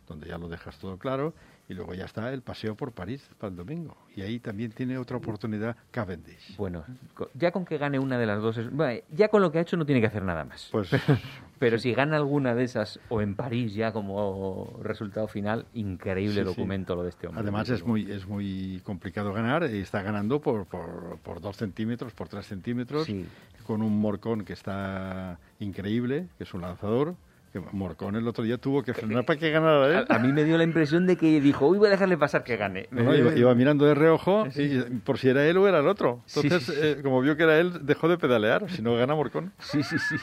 donde 0.09 0.29
ya 0.29 0.39
lo 0.39 0.49
dejas 0.49 0.79
todo 0.79 0.97
claro. 0.97 1.35
Y 1.71 1.75
luego 1.75 1.95
ya 1.95 2.05
está 2.05 2.33
el 2.33 2.43
paseo 2.43 2.75
por 2.75 2.91
París 2.91 3.31
para 3.39 3.53
el 3.53 3.57
domingo. 3.57 3.97
Y 4.17 4.23
ahí 4.23 4.41
también 4.41 4.73
tiene 4.73 4.99
otra 4.99 5.19
oportunidad 5.19 5.77
Cavendish. 5.93 6.57
Bueno, 6.57 6.85
ya 7.35 7.53
con 7.53 7.65
que 7.65 7.79
gane 7.79 8.01
una 8.01 8.19
de 8.19 8.27
las 8.27 8.43
dos, 8.43 8.59
ya 9.13 9.29
con 9.29 9.41
lo 9.41 9.53
que 9.53 9.59
ha 9.59 9.61
hecho 9.61 9.77
no 9.77 9.87
tiene 9.87 10.01
que 10.01 10.09
hacer 10.09 10.25
nada 10.25 10.45
más. 10.45 10.69
Pues, 10.73 10.91
pero, 11.61 11.79
si 11.79 11.95
gana 11.95 12.17
alguna 12.17 12.57
de 12.57 12.65
esas, 12.65 12.99
o 13.09 13.23
en 13.23 13.37
París 13.37 13.73
ya 13.73 13.93
como 13.93 14.81
resultado 14.83 15.29
final, 15.29 15.65
increíble 15.73 16.43
documento 16.43 16.97
lo 16.97 17.05
de 17.05 17.11
este 17.11 17.29
hombre. 17.29 17.41
Además 17.43 17.69
es 17.69 17.87
muy, 17.87 18.11
es 18.11 18.27
muy 18.27 18.81
complicado 18.83 19.33
ganar 19.33 19.63
está 19.63 20.03
ganando 20.03 20.41
por, 20.41 20.67
por, 20.67 21.19
por 21.23 21.41
dos 21.41 21.57
centímetros, 21.57 22.13
por 22.15 22.27
tres 22.27 22.47
centímetros, 22.47 23.07
con 23.65 23.81
un 23.83 23.97
Morcón 24.01 24.45
que 24.45 24.55
está 24.55 25.39
increíble, 25.61 26.27
que 26.37 26.43
es 26.43 26.53
un 26.53 26.63
lanzador 26.63 27.15
Morcón 27.73 28.17
el 28.17 28.27
otro 28.29 28.45
día 28.45 28.59
tuvo 28.59 28.83
que 28.83 28.95
frenar 28.95 29.25
para 29.25 29.39
que 29.39 29.51
ganara 29.51 30.01
él. 30.01 30.07
A, 30.09 30.19
mí 30.19 30.33
me 30.33 30.45
dio 30.45 30.57
la 30.57 30.65
impresión 30.65 31.07
de 31.07 31.17
que 31.17 31.41
dijo, 31.41 31.67
uy, 31.67 31.79
voy 31.79 31.89
a 31.89 31.91
dejarle 31.91 32.17
pasar 32.17 32.45
que 32.45 32.57
gane. 32.57 32.89
iba, 33.37 33.55
mirando 33.55 33.85
de 33.85 33.95
reojo 33.95 34.47
por 35.05 35.19
si 35.19 35.29
era 35.29 35.47
él 35.47 35.57
o 35.59 35.67
era 35.67 35.81
el 35.81 35.89
otro. 35.89 36.23
Entonces, 36.35 36.69
eh, 36.77 37.01
como 37.03 37.21
vio 37.21 37.37
que 37.37 37.43
era 37.43 37.59
él, 37.59 37.87
dejó 37.87 38.09
de 38.09 38.19
pedalear, 38.19 38.71
si 38.71 38.83
no 38.83 38.95
gana 38.95 39.15
Morcón. 39.15 39.53
Sí, 39.59 39.83
sí, 39.83 39.99
sí. 39.99 40.17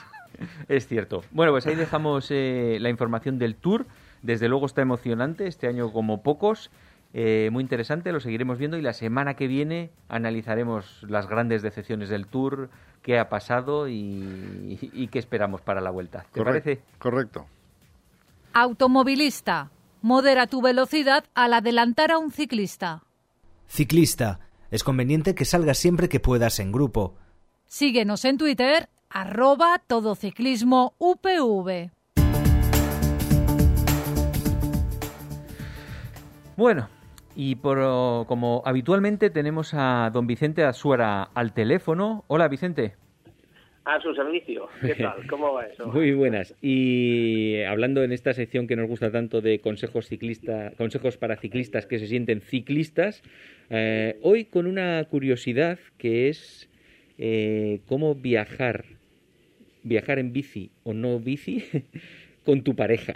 Es 0.68 0.88
cierto. 0.88 1.24
Bueno, 1.32 1.52
pues 1.52 1.66
ahí 1.68 1.76
dejamos 1.76 2.28
eh, 2.30 2.78
la 2.80 2.90
información 2.90 3.40
del 3.40 3.56
Tour. 3.56 3.86
Desde 4.22 4.48
luego 4.48 4.66
está 4.66 4.82
emocionante, 4.82 5.48
este 5.48 5.68
año 5.68 5.92
como 5.92 6.22
pocos. 6.22 6.70
Eh, 7.14 7.50
muy 7.52 7.64
interesante, 7.64 8.12
lo 8.12 8.20
seguiremos 8.20 8.58
viendo 8.58 8.78
y 8.78 8.82
la 8.82 8.94
semana 8.94 9.36
que 9.36 9.48
viene 9.48 9.92
analizaremos 10.10 11.04
las 11.08 11.28
grandes 11.28 11.62
decepciones 11.62 12.10
del 12.10 12.28
Tour, 12.28 12.70
qué 13.08 13.18
ha 13.18 13.30
pasado 13.30 13.88
y, 13.88 15.08
qué 15.10 15.18
esperamos 15.18 15.62
para 15.62 15.80
la 15.80 15.92
vuelta. 15.92 16.26
¿Te 16.34 16.44
parece? 16.44 16.82
Correcto. 17.00 17.46
Automovilista, 18.52 19.72
modera 20.02 20.46
tu 20.48 20.62
velocidad 20.62 21.24
al 21.34 21.54
adelantar 21.54 22.12
a 22.12 22.18
un 22.18 22.32
ciclista. 22.32 23.04
Ciclista, 23.66 24.42
es 24.72 24.84
conveniente 24.84 25.36
que 25.36 25.46
salgas 25.46 25.78
siempre 25.78 26.10
que 26.10 26.20
puedas 26.20 26.60
en 26.60 26.74
grupo. 26.74 27.16
Síguenos 27.66 28.26
en 28.26 28.38
Twitter, 28.38 28.90
arroba 29.10 29.82
todociclismo 29.88 30.94
UPV. 30.98 31.92
Bueno, 36.58 36.90
y 37.40 37.56
por, 37.56 37.78
como 38.26 38.64
habitualmente 38.66 39.30
tenemos 39.30 39.76
a 39.76 40.10
don 40.12 40.26
Vicente 40.26 40.64
Azuara 40.64 41.22
al 41.36 41.54
teléfono. 41.54 42.26
Hola, 42.26 42.48
Vicente. 42.48 42.96
A 43.86 44.02
su 44.02 44.12
servicio. 44.16 44.68
¿Qué 44.82 44.96
tal? 45.04 45.28
¿Cómo 45.28 45.54
va 45.54 45.68
eso? 45.68 45.86
Muy 45.86 46.14
buenas. 46.14 46.56
Y 46.64 47.62
hablando 47.62 48.04
en 48.04 48.12
esta 48.12 48.34
sección 48.34 48.66
que 48.66 48.76
nos 48.76 48.88
gusta 48.88 49.12
tanto 49.12 49.42
de 49.42 49.60
consejos 49.60 50.08
ciclistas, 50.08 50.74
consejos 50.78 51.18
para 51.18 51.36
ciclistas 51.38 51.86
que 51.86 52.00
se 52.00 52.08
sienten 52.08 52.42
ciclistas, 52.42 53.22
eh, 53.70 54.18
hoy 54.24 54.46
con 54.46 54.66
una 54.66 55.04
curiosidad 55.04 55.78
que 56.00 56.30
es 56.30 56.68
eh, 57.20 57.82
cómo 57.86 58.16
viajar, 58.16 58.86
viajar 59.84 60.18
en 60.18 60.34
bici 60.34 60.72
o 60.84 60.94
no 60.94 61.20
bici 61.20 61.64
con 62.44 62.64
tu 62.64 62.76
pareja. 62.76 63.14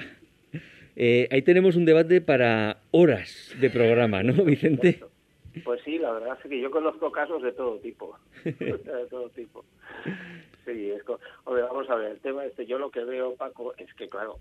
Eh, 0.96 1.28
ahí 1.32 1.42
tenemos 1.42 1.76
un 1.76 1.86
debate 1.86 2.22
para 2.22 2.78
horas 2.92 3.56
de 3.60 3.70
programa, 3.70 4.24
¿no, 4.24 4.44
Vicente? 4.44 5.00
Pues 5.64 5.82
sí, 5.84 5.98
la 5.98 6.12
verdad 6.12 6.38
es 6.42 6.50
que 6.50 6.60
yo 6.60 6.72
conozco 6.72 7.12
casos 7.12 7.44
de 7.44 7.52
todo 7.52 7.78
tipo, 7.80 8.18
de 8.44 9.08
todo 9.10 9.30
tipo. 9.30 9.66
Sí, 10.66 10.92
es 10.92 11.04
vamos 11.46 11.90
a 11.90 11.96
ver, 11.96 12.12
el 12.12 12.20
tema 12.20 12.46
este, 12.46 12.66
yo 12.66 12.78
lo 12.78 12.92
que 12.92 13.04
veo, 13.04 13.36
Paco, 13.36 13.74
es 13.78 13.94
que 13.96 14.08
claro, 14.08 14.38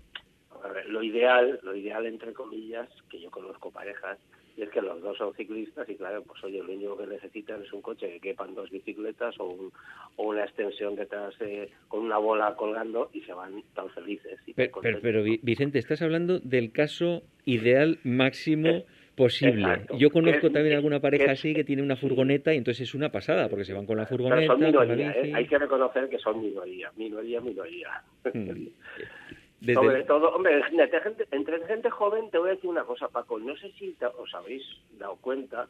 lo 0.87 1.03
ideal, 1.03 1.59
lo 1.63 1.75
ideal 1.75 2.05
entre 2.05 2.33
comillas, 2.33 2.87
que 3.09 3.19
yo 3.19 3.31
conozco 3.31 3.71
parejas, 3.71 4.19
y 4.57 4.63
es 4.63 4.69
que 4.69 4.81
los 4.81 5.01
dos 5.01 5.17
son 5.17 5.33
ciclistas 5.33 5.87
y 5.89 5.95
claro, 5.95 6.23
pues 6.23 6.43
oye, 6.43 6.59
lo 6.59 6.73
único 6.73 6.97
que 6.97 7.07
necesitan 7.07 7.61
es 7.61 7.71
un 7.73 7.81
coche 7.81 8.09
que 8.09 8.19
quepan 8.19 8.53
dos 8.55 8.69
bicicletas 8.69 9.35
o, 9.39 9.71
o 10.15 10.23
una 10.23 10.43
extensión 10.43 10.95
detrás 10.95 11.33
eh, 11.39 11.69
con 11.87 12.01
una 12.01 12.17
bola 12.17 12.55
colgando 12.55 13.09
y 13.13 13.21
se 13.21 13.33
van 13.33 13.63
tan 13.73 13.89
felices. 13.89 14.39
pero, 14.55 15.23
Vicente, 15.23 15.79
estás 15.79 16.01
hablando 16.01 16.39
del 16.39 16.71
caso 16.71 17.23
ideal 17.45 17.99
máximo 18.03 18.83
posible. 19.15 19.85
Yo 19.97 20.09
conozco 20.09 20.51
también 20.51 20.75
alguna 20.75 20.99
pareja 20.99 21.31
así 21.31 21.53
que 21.53 21.63
tiene 21.63 21.81
una 21.81 21.95
furgoneta 21.95 22.53
y 22.53 22.57
entonces 22.57 22.87
es 22.87 22.95
una 22.95 23.11
pasada 23.11 23.49
porque 23.49 23.65
se 23.65 23.73
van 23.73 23.85
con 23.85 23.97
la 23.97 24.05
furgoneta. 24.05 24.53
¿eh? 24.55 25.31
Hay 25.35 25.47
que 25.47 25.57
reconocer 25.57 26.09
que 26.09 26.17
son 26.19 26.41
minoría, 26.41 26.91
minoría, 26.95 27.41
minoría. 27.41 28.03
Sobre 29.61 30.03
todo, 30.05 30.33
hombre, 30.33 30.59
entre 30.71 31.67
gente, 31.67 31.89
joven 31.91 32.31
te 32.31 32.39
voy 32.39 32.49
a 32.49 32.53
decir 32.53 32.69
una 32.69 32.83
cosa, 32.83 33.07
Paco. 33.09 33.37
No 33.37 33.55
sé 33.57 33.71
si 33.73 33.95
os 34.17 34.33
habéis 34.33 34.63
dado 34.97 35.17
cuenta 35.17 35.67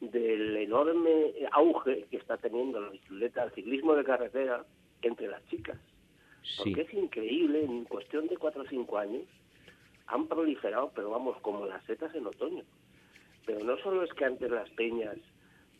del 0.00 0.56
enorme 0.56 1.32
auge 1.50 2.06
que 2.10 2.18
está 2.18 2.36
teniendo 2.36 2.80
la 2.80 2.90
bicicleta, 2.90 3.44
el 3.44 3.50
ciclismo 3.50 3.94
de 3.94 4.04
carretera 4.04 4.64
entre 5.02 5.26
las 5.26 5.44
chicas. 5.48 5.78
Porque 6.56 6.82
es 6.82 6.94
increíble, 6.94 7.64
en 7.64 7.84
cuestión 7.84 8.28
de 8.28 8.36
cuatro 8.36 8.62
o 8.62 8.66
cinco 8.66 8.96
años 8.98 9.24
han 10.06 10.26
proliferado, 10.26 10.92
pero 10.94 11.10
vamos, 11.10 11.36
como 11.40 11.66
las 11.66 11.84
setas 11.84 12.14
en 12.14 12.26
otoño. 12.26 12.62
Pero 13.44 13.64
no 13.64 13.76
solo 13.78 14.04
es 14.04 14.12
que 14.14 14.24
antes 14.24 14.50
las 14.50 14.70
peñas 14.70 15.16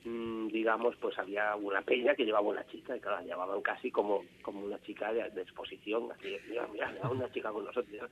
digamos, 0.05 0.97
pues 0.97 1.19
había 1.19 1.55
una 1.57 1.83
peña 1.83 2.15
que 2.15 2.25
llevaba 2.25 2.49
una 2.49 2.67
chica 2.67 2.97
y 2.97 3.01
claro, 3.01 3.18
la 3.18 3.24
llevaban 3.24 3.61
casi 3.61 3.91
como, 3.91 4.24
como 4.43 4.64
una 4.64 4.81
chica 4.81 5.12
de, 5.12 5.20
exposición, 5.41 6.11
así, 6.12 6.37
mira, 6.49 6.66
mira, 6.72 6.93
una 7.11 7.31
chica 7.33 7.51
con 7.51 7.64
nosotros. 7.64 8.11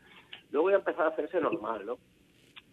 Luego 0.51 0.71
ya 0.71 0.77
empezó 0.77 1.03
a 1.03 1.09
hacerse 1.09 1.41
normal, 1.41 1.87
¿no? 1.87 1.99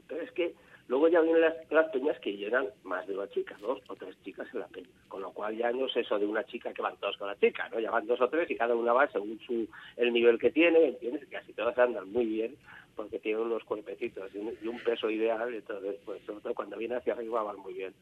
Pero 0.07 0.21
es 0.21 0.31
que 0.31 0.53
luego 0.87 1.07
ya 1.07 1.21
vienen 1.21 1.41
las, 1.41 1.89
peñas 1.91 2.19
que 2.19 2.35
llenan 2.35 2.67
más 2.83 3.07
de 3.07 3.15
una 3.17 3.29
chica, 3.29 3.55
dos 3.59 3.79
o 3.87 3.95
tres 3.95 4.15
chicas 4.23 4.47
en 4.53 4.59
la 4.59 4.67
peña, 4.67 4.89
con 5.07 5.21
lo 5.21 5.31
cual 5.31 5.55
ya 5.55 5.71
no 5.71 5.87
es 5.87 5.95
eso 5.95 6.19
de 6.19 6.25
una 6.25 6.43
chica 6.43 6.73
que 6.73 6.81
van 6.81 6.97
todos 6.97 7.17
con 7.17 7.27
la 7.27 7.39
chica, 7.39 7.69
¿no? 7.69 7.79
Ya 7.79 7.91
dos 8.01 8.19
o 8.21 8.29
tres 8.29 8.49
y 8.51 8.55
cada 8.55 8.75
una 8.75 8.93
va 8.93 9.07
según 9.07 9.39
su, 9.39 9.67
el 9.97 10.11
nivel 10.11 10.37
que 10.37 10.51
tiene, 10.51 10.89
¿entiendes? 10.89 11.27
Casi 11.29 11.53
todas 11.53 11.77
andan 11.77 12.11
muy 12.11 12.25
bien 12.25 12.55
porque 12.95 13.19
tienen 13.19 13.43
unos 13.43 13.63
cuerpecitos 13.63 14.33
y 14.33 14.37
un, 14.37 14.57
y 14.61 14.67
un 14.67 14.79
peso 14.79 15.09
ideal, 15.09 15.53
entonces, 15.53 15.97
pues, 16.05 16.21
sobre 16.23 16.41
todo 16.41 16.53
cuando 16.53 16.77
viene 16.77 16.95
hacia 16.95 17.13
arriba 17.13 17.43
van 17.43 17.59
muy 17.59 17.73
bien. 17.73 17.93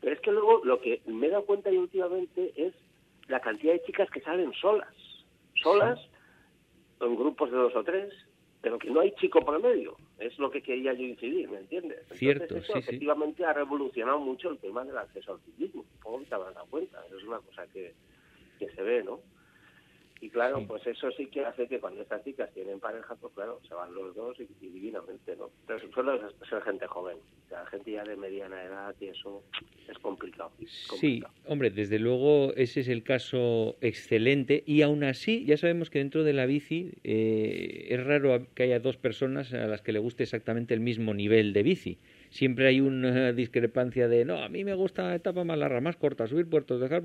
Pero 0.00 0.14
es 0.14 0.20
que 0.20 0.30
luego 0.30 0.64
lo 0.64 0.80
que 0.80 1.02
me 1.06 1.26
he 1.26 1.30
dado 1.30 1.44
cuenta 1.44 1.70
últimamente 1.70 2.52
es 2.56 2.74
la 3.28 3.40
cantidad 3.40 3.72
de 3.72 3.82
chicas 3.82 4.10
que 4.10 4.20
salen 4.20 4.52
solas, 4.54 4.94
solas, 5.62 5.98
en 7.00 7.16
grupos 7.16 7.50
de 7.50 7.56
dos 7.56 7.74
o 7.76 7.84
tres, 7.84 8.12
pero 8.60 8.78
que 8.78 8.90
no 8.90 9.00
hay 9.00 9.12
chico 9.12 9.40
por 9.40 9.62
medio. 9.62 9.96
Es 10.18 10.38
lo 10.38 10.50
que 10.50 10.62
quería 10.62 10.92
yo 10.92 11.02
incidir, 11.04 11.48
¿me 11.48 11.58
entiendes? 11.58 12.00
Cierto, 12.14 12.56
eso 12.56 12.72
sí, 12.72 12.78
efectivamente 12.78 13.44
ha 13.44 13.52
revolucionado 13.52 14.18
mucho 14.18 14.50
el 14.50 14.58
tema 14.58 14.84
del 14.84 14.98
acceso 14.98 15.32
al 15.32 15.40
ciclismo. 15.40 15.84
Supongo 15.92 16.24
te 16.28 16.34
habrás 16.34 16.54
dado 16.54 16.66
cuenta. 16.66 17.04
es 17.06 17.22
una 17.22 17.38
cosa 17.38 17.66
que, 17.72 17.94
que 18.58 18.68
se 18.70 18.82
ve, 18.82 19.04
¿no? 19.04 19.20
Y 20.20 20.30
claro, 20.30 20.64
pues 20.66 20.84
eso 20.86 21.10
sí 21.12 21.26
que 21.26 21.44
hace 21.44 21.68
que 21.68 21.78
cuando 21.78 22.02
estas 22.02 22.24
chicas 22.24 22.50
tienen 22.52 22.80
pareja, 22.80 23.14
pues 23.14 23.32
claro, 23.34 23.60
se 23.68 23.74
van 23.74 23.94
los 23.94 24.14
dos 24.16 24.36
y, 24.40 24.48
divinamente, 24.60 25.36
¿no? 25.36 25.50
Pero 25.66 25.78
suele 25.92 26.18
ser 26.48 26.60
gente 26.62 26.86
joven, 26.88 27.18
o 27.46 27.48
sea, 27.48 27.64
gente 27.66 27.92
ya 27.92 28.02
de 28.02 28.16
mediana 28.16 28.64
edad 28.64 28.94
y 29.00 29.06
eso 29.06 29.44
es 29.88 29.98
complicado, 30.00 30.50
Sí, 30.66 31.22
hombre, 31.46 31.70
desde 31.70 31.98
luego 31.98 32.52
ese 32.56 32.80
es 32.80 32.88
el 32.88 33.02
caso 33.02 33.76
excelente 33.80 34.62
y 34.66 34.82
aún 34.82 35.04
así 35.04 35.44
ya 35.44 35.56
sabemos 35.56 35.88
que 35.88 35.98
dentro 35.98 36.24
de 36.24 36.32
la 36.32 36.46
bici 36.46 36.92
eh, 37.04 37.86
es 37.88 38.04
raro 38.04 38.46
que 38.54 38.64
haya 38.64 38.80
dos 38.80 38.96
personas 38.96 39.52
a 39.54 39.66
las 39.66 39.82
que 39.82 39.92
le 39.92 39.98
guste 39.98 40.24
exactamente 40.24 40.74
el 40.74 40.80
mismo 40.80 41.14
nivel 41.14 41.52
de 41.52 41.62
bici. 41.62 41.98
Siempre 42.30 42.66
hay 42.66 42.80
una 42.80 43.32
discrepancia 43.32 44.08
de 44.08 44.24
no, 44.24 44.42
a 44.42 44.48
mí 44.48 44.64
me 44.64 44.74
gusta 44.74 45.14
etapa 45.14 45.44
más 45.44 45.58
larga, 45.58 45.80
más 45.80 45.96
corta, 45.96 46.26
subir 46.26 46.48
puertos, 46.48 46.80
dejar 46.80 47.02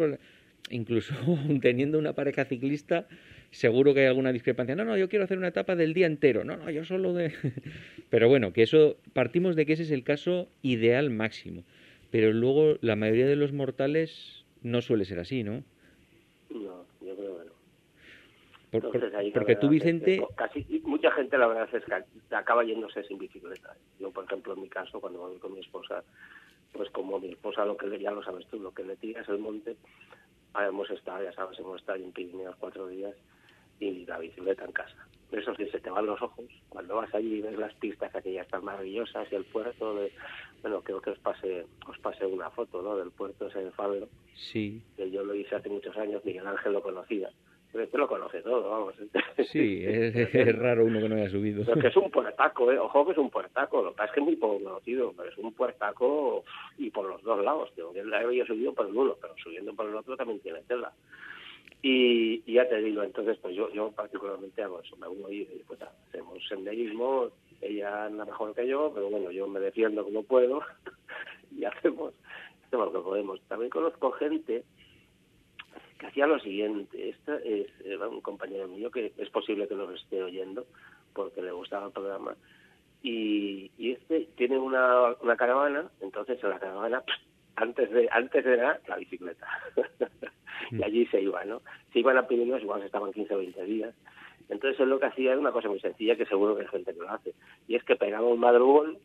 incluso 0.70 1.14
teniendo 1.62 2.00
una 2.00 2.14
pareja 2.14 2.46
ciclista, 2.46 3.08
seguro 3.52 3.94
que 3.94 4.02
hay 4.02 4.08
alguna 4.08 4.32
discrepancia. 4.32 4.76
No, 4.76 4.86
no, 4.86 4.98
yo 4.98 5.10
quiero 5.10 5.26
hacer 5.26 5.38
una 5.38 5.50
etapa 5.50 5.76
del 5.76 5.94
día 5.94 6.08
entero. 6.08 6.44
No, 6.44 6.58
no, 6.58 6.70
yo 6.70 6.84
solo 6.86 7.14
de... 7.14 7.34
Pero 8.10 8.30
bueno, 8.30 8.54
que 8.54 8.64
eso, 8.64 8.98
partimos 9.14 9.56
de 9.56 9.66
que 9.66 9.74
ese 9.74 9.84
es 9.84 9.92
el 9.92 10.04
caso 10.04 10.50
ideal 10.62 11.10
máximo. 11.10 11.64
Pero 12.12 12.32
luego 12.32 12.78
la 12.82 12.96
mayoría 12.96 13.28
de 13.28 13.36
los 13.36 13.54
mortales 13.54 14.46
no 14.62 14.82
suele 14.82 15.06
ser 15.06 15.20
así, 15.20 15.44
¿no? 15.44 15.64
No, 16.50 16.86
yo 17.02 17.16
creo 17.16 17.40
que 18.72 18.80
no. 18.80 19.34
porque 19.34 19.56
tú, 19.56 19.70
Vicente... 19.70 20.22
casi, 20.36 20.66
mucha 20.86 21.12
gente, 21.12 21.38
la 21.38 21.48
verdad 21.48 21.70
es 21.74 21.84
que 21.84 22.36
acaba 22.36 22.64
yéndose 22.64 23.04
sin 23.04 23.18
bicicleta. 23.18 23.76
Yo, 24.00 24.12
por 24.12 24.26
ejemplo, 24.26 24.54
en 24.54 24.62
mi 24.62 24.70
caso, 24.70 25.00
cuando 25.02 25.20
voy 25.20 25.38
con 25.38 25.54
mi 25.54 25.60
esposa, 25.60 26.04
pues 26.72 26.90
como 26.92 27.20
mi 27.20 27.30
esposa, 27.30 27.66
lo 27.66 27.78
que 27.78 27.88
le, 27.88 28.00
ya 28.00 28.12
lo 28.12 28.24
sabes 28.24 28.46
tú, 28.48 28.60
lo 28.60 28.72
que 28.72 28.84
le 28.84 28.96
tira 28.96 29.22
es 29.22 29.30
el 29.30 29.40
monte, 29.40 29.76
hemos 30.62 30.90
estado, 30.90 31.24
ya 31.24 31.34
sabes, 31.34 31.58
hemos 31.60 31.80
estado 31.80 32.00
en 32.00 32.12
Pirineos 32.12 32.56
cuatro 32.58 32.88
días 32.88 33.16
y 33.80 34.06
la 34.06 34.20
bicicleta 34.20 34.66
en 34.66 34.72
casa. 34.72 35.08
Eso 35.32 35.56
sí, 35.56 35.68
se 35.70 35.80
te 35.80 35.90
van 35.90 36.06
los 36.06 36.22
ojos. 36.22 36.46
Cuando 36.70 36.96
vas 36.96 37.14
allí 37.16 37.36
y 37.36 37.42
ves 37.42 37.58
las 37.58 37.74
pistas 37.76 38.14
aquellas 38.14 38.48
tan 38.50 38.64
maravillosas 38.64 39.28
y 39.32 39.36
el 39.36 39.46
puerto 39.46 39.96
de... 39.96 40.12
Bueno, 40.62 40.82
creo 40.82 41.02
que 41.02 41.10
os 41.10 41.20
pase, 41.20 41.66
os 41.88 41.98
pase 42.00 42.26
una 42.26 42.52
foto, 42.52 42.84
¿no? 42.84 42.96
Del 42.96 43.10
puerto 43.12 43.48
ese 43.48 43.64
de 43.64 43.72
Fabio. 43.72 44.08
Sí. 44.36 44.84
Que 44.96 45.10
yo 45.10 45.24
lo 45.24 45.34
hice 45.34 45.56
hace 45.56 45.70
muchos 45.70 45.98
años, 45.98 46.24
Miguel 46.24 46.46
Ángel 46.46 46.74
lo 46.74 46.84
conocía. 46.84 47.32
Pero 47.74 47.86
este 47.86 47.98
lo 47.98 48.08
conoce 48.08 48.42
todo, 48.42 48.70
vamos. 48.70 48.94
Sí, 49.52 49.84
es, 49.84 50.60
raro 50.60 50.86
uno 50.86 51.02
que 51.02 51.10
no 51.10 51.16
haya 51.16 51.30
subido. 51.30 51.66
Pero 51.66 51.82
que 51.82 51.88
es 51.88 51.98
un 51.98 52.12
puertaco, 52.12 52.72
¿eh? 52.72 52.78
Ojo 52.78 53.04
que 53.04 53.14
es 53.14 53.18
un 53.18 53.32
puertaco. 53.32 53.82
Lo 53.82 53.90
que 53.90 53.98
pasa 53.98 54.10
es 54.10 54.14
que 54.14 54.20
es 54.20 54.26
muy 54.26 54.36
poco 54.36 54.64
conocido, 54.64 55.12
pero 55.18 55.30
es 55.30 55.38
un 55.40 55.54
puertaco 55.54 56.44
y 56.78 56.92
por 56.92 57.08
los 57.08 57.24
dos 57.24 57.44
lados. 57.44 57.72
Yo 57.76 57.92
la 58.06 58.20
había 58.20 58.46
subido 58.46 58.74
por 58.74 58.86
el 58.86 58.96
uno, 58.96 59.18
pero 59.20 59.34
subiendo 59.44 59.74
por 59.74 59.88
el 59.88 59.96
otro 59.96 60.16
también 60.16 60.40
tiene 60.40 60.62
tela. 60.68 60.94
Y, 61.82 62.44
ya 62.54 62.70
te 62.70 62.80
digo, 62.80 63.02
entonces, 63.02 63.38
pues 63.42 63.56
yo, 63.56 63.72
yo 63.74 63.92
particularmente 63.92 64.62
hago 64.62 64.80
eso. 64.80 64.96
Me 64.98 65.08
uno 65.08 65.32
y 65.32 65.44
pues 65.68 65.80
hacemos 65.82 66.48
senderismo. 66.48 67.30
Ella 67.60 68.06
anda 68.06 68.24
mejor 68.24 68.54
que 68.54 68.68
yo, 68.68 68.92
pero 68.94 69.10
bueno, 69.10 69.32
yo 69.32 69.48
me 69.48 69.60
defiendo 69.60 70.04
como 70.04 70.22
puedo 70.22 70.62
y 71.58 71.66
hacemos, 71.66 72.14
hacemos 72.68 72.94
lo 72.94 73.00
que 73.00 73.04
podemos. 73.04 73.42
También 73.48 73.72
conozco 73.72 74.12
gente 74.12 74.64
hacía 76.06 76.28
lo 76.28 76.40
siguiente. 76.40 77.10
Este 77.10 77.62
es 77.62 78.00
un 78.00 78.22
compañero 78.22 78.68
mío 78.68 78.92
que 78.92 79.14
es 79.18 79.30
posible 79.30 79.68
que 79.68 79.76
lo 79.76 79.92
esté 79.92 80.22
oyendo 80.22 80.66
porque 81.14 81.42
le 81.42 81.52
gustaba 81.52 81.88
el 81.88 81.92
programa. 81.92 82.36
Y, 83.02 83.72
y 83.78 83.92
este 83.92 84.30
tiene 84.36 84.58
una, 84.58 85.14
una 85.22 85.36
caravana, 85.36 85.90
entonces 86.02 86.42
en 86.44 86.50
la 86.50 86.60
caravana, 86.60 87.04
antes 87.56 87.92
de 87.92 88.08
antes 88.12 88.46
era 88.46 88.80
la 88.88 88.96
bicicleta. 88.96 89.48
y 90.72 90.76
mm. 90.76 90.84
allí 90.84 91.06
se 91.08 91.22
iba, 91.22 91.44
¿no? 91.46 91.62
Se 91.92 92.00
iban 92.00 92.18
a 92.18 92.28
Pirineos, 92.28 92.62
igual 92.62 92.80
se 92.80 92.88
estaban 92.88 93.12
15 93.12 93.36
o 93.36 93.38
20 93.40 93.64
días. 93.66 93.94
Entonces 94.50 94.80
él 94.80 94.90
lo 94.90 95.00
que 95.00 95.08
hacía 95.08 95.32
era 95.32 95.40
una 95.40 95.52
cosa 95.52 95.70
muy 95.70 95.80
sencilla, 95.80 96.16
que 96.16 96.26
seguro 96.26 96.56
que 96.56 96.64
hay 96.64 96.68
gente 96.68 96.94
que 96.94 97.00
lo 97.00 97.10
hace. 97.10 97.34
Y 97.68 97.76
es 97.76 97.84
que 97.84 97.96
pegaba 97.96 98.28
un 98.28 98.40
madrugón 98.40 98.98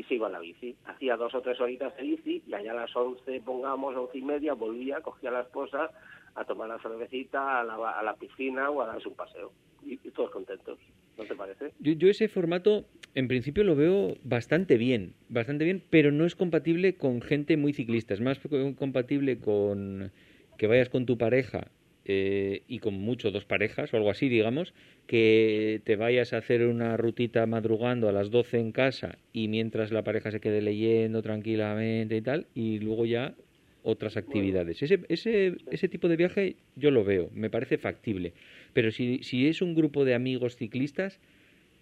y 0.00 0.02
se 0.04 0.14
iba 0.14 0.28
a 0.28 0.30
la 0.30 0.40
bici. 0.40 0.74
Hacía 0.86 1.16
dos 1.16 1.34
o 1.34 1.42
tres 1.42 1.60
horitas 1.60 1.94
de 1.96 2.02
bici 2.02 2.42
y 2.46 2.54
allá 2.54 2.72
a 2.72 2.74
las 2.74 2.96
once, 2.96 3.40
pongamos, 3.44 3.94
once 3.94 4.16
y 4.16 4.22
media, 4.22 4.54
volvía, 4.54 5.00
cogía 5.02 5.28
a 5.28 5.34
la 5.34 5.40
esposa 5.42 5.90
a 6.34 6.44
tomar 6.44 6.68
la 6.68 6.78
cervecita, 6.78 7.60
a 7.60 7.64
la, 7.64 7.74
a 7.74 8.02
la 8.02 8.14
piscina 8.14 8.70
o 8.70 8.80
a 8.80 8.86
darse 8.86 9.08
un 9.08 9.14
paseo. 9.14 9.52
Y, 9.84 9.96
todos 10.10 10.30
contentos. 10.30 10.78
¿No 11.18 11.24
te 11.24 11.34
parece? 11.34 11.72
Yo, 11.80 11.92
yo, 11.92 12.08
ese 12.08 12.28
formato, 12.28 12.86
en 13.14 13.28
principio, 13.28 13.62
lo 13.62 13.76
veo 13.76 14.16
bastante 14.24 14.78
bien, 14.78 15.14
bastante 15.28 15.64
bien, 15.64 15.82
pero 15.90 16.12
no 16.12 16.24
es 16.24 16.34
compatible 16.34 16.94
con 16.96 17.20
gente 17.20 17.58
muy 17.58 17.74
ciclista. 17.74 18.14
Es 18.14 18.20
más 18.20 18.40
compatible 18.78 19.38
con 19.38 20.12
que 20.56 20.66
vayas 20.66 20.88
con 20.88 21.04
tu 21.04 21.18
pareja 21.18 21.68
eh, 22.04 22.62
y 22.66 22.78
con 22.78 22.94
mucho 22.94 23.30
dos 23.30 23.44
parejas 23.44 23.92
o 23.92 23.96
algo 23.96 24.10
así, 24.10 24.28
digamos, 24.28 24.72
que 25.06 25.80
te 25.84 25.96
vayas 25.96 26.32
a 26.32 26.38
hacer 26.38 26.66
una 26.66 26.96
rutita 26.96 27.44
madrugando 27.46 28.08
a 28.08 28.12
las 28.12 28.30
12 28.30 28.58
en 28.58 28.72
casa 28.72 29.18
y 29.32 29.48
mientras 29.48 29.92
la 29.92 30.02
pareja 30.02 30.30
se 30.30 30.40
quede 30.40 30.62
leyendo 30.62 31.22
tranquilamente 31.22 32.16
y 32.16 32.22
tal, 32.22 32.46
y 32.54 32.78
luego 32.78 33.06
ya 33.06 33.34
otras 33.82 34.16
actividades. 34.16 34.82
Ese, 34.82 35.00
ese, 35.08 35.56
ese 35.70 35.88
tipo 35.88 36.08
de 36.08 36.16
viaje 36.16 36.56
yo 36.76 36.90
lo 36.90 37.04
veo, 37.04 37.30
me 37.34 37.50
parece 37.50 37.78
factible. 37.78 38.32
Pero 38.72 38.90
si, 38.90 39.22
si 39.22 39.48
es 39.48 39.62
un 39.62 39.74
grupo 39.74 40.04
de 40.04 40.14
amigos 40.14 40.56
ciclistas, 40.56 41.18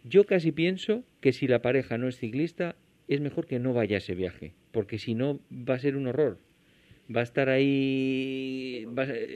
yo 0.05 0.25
casi 0.25 0.53
pienso 0.53 1.05
que 1.21 1.33
si 1.33 1.47
la 1.47 1.63
pareja 1.63 1.99
no 1.99 2.09
es 2.09 2.19
ciclista, 2.19 2.77
es 3.09 3.21
mejor 3.21 3.47
que 3.47 3.59
no 3.59 3.73
vaya 3.73 3.97
a 3.97 3.99
ese 3.99 4.15
viaje, 4.15 4.53
porque 4.71 4.99
si 4.99 5.15
no 5.15 5.41
va 5.51 5.75
a 5.75 5.79
ser 5.79 5.97
un 5.97 6.07
horror 6.07 6.39
va 7.15 7.21
a 7.21 7.25
estar 7.25 7.49
ahí, 7.49 8.87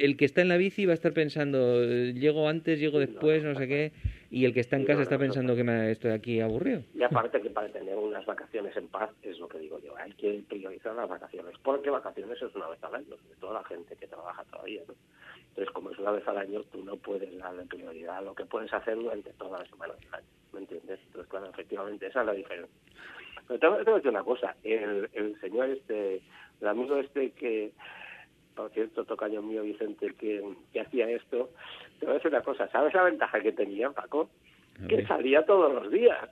el 0.00 0.16
que 0.16 0.24
está 0.24 0.42
en 0.42 0.48
la 0.48 0.56
bici 0.56 0.84
va 0.84 0.92
a 0.92 0.94
estar 0.94 1.12
pensando, 1.12 1.84
llego 1.84 2.48
antes, 2.48 2.78
llego 2.78 2.98
después, 2.98 3.42
no 3.42 3.54
sé 3.54 3.66
qué, 3.66 3.92
y 4.30 4.44
el 4.44 4.52
que 4.52 4.60
está 4.60 4.76
en 4.76 4.84
casa 4.84 5.02
está 5.02 5.18
pensando 5.18 5.56
que 5.56 5.64
me 5.64 5.90
estoy 5.90 6.10
aquí 6.10 6.40
aburrido. 6.40 6.82
Y 6.94 7.02
aparte 7.02 7.40
que 7.40 7.50
para 7.50 7.68
tener 7.68 7.96
unas 7.96 8.26
vacaciones 8.26 8.76
en 8.76 8.88
paz, 8.88 9.10
es 9.22 9.38
lo 9.38 9.48
que 9.48 9.58
digo 9.58 9.80
yo, 9.80 9.96
hay 9.96 10.12
que 10.12 10.42
priorizar 10.48 10.94
las 10.94 11.08
vacaciones, 11.08 11.54
porque 11.62 11.90
vacaciones 11.90 12.40
es 12.42 12.54
una 12.54 12.68
vez 12.68 12.82
al 12.84 12.94
año, 12.94 13.16
de 13.16 13.36
toda 13.40 13.54
la 13.54 13.64
gente 13.64 13.96
que 13.96 14.06
trabaja 14.06 14.44
todavía, 14.44 14.82
¿no? 14.86 14.94
Entonces, 15.48 15.72
como 15.74 15.90
es 15.90 15.98
una 15.98 16.12
vez 16.12 16.26
al 16.26 16.38
año, 16.38 16.62
tú 16.64 16.82
no 16.82 16.96
puedes 16.96 17.36
darle 17.38 17.64
prioridad 17.64 18.18
a 18.18 18.22
lo 18.22 18.34
que 18.34 18.46
puedes 18.46 18.72
hacer 18.72 18.96
durante 18.96 19.32
toda 19.34 19.58
la 19.58 19.66
semana 19.66 19.92
del 19.94 20.14
año, 20.14 20.26
¿me 20.52 20.60
entiendes? 20.60 20.98
Entonces, 21.06 21.30
claro, 21.30 21.50
efectivamente, 21.50 22.06
esa 22.06 22.20
es 22.20 22.26
la 22.26 22.32
diferencia. 22.32 22.74
Pero 23.48 23.58
te 23.58 23.66
voy 23.68 23.80
a 23.80 23.96
decir 23.96 24.10
una 24.10 24.24
cosa, 24.24 24.56
el, 24.62 25.08
el 25.12 25.40
señor 25.40 25.70
este 25.70 26.22
el 26.62 26.68
amigo 26.68 26.96
este 26.96 27.32
que, 27.32 27.72
por 28.54 28.70
cierto, 28.70 29.04
tocaño 29.04 29.42
mío 29.42 29.62
Vicente, 29.62 30.14
que, 30.14 30.42
que 30.72 30.80
hacía 30.80 31.10
esto, 31.10 31.50
te 31.98 32.06
voy 32.06 32.12
a 32.12 32.18
decir 32.18 32.30
una 32.30 32.42
cosa, 32.42 32.68
¿sabes 32.68 32.94
la 32.94 33.02
ventaja 33.02 33.40
que 33.40 33.52
tenía, 33.52 33.90
Paco? 33.90 34.30
Que 34.88 35.04
salía 35.06 35.44
todos 35.44 35.72
los 35.74 35.90
días. 35.90 36.30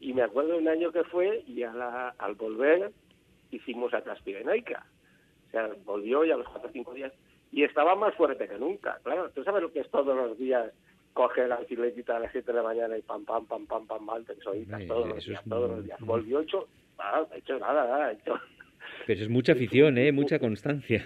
Y 0.00 0.12
me 0.12 0.22
acuerdo 0.22 0.56
un 0.56 0.68
año 0.68 0.92
que 0.92 1.02
fue 1.04 1.42
y 1.46 1.62
a 1.62 1.72
la, 1.72 2.10
al 2.18 2.34
volver 2.34 2.92
hicimos 3.50 3.92
a 3.94 4.02
Transpirenaica. 4.02 4.86
O 5.48 5.50
sea, 5.50 5.70
volvió 5.84 6.24
y 6.24 6.30
a 6.30 6.36
los 6.36 6.48
cuatro 6.48 6.68
o 6.68 6.72
cinco 6.72 6.94
días 6.94 7.12
y 7.50 7.64
estaba 7.64 7.94
más 7.94 8.14
fuerte 8.14 8.46
que 8.46 8.58
nunca. 8.58 9.00
Claro, 9.02 9.30
tú 9.30 9.42
sabes 9.44 9.62
lo 9.62 9.72
que 9.72 9.80
es 9.80 9.90
todos 9.90 10.14
los 10.14 10.38
días 10.38 10.72
coge 11.12 11.46
la 11.48 11.56
bicicletita 11.56 12.16
a 12.16 12.20
las 12.20 12.32
siete 12.32 12.52
de 12.52 12.58
la 12.58 12.62
mañana 12.62 12.96
y 12.96 13.02
pam, 13.02 13.24
pam, 13.24 13.46
pam, 13.46 13.66
pam, 13.66 13.86
pam, 13.86 14.06
pam, 14.06 14.24
te 14.24 14.34
todos 14.86 15.08
los 15.08 15.26
días, 15.26 15.42
todos 15.48 15.70
los 15.70 15.84
días. 15.84 16.00
Volvió 16.00 16.40
hecho, 16.40 16.68
nada, 16.98 17.28
hecho 17.34 17.58
nada, 17.58 17.86
nada, 17.86 18.12
hecho 18.12 18.34
pero 19.06 19.22
es 19.22 19.28
mucha 19.28 19.52
afición, 19.52 19.98
¿eh? 19.98 20.12
Mucha 20.12 20.38
constancia. 20.38 21.04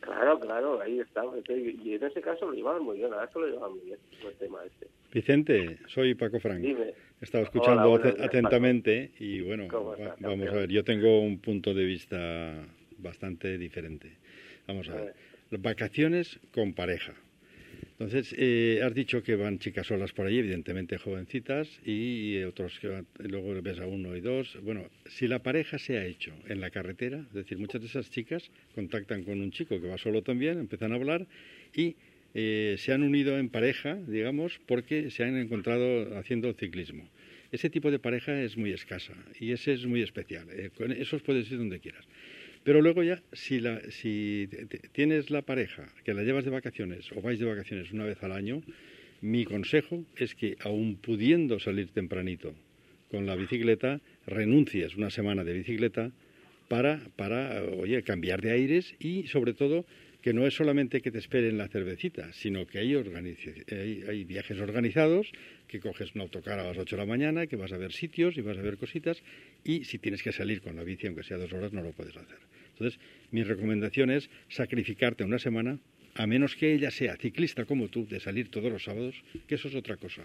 Claro, 0.00 0.40
claro, 0.40 0.80
ahí 0.80 1.00
está. 1.00 1.22
Y 1.48 1.94
en 1.94 2.04
ese 2.04 2.20
caso 2.22 2.46
lo 2.46 2.52
llevaban 2.52 2.82
muy 2.82 2.96
bien, 2.96 3.12
a 3.12 3.24
esto 3.24 3.40
lo 3.40 3.46
llevaban 3.46 3.72
muy 3.72 3.84
bien, 3.84 3.98
el 4.26 4.34
tema 4.36 4.60
este. 4.64 4.86
Vicente, 5.12 5.78
soy 5.86 6.14
Paco 6.14 6.40
Frank. 6.40 6.64
He 6.64 6.94
estado 7.20 7.44
escuchando 7.44 7.94
atentamente 7.94 9.12
y 9.18 9.40
bueno, 9.42 9.68
vamos 10.20 10.48
a 10.48 10.52
ver, 10.52 10.70
yo 10.70 10.84
tengo 10.84 11.20
un 11.20 11.40
punto 11.40 11.74
de 11.74 11.84
vista 11.84 12.64
bastante 12.98 13.58
diferente. 13.58 14.16
Vamos 14.66 14.88
a 14.88 14.94
ver. 14.94 15.14
Vacaciones 15.50 16.40
con 16.54 16.74
pareja. 16.74 17.12
Entonces, 17.98 18.32
eh, 18.38 18.80
has 18.84 18.94
dicho 18.94 19.24
que 19.24 19.34
van 19.34 19.58
chicas 19.58 19.88
solas 19.88 20.12
por 20.12 20.26
allí, 20.26 20.38
evidentemente 20.38 20.98
jovencitas, 20.98 21.68
y 21.84 22.40
otros 22.44 22.78
que 22.78 23.02
luego 23.18 23.60
ves 23.60 23.80
a 23.80 23.86
uno 23.86 24.14
y 24.14 24.20
dos. 24.20 24.56
Bueno, 24.62 24.88
si 25.06 25.26
la 25.26 25.42
pareja 25.42 25.78
se 25.78 25.98
ha 25.98 26.04
hecho 26.04 26.32
en 26.46 26.60
la 26.60 26.70
carretera, 26.70 27.18
es 27.18 27.34
decir, 27.34 27.58
muchas 27.58 27.80
de 27.80 27.88
esas 27.88 28.08
chicas 28.08 28.52
contactan 28.76 29.24
con 29.24 29.40
un 29.40 29.50
chico 29.50 29.80
que 29.80 29.88
va 29.88 29.98
solo 29.98 30.22
también, 30.22 30.60
empiezan 30.60 30.92
a 30.92 30.94
hablar 30.94 31.26
y 31.74 31.96
eh, 32.34 32.76
se 32.78 32.92
han 32.92 33.02
unido 33.02 33.36
en 33.36 33.48
pareja, 33.48 33.96
digamos, 34.06 34.60
porque 34.66 35.10
se 35.10 35.24
han 35.24 35.36
encontrado 35.36 36.16
haciendo 36.18 36.52
ciclismo. 36.52 37.08
Ese 37.50 37.68
tipo 37.68 37.90
de 37.90 37.98
pareja 37.98 38.40
es 38.40 38.56
muy 38.56 38.72
escasa 38.72 39.14
y 39.40 39.50
ese 39.50 39.72
es 39.72 39.86
muy 39.86 40.02
especial. 40.02 40.46
Eh, 40.50 40.70
con 40.76 40.92
esos 40.92 41.22
puedes 41.22 41.50
ir 41.50 41.58
donde 41.58 41.80
quieras. 41.80 42.04
Pero 42.68 42.82
luego 42.82 43.02
ya, 43.02 43.22
si, 43.32 43.60
la, 43.60 43.80
si 43.88 44.46
tienes 44.92 45.30
la 45.30 45.40
pareja, 45.40 45.88
que 46.04 46.12
la 46.12 46.22
llevas 46.22 46.44
de 46.44 46.50
vacaciones 46.50 47.10
o 47.16 47.22
vais 47.22 47.38
de 47.38 47.46
vacaciones 47.46 47.92
una 47.92 48.04
vez 48.04 48.22
al 48.22 48.30
año, 48.32 48.60
Mi 49.22 49.46
consejo 49.46 50.04
es 50.16 50.34
que, 50.34 50.58
aun 50.60 50.96
pudiendo 50.96 51.58
salir 51.58 51.88
tempranito 51.88 52.54
con 53.10 53.24
la 53.24 53.36
bicicleta, 53.36 54.02
renuncies 54.26 54.96
una 54.96 55.08
semana 55.08 55.44
de 55.44 55.54
bicicleta 55.54 56.12
para, 56.68 57.00
para 57.16 57.64
oye, 57.64 58.02
cambiar 58.02 58.42
de 58.42 58.50
aires 58.50 58.94
y, 59.00 59.28
sobre 59.28 59.54
todo, 59.54 59.86
que 60.20 60.34
no 60.34 60.46
es 60.46 60.52
solamente 60.52 61.00
que 61.00 61.10
te 61.10 61.18
esperen 61.18 61.56
la 61.56 61.68
cervecita, 61.68 62.34
sino 62.34 62.66
que 62.66 62.80
hay, 62.80 62.94
hay, 62.94 64.24
viajes 64.24 64.60
organizados, 64.60 65.32
que 65.68 65.80
coges 65.80 66.14
un 66.14 66.20
autocar 66.20 66.58
a 66.58 66.64
las 66.64 66.76
8 66.76 66.96
de 66.96 67.00
la 67.00 67.06
mañana, 67.06 67.46
que 67.46 67.56
vas 67.56 67.72
a 67.72 67.78
ver 67.78 67.92
sitios 67.92 68.36
y 68.36 68.42
vas 68.42 68.58
a 68.58 68.62
ver 68.62 68.76
cositas, 68.76 69.22
y 69.64 69.84
si 69.84 69.98
tienes 69.98 70.22
que 70.22 70.32
salir 70.32 70.60
con 70.60 70.76
la 70.76 70.84
bici, 70.84 71.06
aunque 71.06 71.22
sea 71.22 71.38
dos 71.38 71.52
horas, 71.54 71.72
no 71.72 71.80
lo 71.80 71.92
puedes 71.92 72.14
hacer. 72.14 72.57
Entonces, 72.78 73.00
mi 73.32 73.42
recomendación 73.42 74.10
es 74.10 74.30
sacrificarte 74.48 75.24
una 75.24 75.38
semana, 75.38 75.78
a 76.14 76.26
menos 76.26 76.54
que 76.54 76.72
ella 76.72 76.90
sea 76.90 77.16
ciclista 77.16 77.64
como 77.64 77.88
tú, 77.88 78.06
de 78.06 78.20
salir 78.20 78.50
todos 78.50 78.70
los 78.70 78.84
sábados, 78.84 79.16
que 79.46 79.56
eso 79.56 79.68
es 79.68 79.74
otra 79.74 79.96
cosa. 79.96 80.22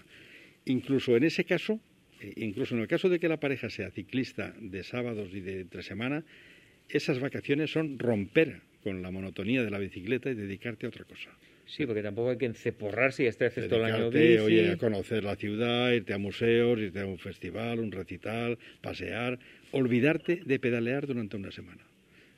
Incluso 0.65 1.17
en 1.17 1.23
ese 1.23 1.45
caso, 1.45 1.79
eh, 2.21 2.33
incluso 2.37 2.75
en 2.75 2.81
el 2.81 2.87
caso 2.87 3.09
de 3.09 3.19
que 3.19 3.27
la 3.27 3.39
pareja 3.39 3.69
sea 3.69 3.89
ciclista 3.89 4.53
de 4.59 4.83
sábados 4.83 5.29
y 5.33 5.41
de 5.41 5.61
entre 5.61 5.81
semana, 5.81 6.23
esas 6.89 7.19
vacaciones 7.19 7.71
son 7.71 7.97
romper 7.97 8.61
con 8.83 9.01
la 9.01 9.09
monotonía 9.09 9.63
de 9.63 9.71
la 9.71 9.79
bicicleta 9.79 10.29
y 10.29 10.35
dedicarte 10.35 10.85
a 10.85 10.89
otra 10.89 11.05
cosa. 11.05 11.31
Sí, 11.65 11.85
porque 11.85 12.03
tampoco 12.03 12.29
hay 12.29 12.37
que 12.37 12.45
enceporrarse 12.45 13.23
y 13.23 13.27
estar 13.27 13.49
todo 13.51 13.85
el 13.85 13.91
año 13.91 14.11
bici. 14.11 14.37
Oye, 14.39 14.71
a 14.71 14.77
conocer 14.77 15.23
la 15.23 15.35
ciudad, 15.37 15.91
irte 15.91 16.13
a 16.13 16.17
museos, 16.17 16.77
irte 16.77 16.99
a 16.99 17.05
un 17.05 17.17
festival, 17.17 17.79
un 17.79 17.91
recital, 17.91 18.59
pasear, 18.81 19.39
olvidarte 19.71 20.41
de 20.45 20.59
pedalear 20.59 21.07
durante 21.07 21.37
una 21.37 21.51
semana. 21.51 21.81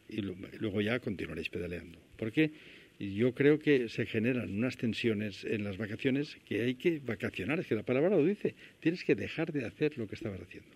Y 0.07 0.21
luego 0.21 0.81
ya 0.81 0.99
continuaréis 0.99 1.49
pedaleando. 1.49 1.97
Porque 2.17 2.51
yo 2.99 3.33
creo 3.33 3.59
que 3.59 3.89
se 3.89 4.05
generan 4.05 4.55
unas 4.55 4.77
tensiones 4.77 5.43
en 5.43 5.63
las 5.63 5.77
vacaciones 5.77 6.37
que 6.47 6.61
hay 6.61 6.75
que 6.75 7.01
vacacionar, 7.03 7.59
es 7.59 7.67
que 7.67 7.75
la 7.75 7.83
palabra 7.83 8.09
lo 8.09 8.23
dice, 8.23 8.55
tienes 8.79 9.03
que 9.03 9.15
dejar 9.15 9.51
de 9.51 9.65
hacer 9.65 9.97
lo 9.97 10.07
que 10.07 10.15
estabas 10.15 10.41
haciendo. 10.41 10.69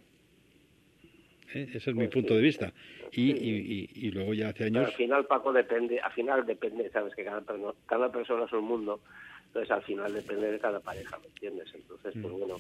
¿eh? 1.54 1.68
Ese 1.74 1.90
es 1.90 1.96
mi 1.96 2.06
pues 2.06 2.10
punto 2.10 2.36
de 2.36 2.42
vista. 2.42 2.74
Y, 3.12 3.32
y, 3.32 3.90
y, 3.94 4.12
luego 4.12 4.34
ya 4.34 4.50
hace 4.50 4.66
años... 4.66 4.88
al 4.88 4.94
final, 4.94 5.26
Paco, 5.26 5.54
depende, 5.54 6.00
al 6.00 6.12
final 6.12 6.46
depende, 6.46 6.90
sabes 6.90 7.16
que 7.16 7.24
cada, 7.24 7.44
cada 7.86 8.12
persona 8.12 8.46
es 8.46 8.54
un 8.54 8.66
mundo, 8.66 9.00
entonces 9.48 9.72
al 9.72 9.82
final 9.84 10.14
depende 10.14 10.52
de 10.52 10.60
cada 10.60 10.80
pareja, 10.80 11.18
¿me 11.20 11.28
entiendes? 11.28 11.74
Entonces, 11.74 12.14
pues 12.22 12.34
mm. 12.34 12.40
bueno... 12.40 12.56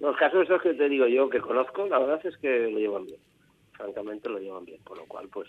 Los 0.00 0.16
casos 0.16 0.42
esos 0.44 0.60
que 0.60 0.74
te 0.74 0.88
digo 0.88 1.06
yo 1.06 1.30
que 1.30 1.38
conozco, 1.38 1.86
la 1.86 1.98
verdad 1.98 2.20
es 2.26 2.36
que 2.38 2.68
lo 2.70 2.78
llevan 2.78 3.06
bien. 3.06 3.20
Francamente 3.82 4.28
lo 4.28 4.38
llevan 4.38 4.64
bien, 4.64 4.80
por 4.84 4.96
lo 4.96 5.06
cual, 5.06 5.28
pues, 5.28 5.48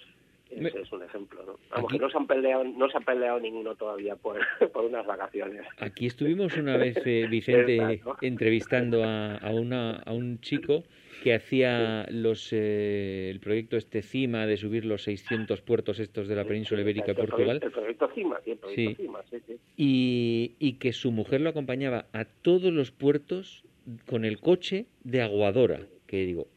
ese 0.49 0.81
es 0.81 0.91
un 0.91 1.03
ejemplo, 1.03 1.43
¿no? 1.45 1.59
Vamos, 1.69 1.91
que 1.91 1.99
no 1.99 2.09
se 2.09 2.17
han 2.17 2.25
peleado, 2.25 2.63
no 2.63 2.89
se 2.89 2.97
ha 2.97 3.01
peleado 3.01 3.39
ninguno 3.39 3.75
todavía 3.75 4.15
por, 4.15 4.39
por 4.73 4.85
unas 4.85 5.05
vacaciones. 5.05 5.61
Aquí 5.77 6.07
estuvimos 6.07 6.57
una 6.57 6.77
vez, 6.77 6.97
eh, 7.05 7.27
Vicente, 7.29 8.01
entrevistando 8.21 9.03
a, 9.03 9.37
a, 9.37 9.51
una, 9.51 9.97
a 9.97 10.13
un 10.13 10.39
chico 10.41 10.83
que 11.23 11.35
hacía 11.35 12.07
los, 12.09 12.51
eh, 12.51 13.29
el 13.29 13.39
proyecto 13.39 13.77
este 13.77 14.01
CIMA 14.01 14.45
de 14.45 14.57
subir 14.57 14.83
los 14.83 15.03
600 15.03 15.61
puertos 15.61 15.99
estos 15.99 16.27
de 16.27 16.35
la 16.35 16.43
península 16.43 16.81
ibérica 16.81 17.11
y 17.11 17.15
Portugal. 17.15 17.59
El 17.61 17.71
proyecto 17.71 18.09
CIMA, 18.13 18.39
sí, 18.43 18.51
el 18.51 18.57
proyecto 18.57 19.03
CIMA, 19.03 19.19
sí, 19.29 19.37
sí. 19.47 19.59
Y, 19.77 20.55
y 20.59 20.73
que 20.73 20.91
su 20.91 21.11
mujer 21.11 21.41
lo 21.41 21.49
acompañaba 21.49 22.07
a 22.13 22.25
todos 22.25 22.73
los 22.73 22.91
puertos 22.91 23.63
con 24.05 24.25
el 24.25 24.39
coche 24.39 24.85
de 25.03 25.21
aguadora, 25.21 25.81
que 26.07 26.25
digo, 26.25 26.47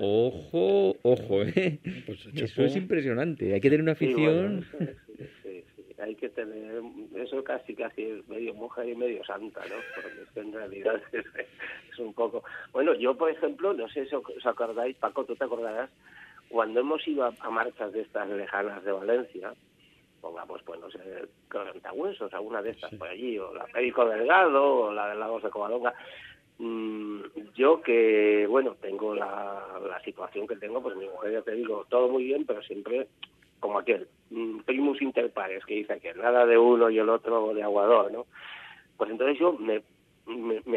Ojo, 0.00 0.96
ojo, 1.02 1.42
¿eh? 1.42 1.78
Pues 2.06 2.26
eso 2.34 2.64
es 2.64 2.76
impresionante. 2.76 3.54
Hay 3.54 3.60
que 3.60 3.70
tener 3.70 3.82
una 3.82 3.92
afición 3.92 4.64
hay 6.04 6.14
que 6.14 6.28
tener 6.28 6.82
eso 7.14 7.42
casi 7.42 7.74
casi 7.74 8.22
medio 8.28 8.54
mujer 8.54 8.88
y 8.88 8.94
medio 8.94 9.24
santa, 9.24 9.60
¿no? 9.66 9.76
Porque 9.94 10.40
en 10.40 10.52
realidad 10.52 11.00
es, 11.12 11.98
un 11.98 12.12
poco... 12.12 12.44
Bueno, 12.72 12.94
yo, 12.94 13.16
por 13.16 13.30
ejemplo, 13.30 13.72
no 13.72 13.88
sé 13.88 14.06
si 14.06 14.14
os 14.14 14.46
acordáis, 14.46 14.96
Paco, 14.96 15.24
tú 15.24 15.34
te 15.34 15.44
acordarás, 15.44 15.90
cuando 16.48 16.80
hemos 16.80 17.06
ido 17.06 17.24
a, 17.24 17.50
marchas 17.50 17.92
de 17.92 18.02
estas 18.02 18.28
lejanas 18.28 18.84
de 18.84 18.92
Valencia, 18.92 19.54
pongamos, 20.20 20.62
pues 20.62 20.80
no 20.80 20.90
sé, 20.90 20.98
Huesos, 21.94 22.34
alguna 22.34 22.60
de 22.60 22.70
estas 22.70 22.94
por 22.94 23.08
allí, 23.08 23.38
o 23.38 23.54
la 23.54 23.64
Perico 23.66 24.04
Delgado, 24.04 24.76
o 24.76 24.92
la 24.92 25.08
de 25.08 25.14
Lagos 25.14 25.42
de 25.42 25.50
Covadonga, 25.50 25.94
yo 26.58 27.80
que, 27.82 28.46
bueno, 28.48 28.76
tengo 28.80 29.14
la, 29.14 30.00
situación 30.04 30.46
que 30.46 30.56
tengo, 30.56 30.82
pues 30.82 30.96
mi 30.96 31.06
mujer, 31.06 31.32
ya 31.32 31.42
te 31.42 31.52
digo, 31.52 31.86
todo 31.88 32.08
muy 32.08 32.24
bien, 32.24 32.44
pero 32.44 32.62
siempre 32.62 33.08
como 33.58 33.78
aquel, 33.78 34.06
mm, 34.30 34.60
primus 34.60 35.00
inter 35.00 35.32
pares, 35.32 35.64
que 35.64 35.74
dice 35.74 35.98
que 35.98 36.12
nada 36.12 36.44
de 36.44 36.58
uno 36.58 36.90
y 36.90 36.98
el 36.98 37.08
otro 37.08 37.54
de 37.54 37.62
aguador, 37.62 38.12
¿no? 38.12 38.26
Pues 38.98 39.10
entonces 39.10 39.38
yo 39.38 39.54
me, 39.54 39.82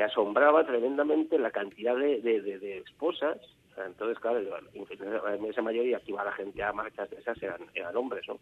asombraba 0.02 0.66
tremendamente 0.66 1.38
la 1.38 1.52
cantidad 1.52 1.96
de, 1.96 2.22
de, 2.22 2.78
esposas, 2.78 3.38
entonces 3.86 4.18
claro, 4.20 4.40
en 4.40 5.46
esa 5.46 5.62
mayoría 5.62 6.00
que 6.00 6.12
iba 6.12 6.24
la 6.24 6.32
gente 6.32 6.64
a 6.64 6.72
marchas 6.72 7.10
de 7.10 7.18
esas 7.18 7.42
eran, 7.44 7.62
eran 7.74 7.96
hombres, 7.98 8.26
¿no? 8.28 8.40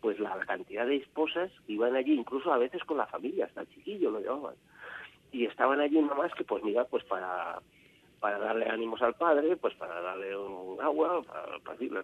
Pues 0.00 0.18
la 0.18 0.36
cantidad 0.46 0.86
de 0.86 0.96
esposas 0.96 1.50
iban 1.66 1.94
allí, 1.94 2.14
incluso 2.14 2.52
a 2.52 2.58
veces 2.58 2.82
con 2.84 2.96
la 2.96 3.06
familia, 3.06 3.44
hasta 3.44 3.60
el 3.60 3.68
chiquillo 3.68 4.10
lo 4.10 4.20
llevaban. 4.20 4.54
Y 5.34 5.46
estaban 5.46 5.80
allí 5.80 6.00
más 6.00 6.32
que, 6.34 6.44
pues 6.44 6.62
mira, 6.62 6.84
pues 6.84 7.02
para 7.04 7.60
para 8.24 8.38
darle 8.38 8.64
ánimos 8.70 9.02
al 9.02 9.12
padre, 9.12 9.54
pues 9.58 9.74
para 9.74 10.00
darle 10.00 10.34
un 10.34 10.80
agua, 10.80 11.22
para, 11.24 11.58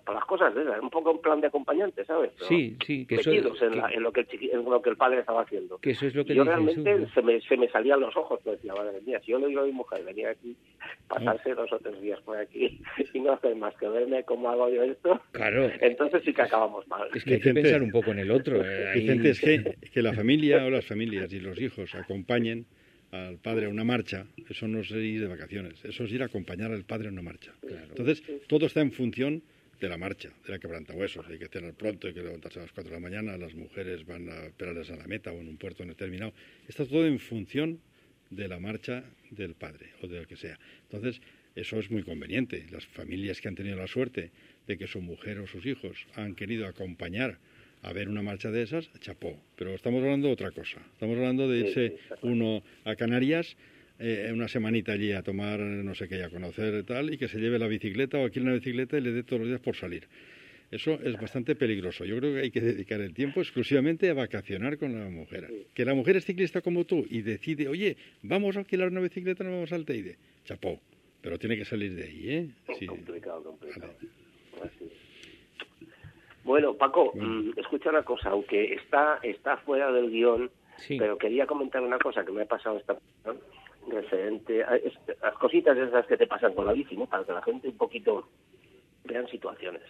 para, 0.04 0.18
las 0.18 0.24
cosas 0.26 0.54
de 0.54 0.68
un 0.78 0.90
poco 0.90 1.12
un 1.12 1.22
plan 1.22 1.40
de 1.40 1.46
acompañante, 1.46 2.04
¿sabes? 2.04 2.32
sí, 2.46 2.76
sí, 2.84 3.06
que 3.06 3.14
eso 3.14 3.30
en, 3.30 3.40
en, 3.72 4.02
lo 4.02 4.12
que 4.12 4.20
el 4.20 4.50
en 4.52 4.62
lo 4.62 4.82
que 4.82 4.90
el 4.90 4.98
padre 4.98 5.20
estaba 5.20 5.40
haciendo. 5.40 5.78
Que 5.78 5.92
eso 5.92 6.06
es 6.06 6.14
lo 6.14 6.26
que 6.26 6.34
yo 6.34 6.44
realmente 6.44 7.06
se, 7.14 7.22
me, 7.22 7.40
se 7.40 7.56
me 7.56 7.70
salían 7.70 8.00
los 8.00 8.14
ojos, 8.18 8.38
pues 8.44 8.56
decía, 8.56 8.74
madre 8.74 9.00
mía, 9.00 9.18
si 9.24 9.32
yo 9.32 9.38
le 9.38 9.46
digo 9.46 9.62
a 9.62 9.64
mi 9.64 9.72
mujer, 9.72 10.04
venía 10.04 10.28
aquí, 10.28 10.54
pasarse 11.08 11.54
dos 11.54 11.72
o 11.72 11.78
tres 11.78 11.98
días 12.02 12.20
por 12.20 12.36
aquí 12.36 12.82
y 13.14 13.20
no 13.20 13.32
hacer 13.32 13.56
más 13.56 13.74
que 13.76 13.88
verme 13.88 14.22
cómo 14.24 14.50
hago 14.50 14.68
yo 14.68 14.82
esto, 14.82 15.18
claro. 15.32 15.70
entonces 15.80 16.22
sí 16.22 16.34
que 16.34 16.42
acabamos 16.42 16.86
mal. 16.86 17.08
Es 17.14 17.24
que 17.24 17.36
hay 17.36 17.40
que 17.40 17.54
pensar 17.54 17.82
un 17.82 17.90
poco 17.90 18.10
en 18.10 18.18
el 18.18 18.30
otro. 18.30 18.62
Eh, 18.62 18.92
Vicente, 18.94 19.30
es 19.30 19.40
que, 19.40 19.74
que 19.90 20.02
la 20.02 20.12
familia 20.12 20.66
o 20.66 20.68
las 20.68 20.84
familias 20.84 21.32
y 21.32 21.40
los 21.40 21.58
hijos 21.58 21.94
acompañen 21.94 22.66
al 23.10 23.38
padre 23.38 23.66
a 23.66 23.68
una 23.68 23.84
marcha, 23.84 24.26
eso 24.48 24.68
no 24.68 24.80
es 24.80 24.90
ir 24.90 25.20
de 25.20 25.26
vacaciones, 25.26 25.84
eso 25.84 26.04
es 26.04 26.12
ir 26.12 26.22
a 26.22 26.26
acompañar 26.26 26.72
al 26.72 26.84
padre 26.84 27.08
a 27.08 27.12
una 27.12 27.22
marcha. 27.22 27.52
Entonces, 27.62 28.22
todo 28.46 28.66
está 28.66 28.80
en 28.80 28.92
función 28.92 29.42
de 29.80 29.88
la 29.88 29.96
marcha, 29.96 30.30
de 30.44 30.52
la 30.52 30.58
quebrantahuesos. 30.58 31.26
Hay 31.26 31.38
que 31.38 31.48
cenar 31.48 31.74
pronto, 31.74 32.06
hay 32.06 32.14
que 32.14 32.22
levantarse 32.22 32.58
a 32.58 32.62
las 32.62 32.72
4 32.72 32.90
de 32.90 32.96
la 32.96 33.00
mañana, 33.00 33.36
las 33.36 33.54
mujeres 33.54 34.04
van 34.04 34.28
a 34.28 34.46
esperarles 34.46 34.90
a 34.90 34.96
la 34.96 35.06
meta 35.06 35.32
o 35.32 35.40
en 35.40 35.48
un 35.48 35.56
puerto 35.56 35.84
determinado. 35.84 36.32
Está 36.68 36.84
todo 36.84 37.06
en 37.06 37.18
función 37.18 37.80
de 38.28 38.46
la 38.46 38.60
marcha 38.60 39.04
del 39.30 39.54
padre 39.54 39.90
o 40.02 40.06
del 40.06 40.26
que 40.26 40.36
sea. 40.36 40.58
Entonces, 40.82 41.20
eso 41.56 41.80
es 41.80 41.90
muy 41.90 42.02
conveniente. 42.02 42.66
Las 42.70 42.86
familias 42.86 43.40
que 43.40 43.48
han 43.48 43.56
tenido 43.56 43.76
la 43.76 43.88
suerte 43.88 44.30
de 44.66 44.78
que 44.78 44.86
su 44.86 45.00
mujer 45.00 45.38
o 45.40 45.46
sus 45.46 45.66
hijos 45.66 46.06
han 46.14 46.34
querido 46.34 46.66
acompañar 46.66 47.38
a 47.82 47.92
ver 47.92 48.08
una 48.08 48.22
marcha 48.22 48.50
de 48.50 48.62
esas, 48.62 48.90
chapó. 49.00 49.36
Pero 49.56 49.74
estamos 49.74 50.02
hablando 50.02 50.28
de 50.28 50.34
otra 50.34 50.50
cosa. 50.50 50.80
Estamos 50.92 51.16
hablando 51.16 51.48
de 51.48 51.58
irse 51.58 51.96
uno 52.22 52.62
a 52.84 52.94
Canarias 52.96 53.56
eh, 54.02 54.30
una 54.32 54.48
semanita 54.48 54.92
allí 54.92 55.12
a 55.12 55.22
tomar 55.22 55.60
no 55.60 55.94
sé 55.94 56.08
qué, 56.08 56.22
a 56.22 56.30
conocer 56.30 56.84
tal, 56.84 57.12
y 57.12 57.18
que 57.18 57.28
se 57.28 57.38
lleve 57.38 57.58
la 57.58 57.66
bicicleta 57.66 58.16
o 58.16 58.24
aquí 58.24 58.40
una 58.40 58.54
bicicleta 58.54 58.96
y 58.96 59.02
le 59.02 59.12
dé 59.12 59.22
todos 59.22 59.40
los 59.40 59.48
días 59.48 59.60
por 59.60 59.76
salir. 59.76 60.08
Eso 60.70 60.98
es 61.02 61.20
bastante 61.20 61.54
peligroso. 61.54 62.06
Yo 62.06 62.16
creo 62.16 62.32
que 62.32 62.40
hay 62.40 62.50
que 62.50 62.62
dedicar 62.62 63.02
el 63.02 63.12
tiempo 63.12 63.42
exclusivamente 63.42 64.08
a 64.08 64.14
vacacionar 64.14 64.78
con 64.78 64.98
la 64.98 65.10
mujer. 65.10 65.52
Que 65.74 65.84
la 65.84 65.94
mujer 65.94 66.16
es 66.16 66.24
ciclista 66.24 66.62
como 66.62 66.86
tú 66.86 67.06
y 67.10 67.20
decide, 67.20 67.68
oye, 67.68 67.98
vamos 68.22 68.56
a 68.56 68.60
alquilar 68.60 68.88
una 68.88 69.00
bicicleta, 69.00 69.44
no 69.44 69.50
vamos 69.50 69.72
al 69.72 69.84
Teide. 69.84 70.16
Chapó. 70.44 70.80
Pero 71.20 71.38
tiene 71.38 71.58
que 71.58 71.66
salir 71.66 71.94
de 71.94 72.04
ahí, 72.04 72.30
¿eh? 72.30 72.50
Sí. 72.78 72.86
Complicado, 72.86 73.42
complicado. 73.42 73.94
Bueno, 76.44 76.74
Paco, 76.74 77.12
mm, 77.14 77.50
escucha 77.56 77.90
una 77.90 78.02
cosa, 78.02 78.30
aunque 78.30 78.74
está, 78.74 79.18
está 79.22 79.58
fuera 79.58 79.92
del 79.92 80.10
guion, 80.10 80.50
pero 80.88 81.18
quería 81.18 81.46
comentar 81.46 81.82
una 81.82 81.98
cosa 81.98 82.24
que 82.24 82.32
me 82.32 82.42
ha 82.42 82.46
pasado 82.46 82.78
esta 82.78 82.96
referente 83.88 84.62
a, 84.64 84.78
las 85.22 85.34
cositas 85.38 85.76
esas 85.76 86.06
que 86.06 86.16
te 86.16 86.26
pasan 86.26 86.54
con 86.54 86.66
la 86.66 86.72
bici, 86.72 86.96
¿no? 86.96 87.06
Para 87.06 87.24
que 87.24 87.32
la 87.32 87.42
gente 87.42 87.68
un 87.68 87.76
poquito 87.76 88.28
vean 89.04 89.28
situaciones. 89.28 89.82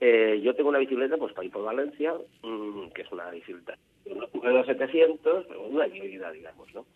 Eh, 0.00 0.40
yo 0.42 0.54
tengo 0.54 0.70
una 0.70 0.78
bicicleta 0.78 1.16
pues 1.16 1.32
para 1.32 1.44
ir 1.44 1.52
por 1.52 1.64
Valencia, 1.64 2.14
mm, 2.42 2.88
que 2.88 3.02
es 3.02 3.12
una 3.12 3.30
bicicleta 3.30 3.76
de 4.04 4.64
700, 4.64 5.46
pero 5.46 5.62
una 5.62 5.86
híbrida, 5.86 6.32
digamos, 6.32 6.74
¿no? 6.74 6.86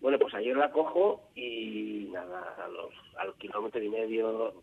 Bueno, 0.00 0.18
pues 0.18 0.32
ayer 0.34 0.56
la 0.56 0.70
cojo 0.70 1.28
y 1.34 2.08
nada, 2.12 2.54
a 2.64 2.68
los, 2.68 2.92
al 3.16 3.34
kilómetro 3.34 3.82
y 3.82 3.88
medio 3.88 4.54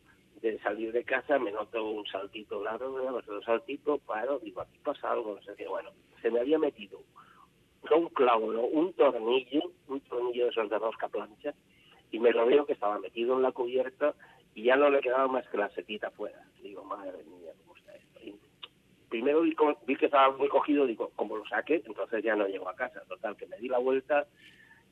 de 0.42 0.60
salir 0.60 0.92
de 0.92 1.04
casa 1.04 1.40
me 1.40 1.52
noto 1.52 1.84
un 1.84 2.06
saltito 2.06 2.64
largo, 2.64 2.94
un 2.94 3.44
saltito, 3.44 3.98
paro, 4.00 4.40
digo, 4.40 4.62
aquí 4.62 4.78
pasa 4.84 5.12
algo, 5.12 5.36
no 5.36 5.42
sé 5.42 5.54
qué, 5.56 5.68
bueno, 5.68 5.92
se 6.22 6.30
me 6.30 6.40
había 6.40 6.60
metido, 6.60 7.00
no 7.90 7.98
un 7.98 8.10
clavo, 8.10 8.52
no, 8.52 8.62
un 8.62 8.94
tornillo, 8.94 9.62
un 9.88 10.02
tornillo 10.02 10.46
de 10.46 10.52
esos 10.52 10.70
de 10.70 10.78
rosca 10.78 11.08
plancha, 11.08 11.54
y 12.12 12.20
me 12.20 12.32
lo 12.32 12.46
veo 12.46 12.66
que 12.66 12.74
estaba 12.74 13.00
metido 13.00 13.36
en 13.36 13.42
la 13.42 13.52
cubierta 13.52 14.14
y 14.54 14.64
ya 14.64 14.76
no 14.76 14.90
le 14.90 15.02
quedaba 15.02 15.28
más 15.28 15.48
que 15.50 15.58
la 15.58 15.70
setita 15.70 16.12
fuera. 16.12 16.42
Digo, 16.62 16.84
madre 16.84 17.24
mía, 17.26 17.52
¿cómo 17.60 17.76
está 17.76 17.94
esto? 17.96 18.20
primero 19.10 19.42
vi, 19.42 19.56
que 19.96 20.06
estaba 20.06 20.36
muy 20.36 20.48
cogido, 20.48 20.86
digo, 20.86 21.12
como 21.16 21.38
lo 21.38 21.46
saque, 21.46 21.84
entonces 21.86 22.24
ya 22.24 22.36
no 22.36 22.48
llego 22.48 22.70
a 22.70 22.76
casa. 22.76 23.02
Total, 23.08 23.36
que 23.36 23.48
me 23.48 23.58
di 23.58 23.68
la 23.68 23.78
vuelta 23.78 24.28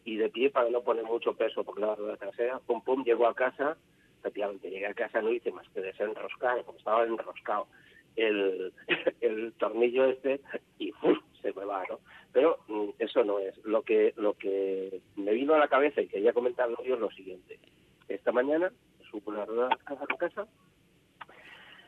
y 0.06 0.18
de 0.18 0.30
pie 0.30 0.50
para 0.50 0.70
no 0.70 0.82
poner 0.82 1.06
mucho 1.06 1.34
peso 1.34 1.64
porque 1.64 1.82
la 1.82 1.96
rueda 1.96 2.18
trasera, 2.18 2.60
pum 2.60 2.82
pum, 2.82 3.04
llego 3.04 3.26
a 3.26 3.34
casa, 3.34 3.78
efectivamente 4.24 4.70
llegué 4.70 4.88
a 4.88 4.94
casa, 4.94 5.22
no 5.22 5.32
hice 5.32 5.52
más 5.52 5.68
que 5.70 5.82
desenroscar, 5.82 6.64
como 6.64 6.78
estaba 6.78 7.04
enroscado 7.04 7.68
el, 8.16 8.74
el 9.22 9.54
tornillo 9.54 10.06
este 10.06 10.40
y 10.80 10.94
se 11.42 11.52
me 11.54 11.66
va, 11.66 11.84
¿no? 11.90 12.00
Pero 12.32 12.60
mm, 12.68 12.90
eso 13.00 13.24
no 13.24 13.40
es. 13.40 13.58
Lo 13.66 13.82
que, 13.82 14.14
lo 14.16 14.34
que 14.36 15.02
me 15.18 15.34
vino 15.34 15.54
a 15.54 15.60
la 15.60 15.68
cabeza 15.68 16.02
y 16.02 16.08
quería 16.08 16.34
comentarlo 16.34 16.82
yo 16.84 16.96
es 16.96 17.02
lo 17.02 17.12
siguiente. 17.12 17.60
Esta 18.08 18.32
mañana 18.32 18.72
subo 19.12 19.32
la 19.32 19.46
rueda 19.46 19.70
a 19.86 20.18
casa, 20.18 20.48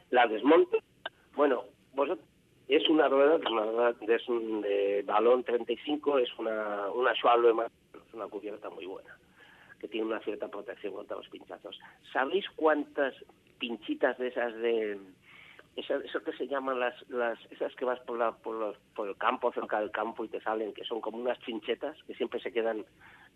la 0.10 0.28
desmonto. 0.28 0.78
Bueno, 1.36 1.64
vosotros 1.94 2.28
es 2.68 2.88
una 2.90 3.08
rueda, 3.08 3.36
es 3.36 3.52
una 3.52 3.64
rueda 3.64 3.94
de, 3.94 4.68
de 4.68 5.04
balón 5.06 5.44
35, 5.44 6.20
es 6.20 6.30
una, 6.38 6.90
una 6.92 7.14
Schwalbe, 7.16 7.52
es 7.94 8.14
una 8.14 8.28
cubierta 8.28 8.70
muy 8.70 8.86
buena, 8.86 9.18
que 9.80 9.88
tiene 9.88 10.08
una 10.08 10.20
cierta 10.22 10.48
protección 10.48 10.94
contra 10.94 11.18
los 11.18 11.28
pinchazos. 11.30 11.80
¿Sabéis 12.12 12.46
cuántas 12.56 13.14
pinchitas 13.60 14.18
de 14.18 14.28
esas 14.28 14.54
de... 14.56 15.00
Esas, 15.76 16.06
eso 16.06 16.24
que 16.24 16.32
se 16.34 16.48
llaman 16.48 16.80
las, 16.80 16.94
las 17.10 17.38
esas 17.52 17.76
que 17.76 17.84
vas 17.84 18.00
por, 18.02 18.18
la, 18.18 18.32
por, 18.32 18.56
los, 18.56 18.78
por 18.96 19.10
el 19.10 19.18
campo, 19.18 19.52
cerca 19.52 19.82
del 19.82 19.92
campo 19.92 20.24
y 20.24 20.30
te 20.30 20.40
salen, 20.40 20.74
que 20.74 20.86
son 20.86 21.02
como 21.02 21.18
unas 21.18 21.38
chinchetas 21.40 22.02
que 22.04 22.16
siempre 22.16 22.40
se 22.40 22.54
quedan 22.54 22.86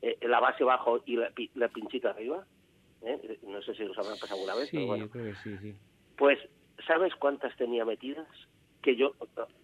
eh, 0.01 0.17
la 0.21 0.39
base 0.39 0.63
abajo 0.63 1.01
y 1.05 1.17
la, 1.17 1.33
la 1.55 1.67
pinchita 1.67 2.11
arriba. 2.11 2.45
¿eh? 3.01 3.39
No 3.43 3.61
sé 3.61 3.75
si 3.75 3.83
los 3.83 3.97
habrán 3.97 4.17
pasado 4.17 4.35
alguna 4.35 4.55
vez. 4.55 4.69
Sí, 4.69 4.87
yo 4.87 5.09
creo 5.09 5.25
que 5.25 5.35
sí, 5.35 5.57
sí. 5.57 5.75
Pues, 6.17 6.39
¿sabes 6.87 7.13
cuántas 7.15 7.55
tenía 7.57 7.83
metidas? 7.83 8.27
que 8.81 8.95
yo 8.95 9.13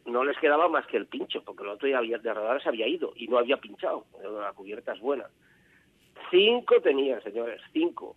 no 0.05 0.23
les 0.23 0.37
quedaba 0.37 0.67
más 0.67 0.85
que 0.87 0.97
el 0.97 1.07
pincho, 1.07 1.41
porque 1.43 1.63
el 1.63 1.69
otro 1.69 1.87
ya 1.87 1.99
había, 1.99 2.17
de 2.17 2.33
radares 2.33 2.65
había 2.67 2.87
ido 2.87 3.13
y 3.15 3.27
no 3.27 3.37
había 3.37 3.57
pinchado. 3.57 4.05
La 4.21 4.51
cubierta 4.53 4.93
es 4.93 4.99
buena. 4.99 5.29
Cinco 6.31 6.75
tenía, 6.81 7.21
señores, 7.21 7.61
cinco. 7.73 8.15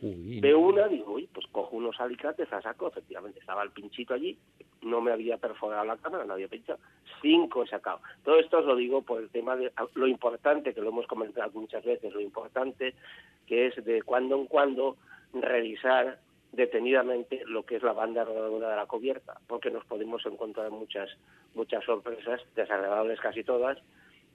de 0.00 0.54
una, 0.54 0.88
digo, 0.88 1.12
uy, 1.12 1.28
pues 1.32 1.46
cojo 1.48 1.76
unos 1.76 2.00
alicates 2.00 2.50
a 2.52 2.62
saco, 2.62 2.88
efectivamente, 2.88 3.38
estaba 3.38 3.62
el 3.62 3.70
pinchito 3.70 4.14
allí, 4.14 4.38
no 4.82 5.02
me 5.02 5.12
había 5.12 5.36
perforado 5.36 5.84
la 5.84 5.98
cámara, 5.98 6.24
no 6.24 6.32
había 6.32 6.48
pinchado, 6.48 6.78
cinco 7.20 7.64
he 7.64 7.68
sacado. 7.68 8.00
Todo 8.24 8.38
esto 8.38 8.58
os 8.58 8.64
lo 8.64 8.76
digo 8.76 9.02
por 9.02 9.20
el 9.20 9.28
tema 9.28 9.56
de 9.56 9.70
lo 9.94 10.06
importante, 10.06 10.72
que 10.72 10.80
lo 10.80 10.88
hemos 10.88 11.06
comentado 11.06 11.50
muchas 11.52 11.84
veces, 11.84 12.14
lo 12.14 12.20
importante 12.20 12.94
que 13.46 13.66
es 13.66 13.84
de 13.84 14.02
cuando 14.02 14.36
en 14.36 14.46
cuando 14.46 14.96
revisar 15.34 16.18
detenidamente 16.52 17.42
lo 17.46 17.64
que 17.64 17.76
es 17.76 17.82
la 17.82 17.92
banda 17.92 18.24
rodadora 18.24 18.70
de 18.70 18.76
la 18.76 18.86
cubierta, 18.86 19.38
porque 19.46 19.70
nos 19.70 19.84
podemos 19.84 20.24
encontrar 20.26 20.70
muchas 20.70 21.10
muchas 21.54 21.84
sorpresas, 21.84 22.40
desagradables 22.54 23.20
casi 23.20 23.44
todas, 23.44 23.78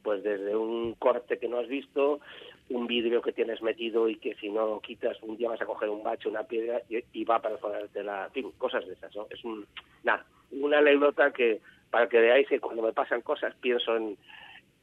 pues 0.03 0.23
desde 0.23 0.55
un 0.55 0.93
corte 0.93 1.39
que 1.39 1.47
no 1.47 1.57
has 1.57 1.67
visto, 1.67 2.19
un 2.69 2.87
vidrio 2.87 3.21
que 3.21 3.31
tienes 3.31 3.61
metido 3.61 4.09
y 4.09 4.15
que 4.15 4.35
si 4.35 4.49
no 4.49 4.65
lo 4.67 4.79
quitas 4.79 5.21
un 5.21 5.37
día 5.37 5.49
vas 5.49 5.61
a 5.61 5.65
coger 5.65 5.89
un 5.89 6.03
bache, 6.03 6.29
una 6.29 6.43
piedra 6.43 6.81
y, 6.89 7.23
va 7.23 7.41
para 7.41 7.57
ponerte 7.57 8.03
la... 8.03 8.29
Cosas 8.57 8.85
de 8.87 8.93
esas, 8.93 9.15
¿no? 9.15 9.27
Es 9.29 9.43
un, 9.43 9.65
nada, 10.03 10.25
una 10.51 10.79
anécdota 10.79 11.31
que 11.31 11.61
para 11.91 12.09
que 12.09 12.19
veáis 12.19 12.47
que 12.47 12.59
cuando 12.59 12.81
me 12.81 12.93
pasan 12.93 13.21
cosas 13.21 13.53
pienso 13.61 13.95
en, 13.95 14.17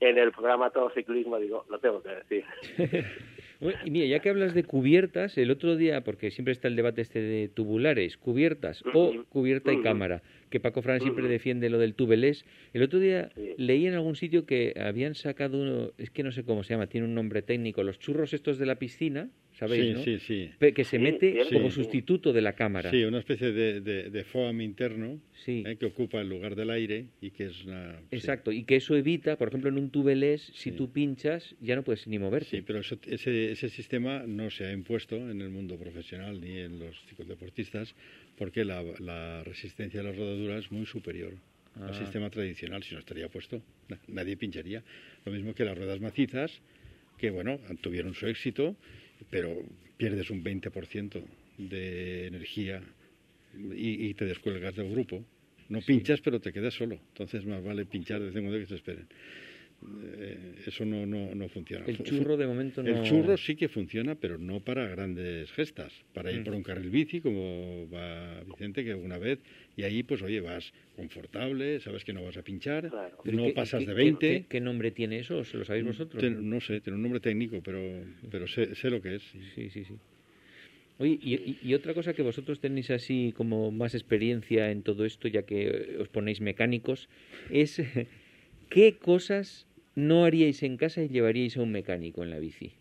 en 0.00 0.18
el 0.18 0.32
programa 0.32 0.70
Todo 0.70 0.90
Ciclismo, 0.90 1.38
digo, 1.38 1.64
lo 1.68 1.78
tengo 1.78 2.02
que 2.02 2.10
decir. 2.10 2.44
y 3.84 3.90
mira, 3.90 4.06
ya 4.06 4.18
que 4.20 4.28
hablas 4.28 4.54
de 4.54 4.64
cubiertas, 4.64 5.38
el 5.38 5.50
otro 5.50 5.76
día, 5.76 6.02
porque 6.02 6.30
siempre 6.30 6.52
está 6.52 6.68
el 6.68 6.76
debate 6.76 7.02
este 7.02 7.20
de 7.20 7.48
tubulares, 7.48 8.16
cubiertas 8.16 8.82
o 8.94 9.24
cubierta 9.28 9.72
y 9.72 9.80
cámara, 9.82 10.22
que 10.50 10.60
Paco 10.60 10.82
Fran 10.82 11.00
siempre 11.00 11.28
defiende 11.28 11.70
lo 11.70 11.78
del 11.78 11.94
tubelés. 11.94 12.44
El 12.72 12.82
otro 12.82 12.98
día 12.98 13.30
leí 13.56 13.86
en 13.86 13.94
algún 13.94 14.16
sitio 14.16 14.46
que 14.46 14.74
habían 14.80 15.14
sacado 15.14 15.60
uno, 15.60 15.92
es 15.98 16.10
que 16.10 16.22
no 16.22 16.32
sé 16.32 16.44
cómo 16.44 16.64
se 16.64 16.74
llama, 16.74 16.88
tiene 16.88 17.06
un 17.06 17.14
nombre 17.14 17.42
técnico, 17.42 17.82
los 17.82 17.98
churros 17.98 18.34
estos 18.34 18.58
de 18.58 18.66
la 18.66 18.76
piscina, 18.76 19.28
¿sabéis? 19.62 19.98
Sí, 19.98 20.18
sí, 20.18 20.50
sí. 20.58 20.72
Que 20.72 20.84
se 20.84 20.98
mete 20.98 21.42
como 21.52 21.70
sustituto 21.70 22.32
de 22.32 22.40
la 22.40 22.54
cámara. 22.54 22.90
Sí, 22.90 23.04
una 23.04 23.18
especie 23.18 23.52
de, 23.52 23.80
de, 23.80 24.24
foam 24.24 24.60
interno 24.60 25.20
¿eh? 25.46 25.76
que 25.78 25.86
ocupa 25.86 26.20
el 26.20 26.28
lugar 26.28 26.56
del 26.56 26.70
aire 26.70 27.06
y 27.20 27.30
que 27.30 27.46
es 27.46 27.64
una... 27.64 28.00
Exacto, 28.10 28.50
y 28.52 28.64
que 28.64 28.76
eso 28.76 28.96
evita, 28.96 29.36
por 29.36 29.48
ejemplo, 29.48 29.70
en 29.70 29.78
un 29.78 29.90
tubelés, 29.90 30.50
si 30.54 30.72
tú 30.72 30.90
pinchas, 30.90 31.54
ya 31.60 31.76
no 31.76 31.82
puedes 31.82 32.06
ni 32.06 32.18
moverte. 32.18 32.50
Sí, 32.50 32.62
pero 32.62 32.80
ese, 32.80 33.52
ese 33.52 33.68
sistema 33.68 34.24
no 34.26 34.50
se 34.50 34.66
ha 34.66 34.72
impuesto 34.72 35.16
en 35.16 35.40
el 35.40 35.50
mundo 35.50 35.76
profesional 35.78 36.40
ni 36.40 36.58
en 36.58 36.78
los 36.78 37.00
ciclodeportistas 37.06 37.94
porque 38.36 38.64
la, 38.64 38.82
la 38.98 39.44
resistencia 39.44 40.00
de 40.00 40.08
las 40.08 40.16
rodaduras 40.16 40.64
es 40.64 40.72
muy 40.72 40.86
superior 40.86 41.34
al 41.80 41.90
ah. 41.90 41.94
sistema 41.94 42.28
tradicional, 42.30 42.82
si 42.82 42.94
no 42.94 43.00
estaría 43.00 43.28
puesto, 43.28 43.62
nadie 44.08 44.36
pincharía. 44.36 44.82
Lo 45.24 45.32
mismo 45.32 45.54
que 45.54 45.64
las 45.64 45.76
ruedas 45.76 46.00
macizas, 46.00 46.60
que 47.16 47.30
bueno, 47.30 47.60
tuvieron 47.80 48.14
su 48.14 48.26
éxito, 48.26 48.76
pero 49.30 49.62
pierdes 49.96 50.30
un 50.30 50.42
20% 50.42 51.22
de 51.58 52.26
energía 52.26 52.82
y, 53.74 54.14
te 54.14 54.24
descuelgas 54.24 54.74
del 54.74 54.90
grupo. 54.90 55.24
No 55.68 55.80
pinchas, 55.80 56.20
pero 56.20 56.40
te 56.40 56.52
quedas 56.52 56.74
solo. 56.74 56.98
Entonces 57.08 57.44
más 57.46 57.62
vale 57.62 57.86
pinchar 57.86 58.20
de 58.20 58.26
vez 58.26 58.36
en 58.36 58.42
cuando 58.42 58.60
que 58.60 58.66
se 58.66 58.74
esperen. 58.76 59.06
Eh, 60.04 60.54
eso 60.66 60.84
no, 60.84 61.06
no, 61.06 61.34
no, 61.34 61.48
funciona. 61.48 61.84
El 61.86 62.02
churro 62.02 62.36
de 62.36 62.46
momento 62.46 62.82
no... 62.82 62.90
El 62.90 63.02
churro 63.02 63.36
sí 63.36 63.56
que 63.56 63.68
funciona, 63.68 64.14
pero 64.14 64.38
no 64.38 64.60
para 64.60 64.86
grandes 64.86 65.50
gestas. 65.52 65.92
Para 66.12 66.30
ir 66.30 66.40
mm. 66.40 66.44
por 66.44 66.54
un 66.54 66.62
carril 66.62 66.90
bici, 66.90 67.20
como 67.20 67.88
va 67.90 68.42
Vicente, 68.44 68.84
que 68.84 68.94
una 68.94 69.18
vez, 69.18 69.40
y 69.76 69.82
ahí 69.82 70.02
pues 70.02 70.22
oye, 70.22 70.40
vas 70.40 70.72
confortable, 70.96 71.80
sabes 71.80 72.04
que 72.04 72.12
no 72.12 72.22
vas 72.22 72.36
a 72.36 72.42
pinchar, 72.42 72.90
no 73.24 73.54
pasas 73.54 73.84
de 73.84 73.94
20. 73.94 74.46
Qué, 74.48 74.60
nombre 74.60 74.90
tiene 74.90 75.18
eso? 75.18 75.44
¿Se 75.44 75.56
lo 75.56 75.64
sabéis 75.64 75.84
vosotros? 75.84 76.22
no 76.22 76.60
sé, 76.60 76.80
tiene 76.80 76.96
un 76.96 77.02
nombre 77.02 77.20
técnico, 77.20 77.60
pero, 77.64 77.80
pero 78.30 78.46
sé, 78.46 78.74
sé 78.74 78.90
lo 78.90 79.02
que 79.02 79.16
es. 79.16 79.22
Sí, 79.54 79.70
sí, 79.70 79.84
sí. 79.84 79.94
Oye, 80.98 81.18
y, 81.20 81.58
y, 81.62 81.74
otra 81.74 81.94
cosa 81.94 82.12
que 82.12 82.22
vosotros 82.22 82.60
tenéis 82.60 82.90
así 82.90 83.32
como 83.36 83.72
más 83.72 83.94
experiencia 83.94 84.70
en 84.70 84.82
todo 84.82 85.04
esto, 85.04 85.26
ya 85.26 85.42
que 85.42 85.96
os 85.98 86.08
ponéis 86.08 86.40
mecánicos, 86.40 87.08
es 87.50 87.82
qué 88.68 88.96
cosas 88.98 89.66
no 89.94 90.24
haríais 90.24 90.62
en 90.62 90.76
casa 90.76 91.02
y 91.02 91.08
llevaríais 91.08 91.56
a 91.56 91.62
un 91.62 91.72
mecánico 91.72 92.22
en 92.22 92.30
la 92.30 92.38
bici? 92.38 92.72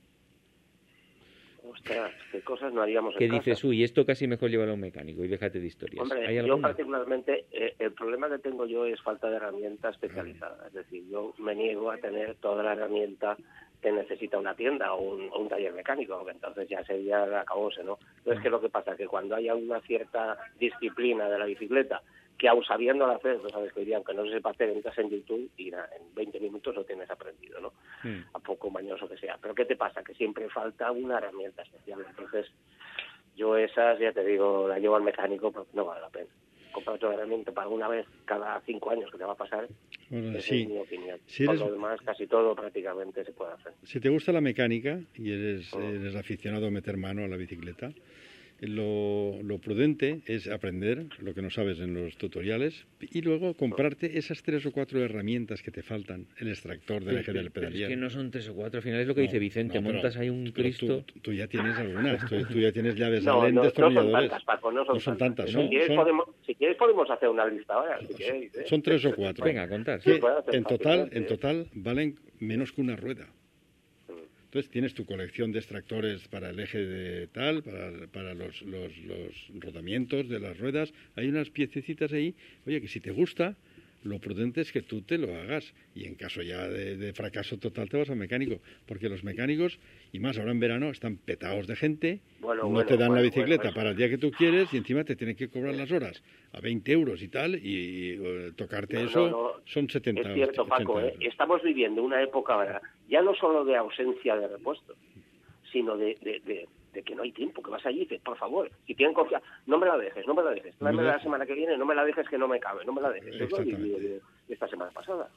Ostras, 1.64 2.12
qué 2.32 2.42
cosas 2.42 2.74
no 2.74 2.82
haríamos 2.82 3.14
en 3.14 3.20
casa. 3.20 3.44
¿Qué 3.44 3.52
dices, 3.52 3.64
uy, 3.64 3.84
esto 3.84 4.06
casi 4.06 4.28
mejor 4.28 4.50
llevarlo 4.50 4.74
a 4.74 4.76
un 4.76 4.82
mecánico 4.82 5.24
y 5.24 5.28
déjate 5.28 5.60
de 5.60 5.68
historias? 5.68 6.02
Hombre, 6.02 6.36
yo 6.36 6.60
particularmente, 6.60 7.46
eh, 7.52 7.76
el 7.80 7.94
problema 7.94 8.30
que 8.30 8.40
tengo 8.40 8.66
yo 8.66 8.86
es 8.86 9.02
falta 9.02 9.30
de 9.30 9.38
herramienta 9.38 9.90
especializada. 9.90 10.68
Es 10.68 10.74
decir, 10.74 11.04
yo 11.10 11.34
me 11.38 11.56
niego 11.56 11.90
a 11.90 11.98
tener 11.98 12.36
toda 12.36 12.62
la 12.62 12.74
herramienta 12.74 13.38
que 13.82 13.92
necesita 13.92 14.38
una 14.38 14.54
tienda 14.54 14.94
o 14.94 15.16
un, 15.16 15.50
taller 15.50 15.74
mecánico, 15.74 16.18
porque 16.18 16.34
entonces 16.34 16.70
ya 16.70 16.84
sería 16.84 17.40
acabose, 17.40 17.84
¿no? 17.84 17.98
Entonces, 18.18 18.42
¿qué 18.42 18.48
es 18.50 18.52
lo 18.52 18.62
que 18.62 18.70
pasa? 18.70 18.96
Que 18.96 19.08
cuando 19.08 19.36
haya 19.36 19.56
una 19.56 19.82
cierta 19.82 20.38
disciplina 20.60 21.28
de 21.30 21.40
la 21.40 21.46
bicicleta 21.46 22.02
que 22.42 22.50
aún 22.50 22.64
sabiendo 22.64 23.06
hacer, 23.06 23.40
no 23.40 23.50
sabes 23.50 23.72
que 23.72 23.82
dirían 23.82 24.04
que 24.04 24.16
no 24.16 24.26
se 24.26 24.32
sepa 24.32 24.50
hacer, 24.50 24.70
entras 24.70 24.98
en 24.98 25.12
YouTube 25.12 25.52
y 25.58 25.68
en 25.68 26.16
20 26.16 26.40
minutos 26.40 26.74
lo 26.74 26.84
tienes 26.84 27.08
aprendido, 27.08 27.62
¿no? 27.62 27.72
Hmm. 28.02 28.24
A 28.34 28.40
poco 28.40 28.72
mañoso 28.72 29.08
que 29.08 29.16
sea. 29.16 29.38
Pero 29.40 29.54
¿qué 29.54 29.66
te 29.66 29.76
pasa? 29.76 30.04
Que 30.04 30.16
siempre 30.16 30.50
falta 30.50 30.92
una 30.92 31.20
herramienta 31.20 31.62
especial. 31.62 32.04
Entonces, 32.10 32.52
yo 33.36 33.56
esas, 33.56 34.00
ya 34.00 34.12
te 34.12 34.26
digo, 34.26 34.68
la 34.68 34.80
llevo 34.80 34.96
al 34.96 35.04
mecánico 35.04 35.52
porque 35.52 35.70
no 35.76 35.86
vale 35.86 36.02
la 36.02 36.10
pena. 36.10 36.32
Comprar 36.72 36.96
otra 36.96 37.14
herramienta 37.14 37.52
para 37.52 37.68
una 37.68 37.88
vez 37.88 38.08
cada 38.26 38.60
cinco 38.62 38.90
años 38.90 39.12
que 39.12 39.20
te 39.20 39.24
va 39.24 39.34
a 39.34 39.38
pasar, 39.38 39.68
bueno, 40.10 40.42
sí. 40.42 40.64
es 40.64 40.68
mi 40.68 40.80
opinión. 40.80 41.20
Si 41.28 41.46
Por 41.46 41.60
lo 41.60 41.72
demás, 41.74 42.02
casi 42.02 42.26
todo 42.26 42.56
prácticamente 42.56 43.24
se 43.24 43.34
puede 43.34 43.54
hacer. 43.54 43.74
Si 43.84 44.00
te 44.00 44.10
gusta 44.10 44.32
la 44.32 44.42
mecánica 44.42 45.00
y 45.14 45.32
eres, 45.32 45.72
oh. 45.76 45.80
eres 45.80 46.16
aficionado 46.16 46.66
a 46.66 46.72
meter 46.72 46.98
mano 46.98 47.24
a 47.24 47.28
la 47.28 47.38
bicicleta, 47.38 47.92
lo, 48.68 49.60
prudente 49.60 50.22
es 50.26 50.48
aprender 50.48 51.08
lo 51.20 51.34
que 51.34 51.42
no 51.42 51.50
sabes 51.50 51.80
en 51.80 51.94
los 51.94 52.18
tutoriales 52.18 52.86
y 53.00 53.22
luego 53.22 53.56
comprarte 53.56 54.18
esas 54.18 54.44
tres 54.44 54.66
o 54.66 54.72
cuatro 54.72 55.04
herramientas 55.04 55.62
que 55.64 55.72
te 55.72 55.82
faltan, 55.82 56.28
el 56.38 56.50
extractor 56.50 57.04
del 57.04 57.18
eje 57.18 57.34
del 57.34 57.52
pedalier. 57.52 57.84
Es 57.84 57.90
que 57.90 57.96
no 57.96 58.10
son 58.10 58.30
tres 58.30 58.48
o 58.50 58.54
cuatro, 58.54 58.78
al 58.78 58.84
final 58.84 59.00
es 59.00 59.08
lo 59.08 59.16
que 59.16 59.22
dice 59.22 59.40
Vicente, 59.40 59.80
montas 59.80 60.16
ahí 60.18 60.30
un 60.30 60.52
Cristo. 60.52 61.04
Tú, 61.22 61.34
ya 61.34 61.48
tienes 61.48 61.76
algunas, 61.78 62.24
tú, 62.30 62.60
ya 62.60 62.72
tienes 62.72 62.96
llaves 62.96 63.24
no, 63.24 63.42
Allen, 63.42 63.56
no, 63.56 63.64
destornilladores. 63.64 64.32
No 64.72 65.00
son 65.00 65.18
tantas, 65.18 65.48
no 65.48 65.52
son, 65.54 65.64
si, 65.64 65.70
quieres 65.70 65.96
podemos, 65.96 66.26
si, 66.46 66.56
quieres 66.56 66.78
podemos, 66.78 67.10
hacer 67.10 67.30
una 67.30 67.46
lista 67.48 67.74
ahora. 67.74 68.00
Si 68.16 68.24
¿eh? 68.24 68.52
Son 68.66 68.82
tres 68.82 69.04
o 69.06 69.16
cuatro. 69.16 69.44
Venga, 69.44 69.68
contar. 69.68 70.02
en, 70.06 70.64
total, 70.64 71.10
en 71.12 71.26
total 71.26 71.68
valen 71.74 72.20
menos 72.40 72.72
que 72.72 72.82
una 72.82 72.96
rueda. 72.96 73.28
Entonces 74.52 74.70
tienes 74.70 74.94
tu 74.94 75.06
colección 75.06 75.54
de 75.54 75.60
extractores 75.60 76.28
para 76.28 76.50
el 76.50 76.60
eje 76.60 76.78
de 76.80 77.28
tal, 77.28 77.64
para, 77.64 78.08
para 78.08 78.34
los, 78.34 78.62
los, 78.64 78.98
los, 78.98 79.50
rodamientos 79.62 80.28
de 80.28 80.42
las 80.42 80.58
ruedas. 80.58 80.92
Hay 81.16 81.30
unas 81.30 81.50
piececitas 81.50 82.12
ahí, 82.12 82.36
oye, 82.68 82.82
que 82.82 82.90
si 82.90 83.00
te 83.00 83.12
gusta, 83.12 83.56
lo 84.04 84.20
prudente 84.20 84.62
es 84.62 84.72
que 84.72 84.82
tú 84.82 85.02
te 85.02 85.18
lo 85.18 85.36
hagas 85.36 85.74
y 85.96 86.06
en 86.06 86.16
caso 86.16 86.42
ya 86.42 86.68
de, 86.68 87.14
fracaso 87.14 87.58
total 87.58 87.90
te 87.90 87.98
vas 87.98 88.10
al 88.10 88.18
mecánico, 88.18 88.60
porque 88.86 89.10
los 89.10 89.24
mecánicos, 89.24 89.80
y 90.12 90.20
más 90.20 90.38
ahora 90.38 90.52
en 90.52 90.60
verano, 90.60 90.90
están 90.90 91.18
petados 91.18 91.68
de 91.68 91.76
gente, 91.76 92.22
no 92.42 92.86
te 92.86 92.98
dan 92.98 93.14
la 93.14 93.22
bicicleta 93.22 93.72
para 93.74 93.92
el 93.92 93.96
día 93.96 94.10
que 94.10 94.18
tú 94.18 94.32
quieres 94.32 94.74
y 94.74 94.78
encima 94.78 95.04
te 95.04 95.16
tienen 95.16 95.36
que 95.36 95.50
cobrar 95.50 95.76
las 95.76 95.92
horas 95.92 96.24
a 96.54 96.62
20 96.62 96.92
euros 96.92 97.22
y 97.22 97.28
tal, 97.28 97.56
y, 97.56 98.52
tocarte 98.56 99.04
eso 99.04 99.62
son 99.66 99.90
70 99.90 100.22
Es 100.22 100.34
cierto, 100.34 100.66
Paco, 100.66 101.00
¿eh? 101.00 101.16
estamos 101.20 101.62
viviendo 101.62 102.04
una 102.04 102.22
época 102.22 102.54
ahora, 102.54 102.82
ya 103.10 103.22
no 103.22 103.36
solo 103.36 103.64
de 103.66 103.76
ausencia 103.76 104.36
de 104.36 104.48
repuesto, 104.48 104.96
sino 105.72 105.96
de 105.98 106.18
de 106.22 106.68
que 106.92 107.16
no 107.16 107.24
hay 107.24 107.32
tiempo, 107.32 107.62
que 107.62 107.72
vas 107.72 107.86
allí 107.86 108.00
y 108.00 108.02
dices, 108.02 108.22
por 108.22 108.38
favor, 108.38 108.70
si 108.86 108.96
tienen 108.96 109.14
confianza, 109.14 109.48
no 109.66 109.78
me 109.78 109.88
la 109.88 109.98
dejes, 109.98 110.28
no 110.28 110.34
me 110.34 110.44
la 110.44 110.52
dejes, 110.52 110.76
tráeme 110.78 111.04
la 111.04 111.20
semana 111.22 111.46
que 111.46 111.54
viene, 111.54 111.78
no 111.78 111.86
me 111.86 111.96
la 111.96 112.04
dejes 112.04 112.28
que 112.28 112.38
no 112.38 112.48
me 112.48 112.60
cabe, 112.60 112.84
no 112.86 112.94
me 112.94 113.02
la 113.02 113.12
dejes. 113.12 113.34
Eso 113.36 113.58
de, 113.64 114.22
esta 114.50 114.68
semana 114.68 114.92
pasada. 114.92 115.30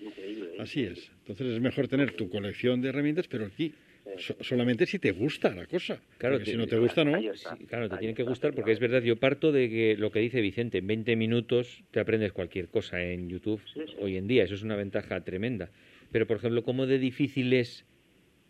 increíble. 0.00 0.54
¿eh? 0.54 0.60
Así 0.60 0.84
es. 0.84 1.10
Entonces 1.20 1.48
es 1.48 1.60
mejor 1.60 1.88
tener 1.88 2.16
tu 2.16 2.30
colección 2.30 2.80
de 2.80 2.88
herramientas, 2.88 3.28
pero 3.28 3.44
aquí 3.44 3.74
solamente 4.40 4.86
si 4.86 4.98
te 4.98 5.12
gusta 5.12 5.54
la 5.54 5.66
cosa. 5.66 6.00
Claro, 6.18 6.44
si 6.44 6.56
no 6.56 6.66
te 6.66 6.78
gusta, 6.78 7.04
no. 7.04 7.18
claro, 7.68 7.88
te 7.88 7.96
tiene 7.98 8.14
que 8.14 8.22
gustar 8.22 8.54
porque 8.54 8.72
es 8.72 8.80
verdad, 8.80 9.02
yo 9.02 9.16
parto 9.16 9.52
de 9.52 9.68
que 9.68 9.96
lo 9.96 10.10
que 10.10 10.20
dice 10.20 10.40
Vicente, 10.40 10.78
en 10.78 10.86
20 10.86 11.16
minutos 11.16 11.84
te 11.90 12.00
aprendes 12.00 12.32
cualquier 12.32 12.68
cosa 12.68 13.00
en 13.00 13.28
YouTube 13.28 13.62
hoy 14.00 14.16
en 14.16 14.26
día, 14.26 14.44
eso 14.44 14.54
es 14.54 14.62
una 14.62 14.76
ventaja 14.76 15.20
tremenda. 15.22 15.70
Pero, 16.10 16.26
por 16.26 16.36
ejemplo, 16.36 16.62
¿cómo 16.62 16.86
de 16.86 16.98
difícil 16.98 17.52
es 17.54 17.86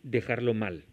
dejarlo 0.02 0.52
mal? 0.52 0.84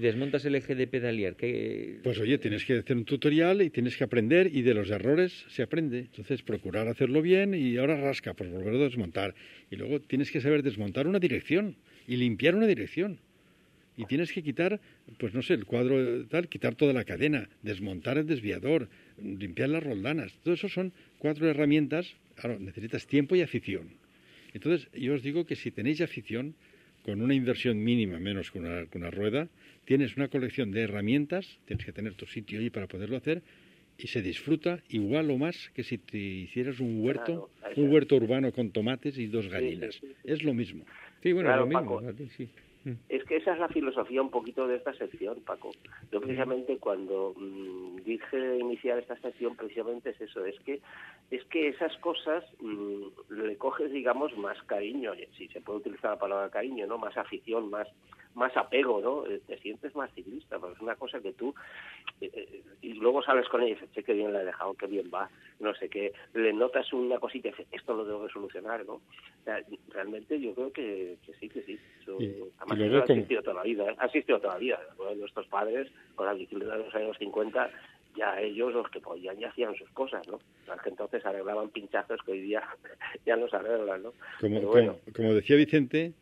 Desmontas 0.00 0.44
el 0.44 0.54
eje 0.54 0.74
de 0.74 0.86
pedalear, 0.86 1.36
que... 1.36 2.00
Pues 2.02 2.18
oye, 2.18 2.38
tienes 2.38 2.64
que 2.64 2.78
hacer 2.78 2.96
un 2.96 3.04
tutorial 3.04 3.62
y 3.62 3.70
tienes 3.70 3.96
que 3.96 4.04
aprender 4.04 4.50
y 4.52 4.62
de 4.62 4.74
los 4.74 4.90
errores 4.90 5.44
se 5.48 5.62
aprende. 5.62 6.00
Entonces, 6.00 6.42
procurar 6.42 6.88
hacerlo 6.88 7.22
bien 7.22 7.54
y 7.54 7.76
ahora 7.76 8.00
rasca, 8.00 8.34
pues 8.34 8.50
volver 8.50 8.74
a 8.74 8.78
desmontar. 8.78 9.34
Y 9.70 9.76
luego 9.76 10.00
tienes 10.00 10.30
que 10.30 10.40
saber 10.40 10.62
desmontar 10.62 11.06
una 11.06 11.18
dirección 11.18 11.76
y 12.06 12.16
limpiar 12.16 12.54
una 12.54 12.66
dirección. 12.66 13.18
Y 13.96 14.06
tienes 14.06 14.32
que 14.32 14.42
quitar, 14.42 14.80
pues 15.18 15.34
no 15.34 15.42
sé, 15.42 15.54
el 15.54 15.64
cuadro 15.64 16.26
tal, 16.26 16.48
quitar 16.48 16.74
toda 16.74 16.92
la 16.92 17.04
cadena, 17.04 17.48
desmontar 17.62 18.18
el 18.18 18.26
desviador, 18.26 18.88
limpiar 19.22 19.68
las 19.68 19.84
roldanas. 19.84 20.32
Todo 20.42 20.54
eso 20.54 20.68
son 20.68 20.92
cuatro 21.18 21.48
herramientas. 21.48 22.16
Claro, 22.34 22.58
necesitas 22.58 23.06
tiempo 23.06 23.36
y 23.36 23.42
afición. 23.42 23.90
Entonces, 24.52 24.88
yo 24.92 25.14
os 25.14 25.22
digo 25.22 25.46
que 25.46 25.54
si 25.54 25.70
tenéis 25.70 26.00
afición, 26.00 26.56
con 27.04 27.20
una 27.20 27.34
inversión 27.34 27.82
mínima, 27.84 28.18
menos 28.18 28.50
que 28.50 28.58
una, 28.58 28.86
una 28.94 29.10
rueda, 29.10 29.48
tienes 29.84 30.16
una 30.16 30.28
colección 30.28 30.70
de 30.70 30.82
herramientas, 30.82 31.58
tienes 31.66 31.84
que 31.84 31.92
tener 31.92 32.14
tu 32.14 32.26
sitio 32.26 32.58
allí 32.58 32.70
para 32.70 32.86
poderlo 32.86 33.16
hacer, 33.16 33.42
y 33.98 34.08
se 34.08 34.22
disfruta 34.22 34.82
igual 34.88 35.30
o 35.30 35.38
más 35.38 35.70
que 35.74 35.84
si 35.84 35.98
te 35.98 36.18
hicieras 36.18 36.80
un 36.80 37.04
huerto, 37.04 37.50
un 37.76 37.92
huerto 37.92 38.16
urbano 38.16 38.52
con 38.52 38.70
tomates 38.70 39.18
y 39.18 39.26
dos 39.26 39.48
gallinas. 39.48 40.00
es 40.24 40.42
lo 40.42 40.54
mismo. 40.54 40.84
Sí, 41.22 41.32
bueno, 41.32 41.54
lo 41.56 41.66
mismo. 41.66 42.00
Es 43.08 43.24
que 43.24 43.36
esa 43.36 43.54
es 43.54 43.58
la 43.58 43.68
filosofía 43.68 44.20
un 44.20 44.30
poquito 44.30 44.66
de 44.66 44.76
esta 44.76 44.92
sección, 44.94 45.40
Paco. 45.40 45.70
Yo 46.12 46.20
precisamente 46.20 46.76
cuando 46.78 47.34
mm, 47.36 48.02
dije 48.04 48.58
iniciar 48.58 48.98
esta 48.98 49.16
sección 49.20 49.56
precisamente 49.56 50.10
es 50.10 50.20
eso, 50.20 50.44
es 50.44 50.58
que 50.60 50.80
es 51.30 51.42
que 51.46 51.68
esas 51.68 51.96
cosas 51.98 52.44
mm, 52.60 53.32
le 53.42 53.56
coges 53.56 53.90
digamos 53.90 54.36
más 54.36 54.62
cariño, 54.64 55.12
si 55.36 55.48
se 55.48 55.60
puede 55.60 55.78
utilizar 55.78 56.10
la 56.12 56.18
palabra 56.18 56.50
cariño, 56.50 56.86
no, 56.86 56.98
más 56.98 57.16
afición, 57.16 57.70
más 57.70 57.88
más 58.34 58.56
apego, 58.56 59.00
¿no? 59.00 59.26
Eh, 59.26 59.40
te 59.46 59.58
sientes 59.58 59.94
más 59.94 60.12
ciclista, 60.14 60.58
porque 60.58 60.74
es 60.74 60.80
una 60.80 60.96
cosa 60.96 61.20
que 61.20 61.32
tú 61.32 61.54
eh, 62.20 62.30
eh, 62.32 62.62
y 62.82 62.94
luego 62.94 63.22
sales 63.22 63.48
con 63.48 63.62
ella 63.62 63.70
y 63.70 63.74
dices, 63.74 63.92
che, 63.92 64.02
qué 64.02 64.12
bien 64.12 64.32
la 64.32 64.42
he 64.42 64.44
dejado, 64.44 64.74
qué 64.74 64.86
bien 64.86 65.10
va, 65.12 65.30
no 65.60 65.74
sé 65.74 65.88
qué, 65.88 66.12
le 66.34 66.52
notas 66.52 66.92
una 66.92 67.18
cosita 67.18 67.48
y 67.48 67.50
dices, 67.52 67.66
esto 67.72 67.94
lo 67.94 68.04
tengo 68.04 68.26
que 68.26 68.32
solucionar, 68.32 68.84
¿no? 68.84 69.00
realmente 69.88 70.40
yo 70.40 70.54
creo 70.54 70.72
que, 70.72 71.18
sí, 71.38 71.48
que 71.50 71.62
sí. 71.62 71.78
Eso, 72.00 72.18
ha 72.58 73.02
asistido 73.02 73.42
toda 73.42 73.56
la 73.56 73.62
vida, 73.62 73.84
ha 73.98 74.04
asistido 74.04 74.40
toda 74.40 74.54
la 74.54 74.58
vida. 74.58 74.80
Nuestros 75.16 75.46
padres, 75.48 75.90
con 76.14 76.26
la 76.26 76.32
bicicleta 76.32 76.78
de 76.78 76.84
los 76.84 76.94
años 76.94 77.16
50, 77.18 77.70
ya 78.16 78.40
ellos 78.40 78.72
los 78.72 78.88
que 78.90 79.00
podían 79.00 79.38
ya 79.38 79.48
hacían 79.48 79.74
sus 79.74 79.90
cosas, 79.90 80.26
¿no? 80.28 80.38
Las 80.66 80.80
que 80.80 80.90
entonces 80.90 81.24
arreglaban 81.26 81.68
pinchazos 81.70 82.20
que 82.24 82.32
hoy 82.32 82.40
día 82.40 82.62
ya 83.26 83.36
no 83.36 83.48
se 83.48 83.56
arreglan, 83.56 84.02
¿no? 84.02 84.12
Como, 84.40 84.70
como, 85.14 85.34
decía 85.34 85.56
Vicente, 85.56 86.04
eh, 86.06 86.12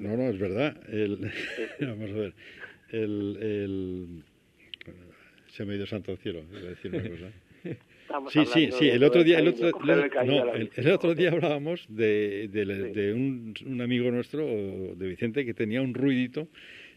no, 0.00 0.16
no, 0.16 0.28
es 0.28 0.38
verdad. 0.38 0.76
El, 0.88 1.30
vamos 1.80 2.10
a 2.10 2.14
ver. 2.14 2.34
El, 2.90 3.38
el, 3.40 4.22
se 5.48 5.64
me 5.64 5.74
ha 5.74 5.76
ido 5.76 5.86
santo 5.86 6.12
al 6.12 6.18
cielo, 6.18 6.42
voy 6.50 6.60
a 6.60 6.70
decir 6.70 6.94
una 6.94 7.08
cosa. 7.08 8.30
sí, 8.30 8.46
sí, 8.46 8.70
sí. 8.72 8.88
El 8.88 9.02
otro 9.02 9.24
día, 9.24 9.38
el 9.38 9.48
otro, 9.48 9.70
no, 9.84 10.54
el, 10.54 10.90
otro 10.92 11.14
día 11.14 11.30
hablábamos 11.30 11.86
de, 11.88 12.48
de, 12.48 13.12
un, 13.12 13.54
un, 13.66 13.80
amigo 13.80 14.10
nuestro, 14.10 14.44
de 14.46 15.08
Vicente, 15.08 15.44
que 15.44 15.54
tenía 15.54 15.82
un 15.82 15.94
ruidito 15.94 16.48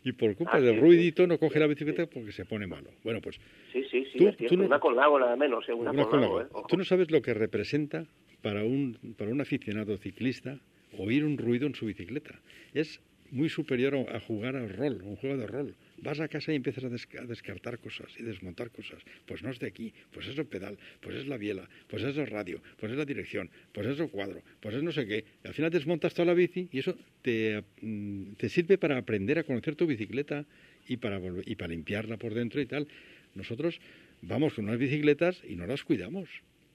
y 0.04 0.14
por 0.14 0.36
culpa 0.36 0.58
ah, 0.58 0.62
del 0.62 0.80
ruidito 0.80 1.28
no 1.28 1.38
coge 1.38 1.60
la 1.60 1.68
bicicleta 1.68 2.08
porque 2.08 2.32
se 2.32 2.46
pone 2.46 2.68
malo. 2.68 2.90
Bueno, 3.04 3.22
pues. 3.22 3.40
Sí, 3.74 3.84
sí, 3.90 4.06
sí. 4.12 4.48
Tú, 4.48 4.58
no, 4.58 4.66
una 4.66 4.80
con 4.80 4.96
lago 4.96 5.20
nada 5.20 5.36
menos, 5.36 5.68
¿eh? 5.68 5.74
una, 5.74 5.92
con 6.06 6.22
lago. 6.22 6.42
¿eh? 6.42 6.46
Tú 6.68 6.78
no 6.78 6.84
sabes 6.84 7.12
lo 7.12 7.22
que 7.22 7.34
representa 7.34 8.06
para 8.42 8.64
un, 8.64 8.98
para 9.18 9.32
un 9.32 9.42
aficionado 9.42 9.98
ciclista 9.98 10.60
oír 10.98 11.24
un 11.24 11.38
ruido 11.38 11.68
en 11.68 11.76
su 11.76 11.86
bicicleta. 11.86 12.40
Es 12.74 13.00
muy 13.32 13.50
superior 13.50 13.96
a 14.12 14.20
jugar 14.20 14.56
al 14.56 14.70
rol, 14.70 15.02
un 15.04 15.16
juego 15.16 15.38
de 15.38 15.48
rol. 15.48 15.76
Vas 16.02 16.20
a 16.20 16.28
casa 16.28 16.52
y 16.52 16.56
empiezas 16.56 16.84
a, 16.86 16.90
descartar 16.90 17.80
cosas 17.80 18.08
y 18.18 18.24
desmontar 18.24 18.72
cosas. 18.72 19.00
Pues 19.26 19.44
no 19.44 19.50
es 19.50 19.60
de 19.60 19.68
aquí, 19.68 19.94
pues 20.12 20.28
es 20.28 20.38
el 20.38 20.46
pedal, 20.46 20.78
pues 21.02 21.16
es 21.16 21.28
la 21.28 21.38
biela, 21.38 21.70
pues 21.88 22.04
es 22.04 22.18
el 22.18 22.28
radio, 22.28 22.62
pues 22.78 22.92
es 22.92 22.98
la 22.98 23.06
dirección, 23.06 23.50
pues 23.74 23.88
es 23.88 24.00
el 24.00 24.10
cuadro, 24.10 24.42
pues 24.62 24.76
es 24.76 24.84
no 24.84 24.92
sé 24.92 25.06
qué. 25.06 25.26
al 25.44 25.54
final 25.54 25.72
desmontas 25.72 26.14
toda 26.14 26.28
la 26.28 26.34
bici 26.34 26.70
y 26.72 26.80
eso 26.80 26.96
te, 27.22 27.64
mm, 27.82 28.34
te 28.34 28.50
sirve 28.50 28.78
para 28.78 28.98
aprender 28.98 29.40
a 29.40 29.44
conocer 29.44 29.76
tu 29.76 29.86
bicicleta 29.86 30.46
y 30.88 30.98
para, 30.98 31.20
y 31.46 31.56
para 31.56 31.70
limpiarla 31.70 32.18
por 32.18 32.34
dentro 32.34 32.62
y 32.62 32.66
tal. 32.66 32.88
Nosotros 33.36 33.80
vamos 34.22 34.54
con 34.54 34.66
unas 34.66 34.80
bicicletas 34.80 35.42
y 35.48 35.56
no 35.56 35.68
las 35.68 35.84
cuidamos, 35.84 36.30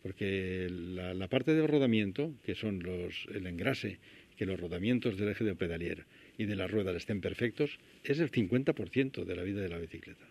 porque 0.05 0.68
la, 0.70 1.14
la 1.14 1.28
parte 1.28 1.55
de 1.55 1.66
rodamiento, 1.66 2.34
que 2.44 2.55
son 2.55 2.82
los, 2.82 3.26
el 3.34 3.46
engrase, 3.46 4.00
que 4.36 4.44
los 4.44 4.61
rodamientos 4.61 5.16
del 5.16 5.30
eje 5.30 5.44
de 5.44 5.55
pedalier 5.55 6.05
y 6.36 6.44
de 6.44 6.57
las 6.57 6.70
ruedas 6.70 6.94
estén 6.94 7.22
perfectos, 7.22 7.78
es 8.05 8.18
el 8.20 8.30
50% 8.30 9.24
de 9.24 9.34
la 9.34 9.42
vida 9.42 9.62
de 9.62 9.70
la 9.70 9.78
bicicleta. 9.78 10.26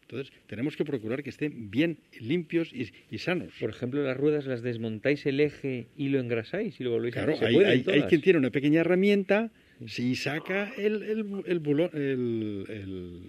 Entonces, 0.00 0.32
tenemos 0.46 0.74
que 0.74 0.86
procurar 0.86 1.22
que 1.22 1.28
estén 1.28 1.70
bien 1.70 1.98
limpios 2.18 2.72
y, 2.72 3.18
sanos. 3.18 3.52
Por 3.60 3.68
ejemplo, 3.68 4.02
las 4.02 4.16
ruedas 4.16 4.46
las 4.46 4.62
desmontáis 4.62 5.26
el 5.26 5.38
eje 5.38 5.88
y 5.98 6.08
lo 6.08 6.18
engrasáis 6.18 6.80
y 6.80 6.84
lo 6.84 6.92
volvéis 6.92 7.12
claro, 7.12 7.34
a 7.34 7.38
Claro, 7.38 7.58
hay, 7.58 7.84
hay, 7.86 8.02
quien 8.04 8.22
tiene 8.22 8.38
una 8.38 8.50
pequeña 8.50 8.80
herramienta 8.80 9.52
y 9.98 10.16
saca 10.16 10.72
el, 10.78 11.02
el, 11.02 11.42
el, 11.44 11.60
el, 11.92 13.20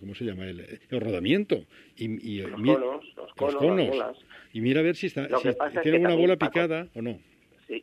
¿cómo 0.00 0.14
se 0.14 0.24
llama? 0.24 0.44
El, 0.44 0.78
rodamiento. 0.90 1.64
Y, 1.96 2.42
los, 2.42 2.52
conos, 2.52 3.14
los, 3.16 3.54
conos, 3.54 4.24
Y 4.52 4.60
mira 4.60 4.80
a 4.80 4.82
ver 4.82 4.96
si, 4.96 5.06
está, 5.06 5.28
si 5.28 5.78
tiene 5.82 5.98
una 5.98 6.14
bola 6.14 6.36
picada 6.36 6.88
o 6.94 7.02
no. 7.02 7.18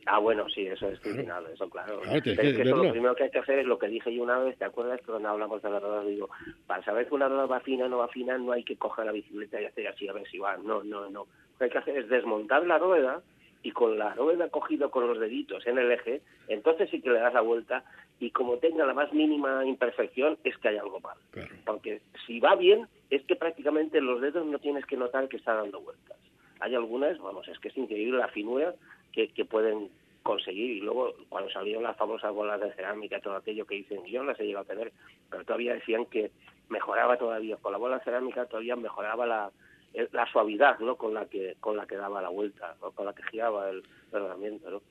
Ah, 0.05 0.19
bueno, 0.19 0.47
sí, 0.49 0.67
eso 0.67 0.87
es 0.87 0.99
criminal, 0.99 1.45
eso 1.51 1.67
claro. 1.69 2.01
es 2.03 2.21
que, 2.21 2.33
eso 2.33 2.75
lo 2.75 2.91
primero 2.91 3.15
que 3.15 3.23
hay 3.23 3.31
que 3.31 3.39
hacer 3.39 3.59
es 3.59 3.65
lo 3.65 3.79
que 3.79 3.87
dije 3.87 4.13
yo 4.13 4.23
una 4.23 4.37
vez, 4.39 4.57
¿te 4.57 4.65
acuerdas? 4.65 4.99
Que 4.99 5.07
cuando 5.07 5.29
hablamos 5.29 5.61
de 5.63 5.69
la 5.69 5.79
rueda, 5.79 6.03
digo, 6.03 6.29
para 6.67 6.83
saber 6.83 7.07
que 7.07 7.15
una 7.15 7.27
rueda 7.27 7.47
va 7.47 7.59
fina 7.61 7.85
o 7.85 7.89
no 7.89 7.97
va 7.97 8.07
fina, 8.07 8.37
no 8.37 8.51
hay 8.51 8.63
que 8.63 8.75
coger 8.75 9.05
la 9.05 9.11
bicicleta 9.11 9.59
y 9.59 9.65
hacer 9.65 9.87
así 9.87 10.07
a 10.07 10.13
ver 10.13 10.27
si 10.29 10.37
va. 10.37 10.57
No, 10.57 10.83
no, 10.83 11.09
no. 11.09 11.21
Lo 11.21 11.27
que 11.57 11.63
hay 11.63 11.69
que 11.71 11.77
hacer 11.79 11.97
es 11.97 12.09
desmontar 12.09 12.65
la 12.67 12.77
rueda 12.77 13.23
y 13.62 13.72
con 13.72 13.97
la 13.97 14.14
rueda 14.14 14.49
cogido 14.49 14.89
con 14.89 15.07
los 15.07 15.20
deditos 15.20 15.66
en 15.68 15.78
el 15.78 15.91
eje, 15.91 16.22
entonces 16.47 16.89
sí 16.89 17.01
que 17.01 17.10
le 17.10 17.20
das 17.20 17.34
la 17.34 17.41
vuelta 17.41 17.84
y 18.20 18.32
como 18.32 18.57
tenga 18.57 18.86
la 18.86 18.93
más 18.93 19.12
mínima 19.14 19.66
imperfección 19.66 20.38
es 20.43 20.57
que 20.57 20.70
hay 20.70 20.78
algo 20.78 20.99
mal. 20.99 21.18
Porque 21.66 22.01
si 22.26 22.39
va 22.39 22.55
bien 22.55 22.88
es 23.10 23.24
que 23.24 23.36
prácticamente 23.36 24.01
los 24.01 24.22
dedos 24.22 24.45
no 24.45 24.60
tienes 24.60 24.86
que 24.86 24.97
notar 24.97 25.28
que 25.28 25.38
está 25.38 25.53
dando 25.53 25.82
vueltas. 25.82 26.18
Hay 26.60 26.76
algunas, 26.76 27.18
vamos, 27.20 27.47
es 27.47 27.57
que 27.60 27.70
es 27.70 27.78
increíble 27.78 28.18
la 28.18 28.28
finura 28.28 28.76
que, 29.14 29.30
pueden 29.45 29.89
conseguir. 30.24 30.78
Y 30.78 30.82
luego, 30.82 31.14
cuando 31.30 31.49
salieron 31.49 31.84
las 31.84 31.97
famosas 31.97 32.34
bolas 32.34 32.60
de 32.62 32.74
cerámica, 32.74 33.20
todo 33.20 33.36
aquello 33.36 33.66
que 33.66 33.76
dicen, 33.76 34.05
yo 34.05 34.24
las 34.24 34.39
he 34.39 34.45
llegado 34.45 34.66
a 34.66 34.68
tener, 34.68 34.91
pero 35.30 35.43
todavía 35.43 35.74
decían 35.74 36.05
que 36.05 36.32
mejoraba 36.70 37.18
todavía, 37.18 37.57
con 37.57 37.72
la 37.72 37.78
bola 37.78 37.97
de 37.97 38.03
cerámica 38.03 38.45
todavía 38.45 38.76
mejoraba 38.76 39.26
la, 39.26 39.51
la 40.11 40.31
suavidad 40.31 40.79
¿no? 40.79 40.95
con 40.95 41.13
la 41.13 41.25
que 41.25 41.55
con 41.59 41.75
la 41.77 41.85
que 41.85 41.95
daba 41.95 42.21
la 42.21 42.29
vuelta, 42.29 42.75
con 42.95 43.05
la 43.05 43.13
que 43.13 43.23
giraba 43.23 43.69
el, 43.69 43.83
herramienta. 44.11 44.69
¿no? 44.69 44.81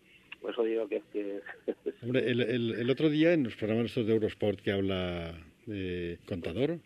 Por 0.40 0.52
eso 0.52 0.62
digo 0.62 0.88
que 0.88 0.96
es 0.96 1.04
que... 1.12 1.40
Hombre, 2.02 2.30
el, 2.30 2.40
el, 2.40 2.90
otro 2.90 3.08
día 3.08 3.32
en 3.32 3.44
los 3.44 3.56
programas 3.56 3.94
de 3.94 4.12
Eurosport 4.12 4.60
que 4.60 4.72
habla 4.72 5.34
de 5.66 6.18
contador, 6.26 6.78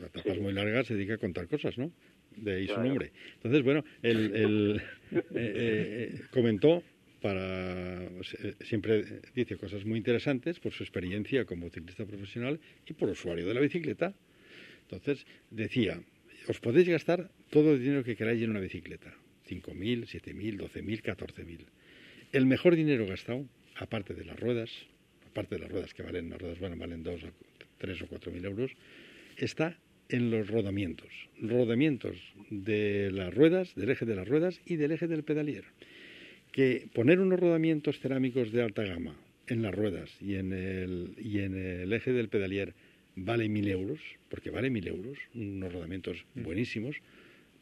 las 0.00 0.10
tapas 0.12 0.38
muy 0.38 0.52
largas 0.52 0.86
se 0.86 0.94
dedica 0.94 1.14
a 1.14 1.18
contar 1.18 1.46
cosas, 1.46 1.76
¿no? 1.76 1.90
de 2.36 2.56
ahí 2.56 2.66
su 2.68 2.80
nombre. 2.80 3.12
Entonces, 3.34 3.62
bueno, 3.62 3.84
él, 4.02 4.80
eh, 5.10 5.16
eh, 5.16 5.22
eh, 5.34 6.20
comentó 6.30 6.82
para 7.22 8.08
siempre 8.60 9.04
dice 9.34 9.56
cosas 9.56 9.84
muy 9.84 9.98
interesantes 9.98 10.60
por 10.60 10.72
su 10.72 10.84
experiencia 10.84 11.44
como 11.44 11.70
ciclista 11.70 12.04
profesional 12.04 12.60
y 12.86 12.92
por 12.92 13.08
usuario 13.08 13.46
de 13.46 13.54
la 13.54 13.60
bicicleta. 13.60 14.14
Entonces 14.82 15.26
decía, 15.50 16.00
os 16.48 16.60
podéis 16.60 16.88
gastar 16.88 17.30
todo 17.50 17.74
el 17.74 17.80
dinero 17.80 18.04
que 18.04 18.16
queráis 18.16 18.42
en 18.42 18.50
una 18.50 18.60
bicicleta, 18.60 19.14
5.000, 19.48 20.06
7.000, 20.06 20.58
12.000, 20.58 21.02
14.000. 21.02 21.66
el 22.32 22.46
mejor 22.46 22.76
dinero 22.76 23.06
gastado, 23.06 23.46
aparte 23.76 24.14
de 24.14 24.24
las 24.24 24.38
ruedas, 24.38 24.70
aparte 25.26 25.56
de 25.56 25.62
las 25.62 25.70
ruedas 25.70 25.94
que 25.94 26.02
valen, 26.02 26.30
las 26.30 26.40
ruedas 26.40 26.58
bueno, 26.58 26.76
valen 26.76 27.02
dos, 27.02 27.20
tres 27.78 28.00
o 28.02 28.06
cuatro 28.06 28.32
mil 28.32 28.44
euros, 28.44 28.72
está 29.36 29.78
en 30.08 30.30
los 30.30 30.48
rodamientos. 30.48 31.10
Rodamientos 31.40 32.16
de 32.50 33.10
las 33.12 33.34
ruedas, 33.34 33.74
del 33.74 33.90
eje 33.90 34.06
de 34.06 34.16
las 34.16 34.28
ruedas 34.28 34.60
y 34.64 34.76
del 34.76 34.92
eje 34.92 35.08
del 35.08 35.24
pedalier. 35.24 35.64
Que 36.52 36.88
poner 36.94 37.20
unos 37.20 37.40
rodamientos 37.40 37.98
cerámicos 37.98 38.52
de 38.52 38.62
alta 38.62 38.84
gama 38.84 39.16
en 39.48 39.62
las 39.62 39.74
ruedas 39.74 40.10
y 40.20 40.36
en 40.36 40.52
el, 40.52 41.14
y 41.18 41.40
en 41.40 41.56
el 41.56 41.92
eje 41.92 42.12
del 42.12 42.28
pedalier 42.28 42.74
vale 43.16 43.48
mil 43.48 43.68
euros, 43.68 43.98
porque 44.28 44.50
vale 44.50 44.70
mil 44.70 44.86
euros, 44.86 45.18
unos 45.34 45.72
rodamientos 45.72 46.24
buenísimos, 46.34 46.96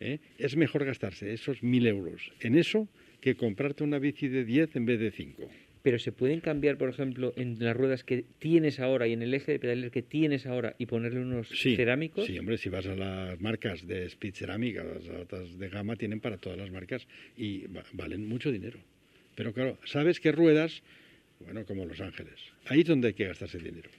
¿eh? 0.00 0.18
es 0.38 0.56
mejor 0.56 0.84
gastarse 0.84 1.32
esos 1.32 1.62
mil 1.62 1.86
euros 1.86 2.32
en 2.40 2.56
eso 2.56 2.88
que 3.20 3.36
comprarte 3.36 3.84
una 3.84 3.98
bici 3.98 4.28
de 4.28 4.44
10 4.44 4.76
en 4.76 4.84
vez 4.84 5.00
de 5.00 5.10
5 5.10 5.48
pero 5.84 5.98
se 5.98 6.12
pueden 6.12 6.40
cambiar, 6.40 6.78
por 6.78 6.88
ejemplo, 6.88 7.34
en 7.36 7.58
las 7.58 7.76
ruedas 7.76 8.04
que 8.04 8.24
tienes 8.38 8.80
ahora 8.80 9.06
y 9.06 9.12
en 9.12 9.20
el 9.20 9.34
eje 9.34 9.52
de 9.52 9.58
pedales 9.58 9.90
que 9.90 10.00
tienes 10.00 10.46
ahora 10.46 10.74
y 10.78 10.86
ponerle 10.86 11.20
unos 11.20 11.50
cerámicos. 11.50 12.24
Sí, 12.24 12.38
hombre, 12.38 12.56
si 12.56 12.70
vas 12.70 12.86
a 12.86 12.96
las 12.96 13.38
marcas 13.38 13.86
de 13.86 14.06
Speed 14.06 14.32
Cerámica, 14.32 14.82
las 14.82 15.06
altas 15.10 15.58
de 15.58 15.68
gama 15.68 15.96
tienen 15.96 16.20
para 16.20 16.38
todas 16.38 16.58
las 16.58 16.70
marcas 16.70 17.06
y 17.36 17.66
valen 17.92 18.26
mucho 18.26 18.50
dinero. 18.50 18.78
Pero 19.34 19.52
claro, 19.52 19.76
¿sabes 19.84 20.20
qué 20.20 20.32
ruedas? 20.32 20.82
Bueno, 21.40 21.66
como 21.66 21.84
Los 21.84 22.00
Ángeles. 22.00 22.40
Ahí 22.64 22.80
es 22.80 22.86
donde 22.86 23.08
hay 23.08 23.14
que 23.14 23.26
gastarse 23.26 23.58
dinero. 23.58 23.90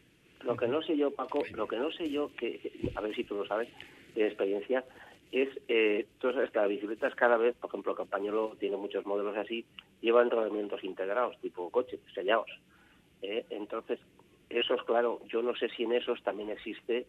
Lo 0.46 0.56
que 0.56 0.68
no 0.68 0.82
sé 0.84 0.96
yo, 0.96 1.10
Paco, 1.10 1.44
lo 1.56 1.68
que 1.68 1.78
no 1.78 1.92
sé 1.92 2.10
yo, 2.10 2.30
que 2.38 2.72
a 2.94 3.02
ver 3.02 3.16
si 3.16 3.24
tú 3.24 3.36
lo 3.36 3.48
sabes, 3.48 3.68
de 4.14 4.28
experiencia, 4.28 4.86
es, 5.32 5.50
eh, 5.68 6.06
tú 6.20 6.32
sabes 6.32 6.52
que 6.52 6.60
las 6.60 6.70
bicicletas 6.70 7.16
cada 7.16 7.36
vez, 7.36 7.56
por 7.56 7.70
ejemplo, 7.70 7.96
Campañolo 7.96 8.56
tiene 8.60 8.78
muchos 8.78 9.06
modelos 9.08 9.36
así, 9.36 9.66
llevan 10.02 10.30
rodamientos 10.30 10.84
integrados, 10.84 11.38
tipo 11.42 11.70
coche, 11.72 12.00
sellados. 12.14 12.50
¿eh? 13.24 13.44
entonces, 13.50 14.00
esos, 14.50 14.84
claro, 14.84 15.20
yo 15.28 15.42
no 15.42 15.56
sé 15.56 15.68
si 15.70 15.84
en 15.84 15.94
esos 15.94 16.22
también 16.22 16.52
existe, 16.52 17.08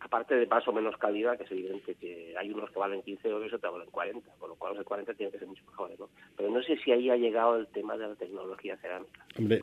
aparte 0.00 0.34
de 0.34 0.46
más 0.46 0.66
o 0.66 0.72
menos 0.72 0.96
calidad, 0.96 1.36
que 1.36 1.44
es 1.44 1.50
evidente 1.52 1.94
que 1.94 2.34
hay 2.36 2.50
unos 2.50 2.70
que 2.70 2.78
valen 2.78 3.02
15 3.02 3.28
euros 3.28 3.52
y 3.52 3.54
otros 3.54 3.72
valen 3.72 3.90
40, 3.90 4.30
con 4.38 4.48
lo 4.48 4.56
cual 4.56 4.72
los 4.72 4.78
de 4.80 4.84
40 4.84 5.14
tienen 5.14 5.32
que 5.32 5.38
ser 5.38 5.48
mucho 5.48 5.64
mejores, 5.66 5.98
¿no? 5.98 6.08
Pero 6.36 6.50
no 6.50 6.62
sé 6.62 6.76
si 6.84 6.90
ahí 6.90 7.10
ha 7.10 7.16
llegado 7.16 7.56
el 7.56 7.66
tema 7.68 7.96
de 7.96 8.08
la 8.08 8.14
tecnología 8.14 8.76
cerámica. 8.78 9.24
Hombre, 9.38 9.62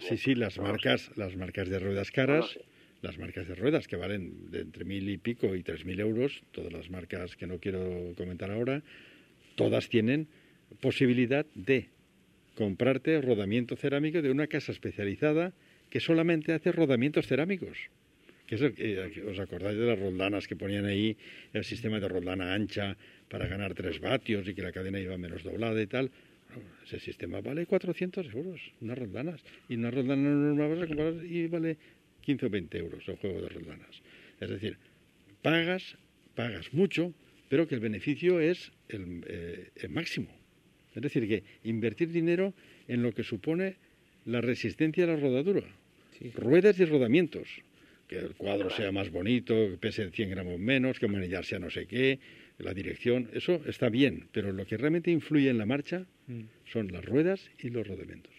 sí, 0.00 0.16
sí, 0.16 0.34
las 0.34 0.58
marcas, 0.58 1.16
las 1.16 1.36
marcas 1.36 1.68
de 1.68 1.78
ruedas 1.78 2.10
caras 2.10 2.58
las 3.02 3.18
marcas 3.18 3.48
de 3.48 3.56
ruedas 3.56 3.88
que 3.88 3.96
valen 3.96 4.50
de 4.50 4.60
entre 4.60 4.84
mil 4.84 5.08
y 5.08 5.18
pico 5.18 5.56
y 5.56 5.64
tres 5.64 5.84
mil 5.84 5.98
euros, 5.98 6.42
todas 6.52 6.72
las 6.72 6.88
marcas 6.88 7.36
que 7.36 7.48
no 7.48 7.58
quiero 7.58 8.14
comentar 8.16 8.52
ahora, 8.52 8.82
todas 9.56 9.88
tienen 9.88 10.28
posibilidad 10.80 11.44
de 11.56 11.88
comprarte 12.54 13.20
rodamiento 13.20 13.76
cerámico 13.76 14.22
de 14.22 14.30
una 14.30 14.46
casa 14.46 14.70
especializada 14.70 15.52
que 15.90 15.98
solamente 15.98 16.52
hace 16.52 16.70
rodamientos 16.70 17.26
cerámicos. 17.26 17.90
Que 18.52 18.56
es 18.56 18.60
el, 18.60 19.28
¿Os 19.28 19.38
acordáis 19.38 19.78
de 19.78 19.86
las 19.86 19.98
roldanas 19.98 20.46
que 20.46 20.56
ponían 20.56 20.84
ahí, 20.84 21.16
el 21.54 21.64
sistema 21.64 21.98
de 21.98 22.06
roldana 22.06 22.52
ancha 22.52 22.98
para 23.30 23.46
ganar 23.46 23.72
tres 23.72 23.98
vatios 23.98 24.46
y 24.46 24.52
que 24.52 24.60
la 24.60 24.72
cadena 24.72 25.00
iba 25.00 25.16
menos 25.16 25.42
doblada 25.42 25.80
y 25.80 25.86
tal? 25.86 26.10
ese 26.84 27.00
sistema 27.00 27.40
vale 27.40 27.64
400 27.64 28.26
euros, 28.34 28.60
unas 28.82 28.98
roldanas. 28.98 29.40
Y 29.70 29.76
una 29.76 29.90
roldana 29.90 30.28
normal 30.28 30.68
vas 30.68 30.82
a 30.82 30.86
comprar 30.86 31.24
y 31.24 31.46
vale 31.46 31.78
15 32.20 32.44
o 32.44 32.50
20 32.50 32.76
euros 32.76 33.08
el 33.08 33.16
juego 33.16 33.40
de 33.40 33.48
roldanas. 33.48 34.02
Es 34.38 34.50
decir, 34.50 34.76
pagas, 35.40 35.96
pagas 36.34 36.74
mucho, 36.74 37.14
pero 37.48 37.66
que 37.66 37.74
el 37.74 37.80
beneficio 37.80 38.38
es 38.38 38.70
eh, 38.90 39.70
el, 39.76 39.88
máximo. 39.88 40.28
Es 40.94 41.00
decir, 41.00 41.26
que 41.26 41.42
invertir 41.64 42.10
dinero 42.10 42.52
en 42.86 43.02
lo 43.02 43.14
que 43.14 43.22
supone 43.22 43.76
la 44.26 44.42
resistencia 44.42 45.04
a 45.04 45.06
la 45.06 45.16
rodadura. 45.16 45.64
Ruedas 46.34 46.78
y 46.78 46.84
rodamientos. 46.84 47.48
Que 48.12 48.18
el 48.18 48.34
cuadro 48.34 48.68
sea 48.68 48.92
más 48.92 49.10
bonito, 49.10 49.54
que 49.54 49.78
pese 49.80 50.10
100 50.10 50.30
gramos 50.30 50.58
menos, 50.58 50.98
que 50.98 51.08
manillar 51.08 51.46
sea 51.46 51.58
no 51.58 51.70
sé 51.70 51.86
qué, 51.86 52.18
la 52.58 52.74
dirección, 52.74 53.30
eso 53.32 53.60
está 53.66 53.88
bien, 53.88 54.28
pero 54.32 54.52
lo 54.52 54.66
que 54.66 54.76
realmente 54.76 55.10
influye 55.10 55.48
en 55.48 55.56
la 55.56 55.64
marcha 55.64 56.04
mm. 56.26 56.42
son 56.70 56.92
las 56.92 57.02
ruedas 57.04 57.50
y 57.58 57.70
los 57.70 57.86
rodamientos. 57.86 58.32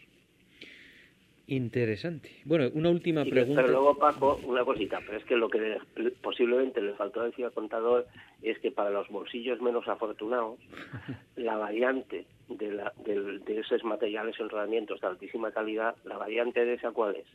Interesante. 1.48 2.30
Bueno, 2.46 2.70
una 2.76 2.90
última 2.90 3.26
pregunta. 3.26 3.62
Pero 3.62 3.74
luego, 3.74 3.98
Paco, 3.98 4.40
una 4.46 4.64
cosita, 4.64 5.02
pero 5.06 5.18
es 5.18 5.26
que 5.26 5.36
lo 5.36 5.50
que 5.50 5.78
posiblemente 6.22 6.80
le 6.80 6.94
faltó 6.94 7.24
decir 7.24 7.46
al 7.46 7.52
contador 7.52 8.08
es 8.44 8.60
que 8.60 8.72
para 8.72 8.92
los 8.92 9.10
bolsillos 9.10 9.60
menos 9.60 9.88
afortunados, 9.88 10.60
la 11.36 11.58
variante 11.58 12.26
de, 12.48 12.72
la, 12.72 12.94
de, 13.06 13.60
esos 13.60 13.84
materiales 13.84 14.40
en 14.40 14.50
rodamientos 14.50 15.02
de 15.02 15.08
altísima 15.08 15.52
calidad, 15.52 15.96
la 16.06 16.18
variante 16.18 16.64
de 16.64 16.76
esa 16.76 16.92
cuál 16.92 17.16
es? 17.16 17.26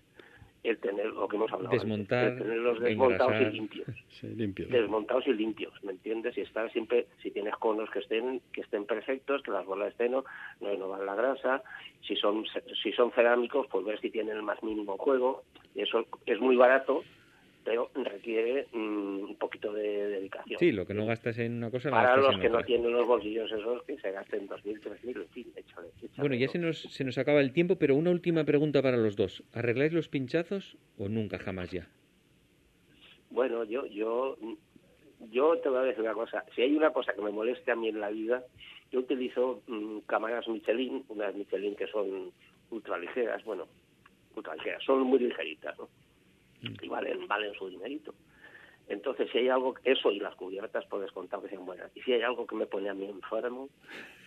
El 0.65 0.79
tener 0.79 1.07
lo 1.07 1.29
que 1.29 1.37
hemos 1.37 1.53
hablado 1.53 1.73
desmontar 1.73 2.37
tenerlos 2.37 2.81
desmontados 2.81 3.41
y 3.41 3.57
limpios. 4.27 4.71
Desmontados 4.71 5.27
y 5.27 5.33
limpios 5.33 5.73
me 5.85 5.93
entiendes 5.93 6.37
y 6.37 6.43
estar 6.43 6.71
siempre 6.73 7.07
si 7.23 7.31
tienes 7.31 7.55
conos 7.57 7.89
que 7.91 8.01
estén 8.01 8.41
que 8.53 8.63
estén 8.63 8.85
perfectos 8.85 9.43
que 9.43 9.51
las 9.51 9.65
bolas 9.65 9.89
estén 9.89 10.13
no 10.13 10.25
no 10.61 10.89
van 10.89 11.07
la 11.07 11.15
grasa. 11.15 11.63
Si 12.07 12.17
son 12.17 12.45
si 12.83 12.93
son 12.93 13.13
cerámicos 13.13 13.67
pues 13.71 13.85
ver 13.85 14.01
si 14.01 14.11
tienen 14.11 14.37
el 14.37 14.43
más 14.43 14.63
mínimo 14.63 14.97
juego. 14.97 15.45
Y 15.75 15.83
eso 15.83 16.07
es 16.27 16.41
muy 16.41 16.57
barato 16.57 17.05
pero 17.69 17.91
requiere 17.97 18.67
mm, 18.73 19.25
un 19.29 19.37
poquito 19.37 19.71
de 19.75 20.09
dedicación. 20.09 20.59
Sí, 20.59 20.73
lo 20.73 20.87
que 20.87 20.95
no 20.95 21.05
gastas 21.05 21.39
en 21.39 21.59
una 21.59 21.71
cosa... 21.71 21.91
Para 21.91 22.17
los 22.17 22.39
que 22.39 22.49
no 22.49 22.65
tienen 22.65 22.91
los 22.91 23.07
bolsillos 23.07 23.53
esos, 23.53 23.83
que 23.83 23.99
se 23.99 24.11
gasten 24.11 24.49
2.000, 24.49 24.81
3.000, 24.81 25.17
en 25.21 25.29
fin, 25.29 25.53
échale, 25.55 25.89
Bueno, 26.17 26.35
ya 26.35 26.49
se 26.49 26.59
nos, 26.59 26.81
se 26.81 27.05
nos 27.05 27.19
acaba 27.19 27.43
el 27.43 27.53
tiempo, 27.53 27.77
pero 27.77 27.95
una 27.95 28.11
última 28.11 28.45
pregunta 28.45 28.81
para 28.81 28.97
los 28.97 29.17
dos. 29.17 29.45
¿Arregláis 29.53 29.93
los 29.93 30.09
pinchazos 30.09 30.79
o 30.97 31.11
nunca 31.11 31.39
jamás 31.39 31.71
ya? 31.71 31.87
Bueno, 33.29 33.65
yo, 33.65 33.85
yo, 33.85 34.39
yo 35.31 35.59
te 35.59 35.69
voy 35.69 35.81
a 35.81 35.83
decir 35.83 36.05
una 36.05 36.15
cosa. 36.15 36.47
Si 36.57 36.63
hay 36.63 36.75
una 36.75 36.91
cosa 36.91 37.13
que 37.13 37.21
me 37.21 37.33
moleste 37.33 37.71
a 37.71 37.77
mí 37.77 37.91
en 37.91 38.01
la 38.01 38.09
vida, 38.09 38.45
yo 38.91 39.01
utilizo 39.01 39.61
mm, 39.67 39.99
cámaras 40.07 40.49
Michelin, 40.49 41.05
unas 41.09 41.35
Michelin 41.35 41.77
que 41.77 41.87
son 41.89 42.33
ultraligeras, 42.71 43.45
bueno, 43.45 43.67
ultraligeras, 44.35 44.83
son 44.85 45.03
muy 45.03 45.19
ligeritas, 45.19 45.79
¿no? 45.79 45.91
Y 46.63 46.89
valen, 46.89 47.27
valen 47.29 47.55
su 47.55 47.69
dinerito. 47.69 48.15
Entonces, 48.89 49.29
si 49.31 49.39
hay 49.39 49.49
algo, 49.49 49.75
eso 49.85 50.11
y 50.11 50.19
las 50.19 50.35
cubiertas 50.35 50.85
puedes 50.87 51.13
contar 51.13 51.41
que 51.41 51.49
sean 51.49 51.67
buenas. 51.67 51.91
Y 51.95 52.01
si 52.03 52.15
hay 52.15 52.23
algo 52.23 52.47
que 52.47 52.57
me 52.57 52.67
pone 52.67 52.89
a 52.89 52.95
mí 52.95 53.05
enfermo, 53.05 53.69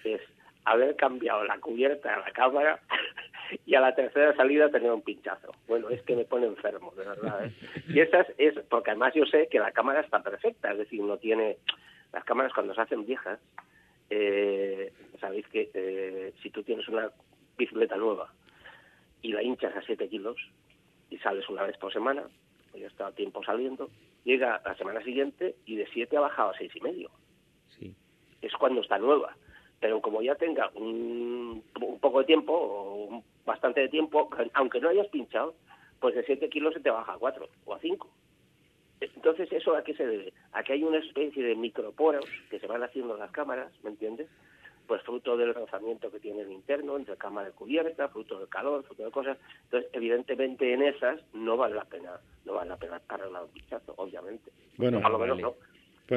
es 0.04 0.22
haber 0.66 0.96
cambiado 0.96 1.44
la 1.44 1.60
cubierta 1.60 2.14
a 2.14 2.20
la 2.20 2.32
cámara 2.32 2.80
y 3.66 3.74
a 3.74 3.82
la 3.82 3.96
tercera 3.96 4.36
salida 4.36 4.70
tener 4.70 4.92
un 4.92 5.02
pinchazo. 5.02 5.52
Bueno, 5.68 5.90
es 5.90 6.02
que 6.04 6.16
me 6.16 6.26
pone 6.26 6.46
enfermo, 6.46 6.94
de 6.96 7.06
verdad. 7.06 7.46
¿eh? 7.46 7.52
Y 7.88 8.00
esas 8.00 8.28
es, 8.38 8.54
porque 8.70 8.92
además 8.92 9.14
yo 9.16 9.26
sé 9.26 9.48
que 9.50 9.60
la 9.60 9.72
cámara 9.72 10.02
está 10.02 10.22
perfecta, 10.22 10.72
es 10.72 10.78
decir, 10.78 11.02
no 11.02 11.18
tiene, 11.18 11.58
las 12.14 12.24
cámaras 12.24 12.54
cuando 12.54 12.76
se 12.76 12.82
hacen 12.82 13.06
viejas, 13.06 13.40
eh, 14.12 14.94
sabéis 15.20 15.48
que 15.48 15.72
eh, 15.74 16.34
si 16.44 16.50
tú 16.52 16.62
tienes 16.64 16.88
una 16.88 17.10
bicicleta 17.58 17.96
nueva 17.96 18.32
y 19.22 19.32
la 19.32 19.42
hinchas 19.42 19.76
a 19.76 19.82
7 19.82 20.08
kilos, 20.10 20.38
y 21.12 21.18
sales 21.20 21.48
una 21.50 21.64
vez 21.64 21.78
por 21.78 21.94
semana, 21.94 22.24
ya 22.74 22.88
está 22.88 23.12
tiempo 23.12 23.44
saliendo, 23.44 23.90
llega 24.24 24.62
la 24.66 24.76
semana 24.76 25.04
siguiente 25.04 25.56
y 25.66 25.76
de 25.76 25.88
7 25.88 26.18
ha 26.18 26.22
bajado 26.22 26.50
a 26.52 26.58
seis 26.58 26.76
y 26.76 26.82
medio. 26.82 27.12
Sí. 27.78 27.94
Es 28.42 28.54
cuando 28.54 28.82
está 28.82 28.98
nueva. 28.98 29.36
Pero 29.80 30.02
como 30.02 30.22
ya 30.22 30.36
tenga 30.36 30.70
un, 30.76 31.64
poco 32.00 32.20
de 32.20 32.26
tiempo, 32.26 32.54
o 32.54 33.24
bastante 33.46 33.82
de 33.82 33.90
tiempo, 33.90 34.30
aunque 34.54 34.80
no 34.80 34.90
hayas 34.90 35.08
pinchado, 35.08 35.56
pues 36.00 36.16
de 36.16 36.24
7 36.24 36.50
kilos 36.50 36.74
se 36.74 36.80
te 36.80 36.90
baja 36.90 37.14
a 37.14 37.18
4 37.18 37.48
o 37.66 37.74
a 37.74 37.80
5. 37.80 38.10
Entonces, 39.02 39.52
¿eso 39.52 39.76
a 39.76 39.84
qué 39.84 39.96
se 39.96 40.06
debe? 40.06 40.34
A 40.52 40.64
que 40.64 40.74
hay 40.74 40.84
una 40.84 41.00
especie 41.00 41.44
de 41.44 41.56
microporos 41.56 42.26
que 42.50 42.60
se 42.60 42.68
van 42.68 42.84
haciendo 42.84 43.16
en 43.16 43.20
las 43.20 43.32
cámaras, 43.32 43.72
¿me 43.84 43.90
entiendes? 43.90 44.30
Pues 44.92 45.04
fruto 45.04 45.38
del 45.38 45.54
rozamiento 45.54 46.12
que 46.12 46.20
tiene 46.20 46.42
el 46.42 46.52
interno, 46.52 46.98
entre 46.98 47.16
cámara 47.16 47.48
de 47.48 47.54
cubierta, 47.54 48.10
fruto 48.10 48.38
del 48.38 48.50
calor, 48.50 48.84
fruto 48.84 49.06
de 49.06 49.10
cosas. 49.10 49.38
Entonces, 49.64 49.90
evidentemente 49.94 50.74
en 50.74 50.84
esas 50.84 51.22
no 51.32 51.56
vale 51.56 51.76
la 51.76 51.86
pena, 51.86 52.20
no 52.44 52.56
vale 52.56 52.72
la 52.72 52.76
pena 52.76 53.02
arreglar 53.08 53.44
un 53.44 53.52
pichazo, 53.52 53.94
obviamente. 53.96 54.52
Bueno, 54.76 55.00
a 55.02 55.08
lo 55.08 55.18
menos 55.18 55.40
no. 55.40 55.56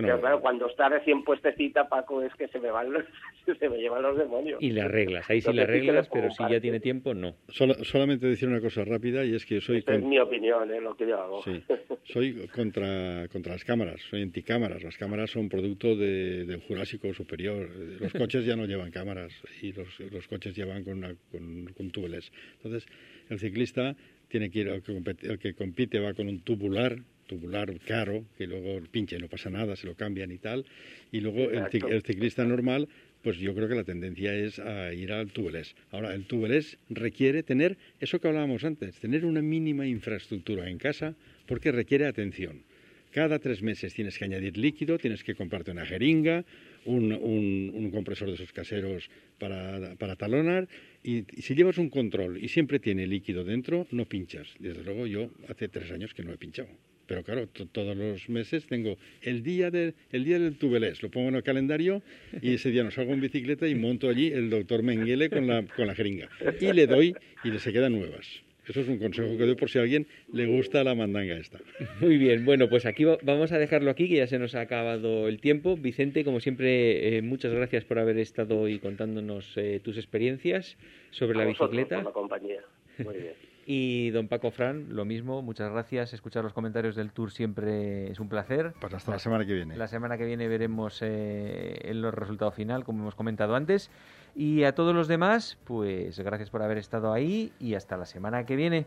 Pero 0.03 0.21
claro, 0.21 0.41
cuando 0.41 0.67
está 0.67 0.89
recién 0.89 1.23
puestecita, 1.23 1.89
Paco, 1.89 2.23
es 2.23 2.35
que 2.35 2.49
se 2.49 2.59
me 2.59 2.71
van 2.71 2.93
los, 2.93 3.05
se 3.59 3.69
me 3.69 3.79
llevan 3.79 4.03
los 4.03 4.17
demonios. 4.17 4.61
Y 4.61 4.71
le 4.71 4.83
arreglas, 4.83 5.29
ahí 5.31 5.41
sí 5.41 5.53
le 5.53 5.63
arreglas, 5.63 6.09
pero 6.13 6.31
si 6.31 6.43
ya 6.51 6.61
tiene 6.61 6.81
tiempo, 6.81 7.15
no. 7.15 7.37
solamente 7.49 8.27
decir 8.27 8.49
una 8.49 8.61
cosa 8.61 8.85
rápida 8.85 9.25
y 9.25 9.35
es 9.35 9.47
que 9.47 9.61
soy... 9.61 9.85
es 9.87 10.03
mi 10.03 10.19
opinión, 10.19 10.71
¿eh? 10.71 10.81
lo 10.81 10.97
que 10.97 11.07
yo 11.07 11.21
hago. 11.21 11.43
Sí. 11.43 11.63
Soy 12.05 12.47
contra, 12.49 13.29
contra 13.29 13.55
las 13.55 13.65
cámaras, 13.65 13.99
soy 14.11 14.21
anticámaras. 14.21 14.83
Las 14.83 14.99
cámaras 14.99 15.31
son 15.31 15.49
producto 15.49 15.97
de, 15.97 16.45
del 16.45 16.61
Jurásico 16.61 17.15
Superior. 17.15 17.67
Los 17.99 18.13
coches 18.13 18.45
ya 18.45 18.57
no 18.57 18.67
llevan 18.67 18.91
cámaras 18.91 19.33
y 19.63 19.73
los, 19.73 19.99
los 20.01 20.29
coches 20.29 20.55
llevan 20.55 20.85
con, 20.85 21.01
con, 21.33 21.65
con 21.75 21.91
túbeles. 21.91 22.31
Entonces, 22.59 22.87
el 23.31 23.39
ciclista 23.39 23.97
tiene 24.29 24.51
que 24.51 24.59
ir, 24.61 24.69
el 24.69 25.39
que, 25.39 25.55
compite 25.55 26.01
va 26.01 26.13
con 26.15 26.29
un 26.29 26.41
tubular 26.41 26.97
tubular 27.27 27.73
caro, 27.81 28.25
que 28.37 28.47
luego 28.47 28.81
pincha 28.91 29.17
y 29.17 29.19
no 29.19 29.29
pasa 29.29 29.51
nada, 29.51 29.77
se 29.77 29.87
lo 29.87 29.95
cambian 29.95 30.31
y 30.31 30.39
tal. 30.39 30.65
Y 31.13 31.21
luego 31.21 31.51
el, 31.51 32.03
ciclista 32.03 32.45
normal, 32.45 32.89
pues 33.23 33.39
yo 33.39 33.55
creo 33.55 33.69
que 33.69 33.75
la 33.75 33.85
tendencia 33.85 34.35
es 34.35 34.59
a 34.59 34.93
ir 34.93 35.13
al 35.13 35.31
tubeless. 35.31 35.75
Ahora, 35.91 36.15
el 36.15 36.25
tubeless 36.27 36.79
requiere 36.91 37.43
tener, 37.43 37.77
eso 38.01 38.21
que 38.21 38.29
hablábamos 38.29 38.65
antes, 38.65 38.97
tener 38.97 39.25
una 39.25 39.43
mínima 39.43 39.87
infraestructura 39.87 40.69
en 40.69 40.79
casa 40.79 41.15
porque 41.47 41.73
requiere 41.73 42.07
atención. 42.07 42.63
Cada 43.15 43.39
tres 43.39 43.63
meses 43.63 43.95
tienes 43.95 44.19
que 44.19 44.25
añadir 44.25 44.59
líquido, 44.59 44.99
tienes 44.99 45.23
que 45.23 45.37
comprarte 45.37 45.71
una 45.71 45.87
jeringa, 45.87 46.45
un, 46.85 47.89
compresor 47.93 48.27
de 48.27 48.35
esos 48.35 48.53
caseros 48.53 49.09
para, 49.39 50.17
talonar 50.17 50.69
y, 51.05 51.23
si 51.41 51.55
llevas 51.55 51.79
un 51.79 51.91
control 51.91 52.43
y 52.43 52.49
siempre 52.49 52.81
tiene 52.81 53.07
líquido 53.07 53.45
dentro, 53.45 53.87
no 53.93 54.05
pinchas. 54.07 54.49
Desde 54.59 54.83
luego 54.83 55.07
yo 55.07 55.31
hace 55.49 55.69
tres 55.69 55.93
años 55.93 56.13
que 56.13 56.25
no 56.25 56.33
he 56.33 56.39
pinchado. 56.39 56.71
Pero 57.07 57.23
claro, 57.23 57.47
todos 57.47 57.97
los 57.97 58.29
meses 58.29 58.67
tengo 58.67 58.97
el 59.23 59.43
día, 59.43 59.71
de, 59.71 59.95
el 60.11 60.25
día 60.25 60.39
del 60.39 60.57
tubelés, 60.57 61.03
lo 61.03 61.11
pongo 61.11 61.29
en 61.29 61.37
el 61.37 61.43
calendario 61.43 62.03
y 62.41 62.55
ese 62.55 62.71
día 62.71 62.83
nos 62.83 62.95
salgo 62.95 63.13
en 63.13 63.21
bicicleta 63.21 63.69
y 63.69 63.75
monto 63.75 64.09
allí 64.09 64.29
el 64.29 64.51
doctor 64.51 64.83
Mengele 64.83 65.29
con 65.29 65.47
la, 65.47 65.65
con 65.77 65.87
la 65.87 65.95
jeringa. 65.95 66.29
Y 66.61 66.73
le 66.73 66.87
doy 66.87 67.15
y 67.43 67.51
le 67.51 67.59
se 67.59 67.73
quedan 67.73 67.93
nuevas. 67.93 68.43
Eso 68.67 68.81
es 68.81 68.89
un 68.89 68.99
consejo 68.99 69.37
que 69.37 69.45
doy 69.45 69.55
por 69.57 69.69
si 69.69 69.79
a 69.79 69.83
alguien 69.83 70.07
le 70.33 70.47
gusta 70.47 70.83
la 70.85 70.95
mandanga 70.95 71.37
esta. 71.37 71.59
Muy 72.01 72.17
bien, 72.17 72.45
bueno, 72.45 72.69
pues 72.69 72.87
aquí 72.87 73.05
vamos 73.05 73.53
a 73.53 73.59
dejarlo 73.59 73.91
aquí, 73.91 74.09
que 74.09 74.17
ya 74.17 74.27
se 74.27 74.39
nos 74.39 74.55
ha 74.55 74.63
acabado 74.63 75.29
el 75.29 75.41
tiempo. 75.41 75.77
Vicente, 75.77 76.25
como 76.25 76.41
siempre, 76.41 77.19
eh, 77.19 77.23
muchas 77.23 77.53
gracias 77.53 77.85
por 77.85 77.99
haber 77.99 78.19
estado 78.19 78.59
hoy 78.59 78.79
contándonos 78.79 79.53
eh, 79.57 79.81
tus 79.85 79.99
experiencias 79.99 80.79
sobre 81.11 81.37
la 81.37 81.45
bicicleta. 81.45 81.97
Por 81.97 82.05
la 82.07 82.13
compañía. 82.13 82.61
Muy 82.99 83.17
bien. 83.17 83.35
Y 83.67 84.11
don 84.11 84.29
Paco 84.29 84.51
Fran, 84.51 84.95
lo 84.95 85.05
mismo, 85.05 85.41
muchas 85.43 85.71
gracias. 85.71 86.13
Escuchar 86.13 86.45
los 86.45 86.53
comentarios 86.53 86.97
del 86.97 87.13
tour 87.13 87.31
siempre 87.31 88.11
es 88.11 88.21
un 88.21 88.29
placer. 88.29 88.75
Pues 88.81 88.93
hasta 88.93 89.13
la 89.13 89.19
semana 89.19 89.47
que 89.47 89.55
viene. 89.55 89.77
La 89.77 89.89
semana 89.89 90.19
que 90.19 90.25
viene 90.27 90.49
veremos 90.49 90.99
eh, 91.01 91.81
el 91.85 92.11
resultado 92.13 92.51
final, 92.51 92.85
como 92.85 93.01
hemos 93.03 93.15
comentado 93.15 93.55
antes. 93.55 93.91
Y 94.35 94.65
a 94.65 94.75
todos 94.75 94.95
los 94.95 95.09
demás, 95.09 95.59
pues 95.65 96.19
gracias 96.19 96.51
por 96.51 96.63
haber 96.63 96.79
estado 96.79 97.13
ahí 97.13 97.53
y 97.59 97.75
hasta 97.75 97.97
la 97.97 98.07
semana 98.07 98.45
que 98.45 98.57
viene. 98.57 98.87